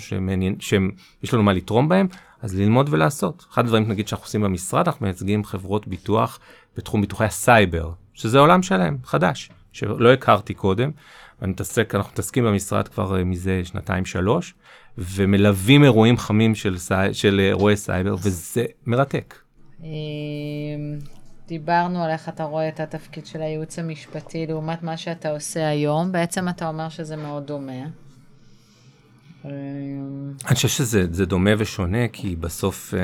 שיש 0.59 1.33
לנו 1.33 1.43
מה 1.43 1.53
לתרום 1.53 1.89
בהם, 1.89 2.07
אז 2.41 2.59
ללמוד 2.59 2.87
ולעשות. 2.91 3.45
אחד 3.53 3.65
הדברים, 3.65 3.87
נגיד, 3.87 4.07
שאנחנו 4.07 4.25
עושים 4.25 4.41
במשרד, 4.41 4.87
אנחנו 4.87 5.05
מייצגים 5.05 5.43
חברות 5.43 5.87
ביטוח 5.87 6.39
בתחום 6.77 7.01
ביטוחי 7.01 7.25
הסייבר, 7.25 7.91
שזה 8.18 8.39
עולם 8.39 8.63
שלם, 8.63 8.97
חדש, 9.03 9.49
שלא 9.72 10.13
הכרתי 10.13 10.53
קודם. 10.53 10.91
ואני 11.41 11.51
מתעסק, 11.51 11.95
אנחנו 11.95 12.11
מתעסקים 12.11 12.43
במשרד 12.43 12.88
כבר 12.88 13.20
אה, 13.19 13.23
מזה 13.24 13.61
שנתיים 13.63 14.05
שלוש, 14.05 14.53
ומלווים 14.97 15.84
אירועים 15.84 16.18
חמים 16.18 16.55
של, 16.55 16.78
של 17.11 17.39
אירועי 17.39 17.78
סייבר, 17.78 18.15
וזה 18.15 18.65
מרתק. 18.86 19.36
אמ, 19.84 19.88
דיברנו 21.47 22.03
על 22.03 22.09
איך 22.09 22.30
אתה 22.30 22.43
רואה 22.43 22.68
את 22.68 22.80
התפקיד 22.80 23.26
של 23.26 23.41
הייעוץ 23.41 23.80
המשפטי 23.80 24.47
לעומת 24.47 24.84
מה 24.84 24.97
שאתה 24.97 25.30
עושה 25.30 25.68
היום, 25.70 26.11
בעצם 26.11 26.49
אתה 26.49 26.68
אומר 26.68 26.89
שזה 26.89 27.15
מאוד 27.15 27.47
דומה. 27.47 27.84
אני 29.45 30.55
חושב 30.55 30.68
שזה 30.68 31.26
דומה 31.26 31.51
ושונה, 31.57 32.07
כי 32.07 32.36
בסוף 32.36 32.93
uh, 32.93 32.97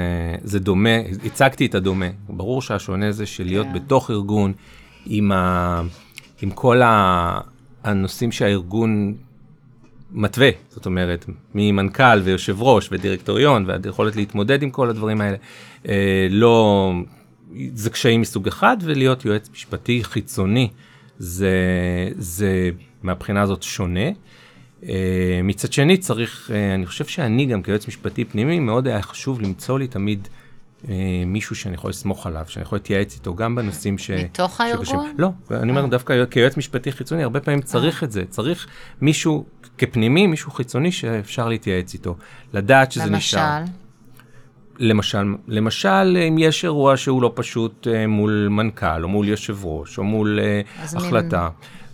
זה 0.43 0.59
דומה, 0.59 0.97
הצגתי 1.25 1.65
את 1.65 1.75
הדומה. 1.75 2.09
ברור 2.29 2.61
שהשונה 2.61 3.11
זה 3.11 3.25
של 3.25 3.43
להיות. 3.43 3.67
כן. 3.67 3.73
בתוך 3.73 4.11
ארגון 4.11 4.53
עם, 5.05 5.31
ה, 5.31 5.81
עם 6.41 6.51
כל 6.51 6.81
ה, 6.81 7.39
הנושאים 7.83 8.31
שהארגון 8.31 9.15
מתווה, 10.11 10.49
זאת 10.69 10.85
אומרת, 10.85 11.25
ממנכ"ל 11.55 12.21
ויושב 12.23 12.61
ראש 12.61 12.89
ודירקטוריון 12.91 13.65
והיכולת 13.65 14.15
להתמודד 14.15 14.63
עם 14.63 14.69
כל 14.69 14.89
הדברים 14.89 15.21
האלה, 15.21 15.37
אה, 15.87 16.27
לא, 16.29 16.91
זה 17.73 17.89
קשיים 17.89 18.21
מסוג 18.21 18.47
אחד, 18.47 18.77
ולהיות 18.81 19.25
יועץ 19.25 19.49
משפטי 19.53 20.03
חיצוני 20.03 20.69
זה, 21.17 21.49
זה 22.17 22.69
מהבחינה 23.03 23.41
הזאת 23.41 23.63
שונה. 23.63 24.09
אה, 24.89 25.39
מצד 25.43 25.73
שני 25.73 25.97
צריך, 25.97 26.51
אה, 26.53 26.73
אני 26.75 26.85
חושב 26.85 27.05
שאני 27.05 27.45
גם 27.45 27.63
כיועץ 27.63 27.87
משפטי 27.87 28.25
פנימי, 28.25 28.59
מאוד 28.59 28.87
היה 28.87 29.01
חשוב 29.01 29.41
למצוא 29.41 29.79
לי 29.79 29.87
תמיד 29.87 30.27
מישהו 31.25 31.55
שאני 31.55 31.75
יכול 31.75 31.89
לסמוך 31.89 32.27
עליו, 32.27 32.45
שאני 32.47 32.63
יכול 32.63 32.75
להתייעץ 32.75 33.15
איתו 33.15 33.35
גם 33.35 33.55
בנושאים 33.55 33.97
ש... 33.97 34.09
מתוך 34.11 34.61
הארגון? 34.61 35.13
לא, 35.17 35.29
אני 35.51 35.69
אומר 35.71 35.85
דווקא 35.85 36.25
כיועץ 36.25 36.57
משפטי 36.57 36.91
חיצוני, 36.91 37.23
הרבה 37.23 37.39
פעמים 37.39 37.61
צריך 37.61 38.03
את 38.03 38.11
זה, 38.11 38.23
צריך 38.29 38.67
מישהו 39.01 39.45
כפנימי, 39.77 40.27
מישהו 40.27 40.51
חיצוני 40.51 40.91
שאפשר 40.91 41.49
להתייעץ 41.49 41.93
איתו, 41.93 42.15
לדעת 42.53 42.91
שזה 42.91 43.05
נשאר. 43.09 43.59
למשל? 43.59 43.71
למשל, 44.79 45.35
למשל, 45.47 46.17
אם 46.29 46.35
יש 46.37 46.63
אירוע 46.63 46.97
שהוא 46.97 47.21
לא 47.21 47.31
פשוט 47.35 47.87
אה, 47.87 48.07
מול 48.07 48.47
מנכ"ל, 48.51 49.03
או 49.03 49.09
מול 49.09 49.27
יושב 49.27 49.65
ראש, 49.65 49.97
או 49.97 50.03
מול 50.03 50.39
אה, 50.39 50.61
אז 50.83 50.95
מין- 50.95 51.05
החלטה. 51.05 51.49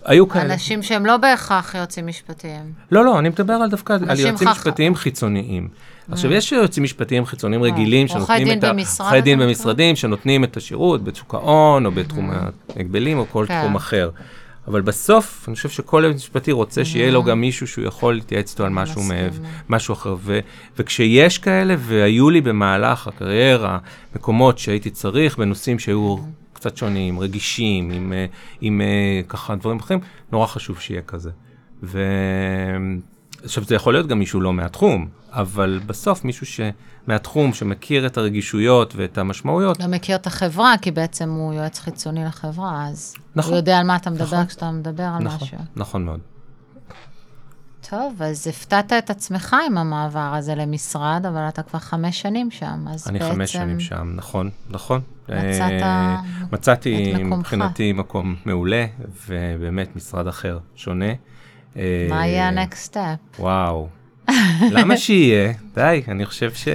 היו 0.06 0.30
כאלה. 0.30 0.54
אנשים 0.54 0.84
שהם 0.84 1.06
לא 1.06 1.18
בהכרח 1.18 1.76
יועצים 1.76 2.08
משפטיים. 2.08 2.62
לא, 2.92 3.06
לא, 3.06 3.20
אני 3.20 3.30
מדבר 3.30 3.54
על 3.54 3.70
דווקא 3.70 3.98
על 4.08 4.20
יועצים 4.20 4.48
חכ- 4.48 4.52
משפטיים 4.52 4.96
חיצוניים. 4.96 5.68
עכשיו, 6.12 6.32
יש 6.34 6.52
יועצים 6.52 6.84
משפטיים 6.84 7.26
חיצוניים 7.26 7.64
רגילים 7.64 8.08
עורכי 8.10 8.34
שנותנים 8.34 8.58
את 8.60 8.64
ה... 8.64 8.72
עורכי 9.04 9.22
דין 9.22 9.40
במשרדים 9.40 9.96
שנותנים 9.96 10.44
את 10.44 10.58
השירות 10.58 11.04
בשוק 11.04 11.34
ההון, 11.34 11.86
או 11.86 11.92
בתחום 11.92 12.32
ההגבלים, 12.76 13.18
או 13.20 13.26
כל 13.32 13.46
כן. 13.48 13.62
תחום 13.62 13.76
אחר. 13.76 14.10
אבל 14.68 14.82
בסוף, 14.82 15.46
אני 15.48 15.56
חושב 15.56 15.70
שכל 15.70 16.02
יועץ 16.06 16.16
משפטי 16.16 16.52
רוצה 16.52 16.86
שיהיה 16.86 17.12
לו 17.12 17.24
גם 17.24 17.42
מישהו 17.42 17.68
שהוא 17.68 17.86
יכול 17.86 18.14
להתייעץ 18.14 18.52
איתו 18.52 18.64
על 18.64 18.70
משהו. 18.70 19.04
מעבר, 19.04 19.38
משהו 19.70 19.94
אחר. 19.94 20.16
ו- 20.22 20.40
וכשיש 20.78 21.38
כאלה, 21.38 21.76
והיו 21.78 22.30
לי 22.30 22.42
במהלך 22.42 23.08
הקריירה 23.08 23.78
מקומות 24.16 24.60
שהייתי 24.60 24.90
צריך 24.90 25.38
בנושאים 25.38 25.80
שהיו 25.80 26.16
קצת 26.60 26.78
שונים, 26.78 27.20
רגישים, 27.20 27.92
עם, 27.92 28.14
אה, 28.14 28.26
עם 28.62 28.82
אה, 28.82 29.22
ככה 29.28 29.56
דברים 29.56 29.80
אחרים, 29.80 30.00
נורא 30.32 30.48
חשוב 30.48 30.80
שיהיה 30.80 31.02
כזה. 31.02 31.32
ו... 31.84 32.02
עכשיו, 33.44 33.64
זה 33.64 33.76
יכול 33.76 33.94
להיות 33.94 34.08
גם 34.08 34.20
מישהו 34.20 34.42
לא 34.42 34.54
מהתחום, 34.54 35.08
אבל 35.32 35.80
בסוף 35.86 36.26
מישהו 36.26 36.46
שמהתחום, 36.46 37.54
שמכיר 37.54 38.06
את 38.06 38.18
הרגישויות 38.18 38.94
ואת 38.96 39.18
המשמעויות, 39.18 39.80
לא 39.80 39.88
מכיר 39.88 40.16
את 40.16 40.28
החברה, 40.28 40.74
כי 40.82 40.92
בעצם 40.92 41.30
הוא 41.30 41.54
יועץ 41.54 41.80
חיצוני 41.80 42.24
לחברה, 42.26 42.88
אז 42.88 43.16
נכון. 43.36 43.52
הוא 43.52 43.58
יודע 43.58 43.78
על 43.78 43.88
מה 43.88 43.96
אתה 43.96 44.10
מדבר 44.10 44.26
נכון. 44.26 44.46
כשאתה 44.46 44.72
מדבר 44.72 45.04
על 45.04 45.24
נכון, 45.24 45.48
משהו. 45.48 45.58
נכון 45.76 46.06
מאוד. 46.06 46.20
טוב, 47.90 48.22
אז 48.22 48.48
הפתעת 48.48 48.94
את 48.94 49.10
עצמך 49.10 49.56
עם 49.68 49.78
המעבר 49.78 50.34
הזה 50.36 50.56
למשרד, 50.56 51.26
אבל 51.28 51.42
אתה 51.50 51.64
כבר 51.64 51.80
חמש 51.80 52.22
שנים 52.22 52.52
שם, 52.52 52.86
אז 52.90 53.08
אני 53.08 53.20
בעצם... 53.20 53.32
חמש 53.32 53.52
שנים 53.52 53.80
שם, 53.80 54.12
נכון, 54.16 54.50
נכון. 54.70 55.02
מצאת 55.24 55.72
אה, 55.72 56.18
מצאתי. 56.52 57.14
מבחינתי 57.24 57.94
מקום 57.94 58.36
מעולה, 58.46 58.86
ובאמת 59.28 59.96
משרד 59.96 60.28
אחר, 60.28 60.60
שונה. 60.76 61.14
אה, 61.78 62.08
מה 62.10 62.28
יהיה 62.28 62.50
ה-next 62.50 62.94
step? 62.94 63.40
וואו. 63.40 63.88
למה 64.76 64.98
שיהיה? 64.98 65.54
די, 65.76 66.02
אני 66.08 66.26
חושב 66.26 66.54
ש... 66.54 66.68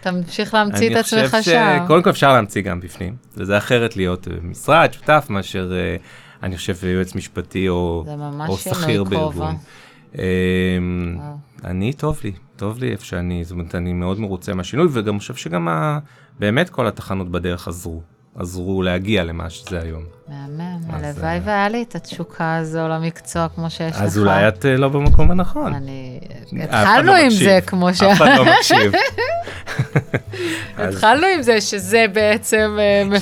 תמשיך 0.00 0.54
להמציא 0.54 0.86
את 0.86 0.92
אני 0.92 1.00
עצמך 1.00 1.30
חושב 1.30 1.52
שם. 1.52 1.78
שקודם 1.84 2.02
כל 2.02 2.10
אפשר 2.10 2.32
להמציא 2.32 2.62
גם 2.62 2.80
בפנים, 2.80 3.16
וזה 3.36 3.58
אחרת 3.58 3.96
להיות 3.96 4.28
משרד, 4.42 4.92
שותף, 4.92 5.26
מאשר 5.30 5.72
אה, 5.72 5.96
אני 6.42 6.56
חושב 6.56 6.76
יועץ 6.84 7.14
משפטי 7.14 7.68
או, 7.68 8.04
זה 8.06 8.16
ממש 8.16 8.62
שינוי 8.62 8.82
שכיר 8.82 9.04
כובע. 9.04 9.50
בארגון. 10.14 11.18
אה. 11.20 11.70
אני, 11.70 11.92
טוב 11.92 12.20
לי, 12.24 12.32
טוב 12.56 12.78
לי 12.78 12.92
איפה 12.92 13.04
שאני, 13.04 13.44
זאת 13.44 13.52
אומרת, 13.52 13.74
אני 13.74 13.92
מאוד 13.92 14.20
מרוצה 14.20 14.54
מהשינוי, 14.54 14.88
וגם 14.92 15.18
חושב 15.18 15.34
שגם 15.34 15.68
ה, 15.68 15.98
באמת 16.38 16.70
כל 16.70 16.86
התחנות 16.86 17.30
בדרך 17.30 17.68
עזרו, 17.68 18.02
עזרו 18.34 18.82
להגיע 18.82 19.24
למה 19.24 19.50
שזה 19.50 19.80
היום. 19.80 20.02
מהמם, 20.28 20.80
הלוואי 20.90 21.36
אה, 21.36 21.40
והיה 21.44 21.68
לי 21.68 21.82
את 21.82 21.94
התשוקה 21.94 22.56
הזו 22.56 22.88
למקצוע 22.88 23.48
כמו 23.54 23.70
שיש 23.70 23.96
לך. 23.96 24.02
אז 24.02 24.18
אולי 24.18 24.48
את 24.48 24.66
אה, 24.66 24.76
לא 24.76 24.88
במקום 24.88 25.30
הנכון. 25.30 25.74
אני... 25.74 26.20
התחלנו 26.60 27.12
עם. 27.12 27.30
זה, 27.30 27.58
כמו 27.66 27.94
ש... 27.94 28.02
אף 28.02 28.16
אחד 28.16 28.30
לא 28.36 28.44
מקשיב. 28.44 28.92
התחלנו 30.78 31.26
עם 31.26 31.42
זה 31.42 31.60
שזה 31.60 32.06
בעצם 32.12 32.76
אה, 32.80 33.18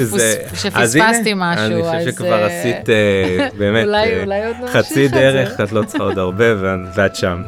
שפספסתי 0.54 1.32
משהו, 1.36 1.64
אני 1.64 1.82
חושב 1.82 2.10
שכבר 2.12 2.42
אה, 2.42 2.46
עשית 2.46 2.90
אה, 2.90 3.48
באמת 3.58 3.86
חצי. 4.72 5.08
דרך, 5.08 5.60
את 5.60 5.72
לא 5.72 5.82
צריכה 5.84 6.04
עוד 6.04 6.18
הרבה 6.18 6.44
ואת- 6.94 7.16
שם. 7.16 7.42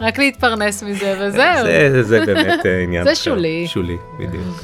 רק 0.00 0.18
להתפרנס 0.18 0.82
מזה 0.82 1.16
וזהו. 1.20 1.66
זה- 2.02 2.26
באמת 2.26 2.60
עניין 2.84 3.04
זה. 3.04 3.14
שולי. 3.14 3.64
שולי, 3.68 3.96
בדיוק. 4.18 4.56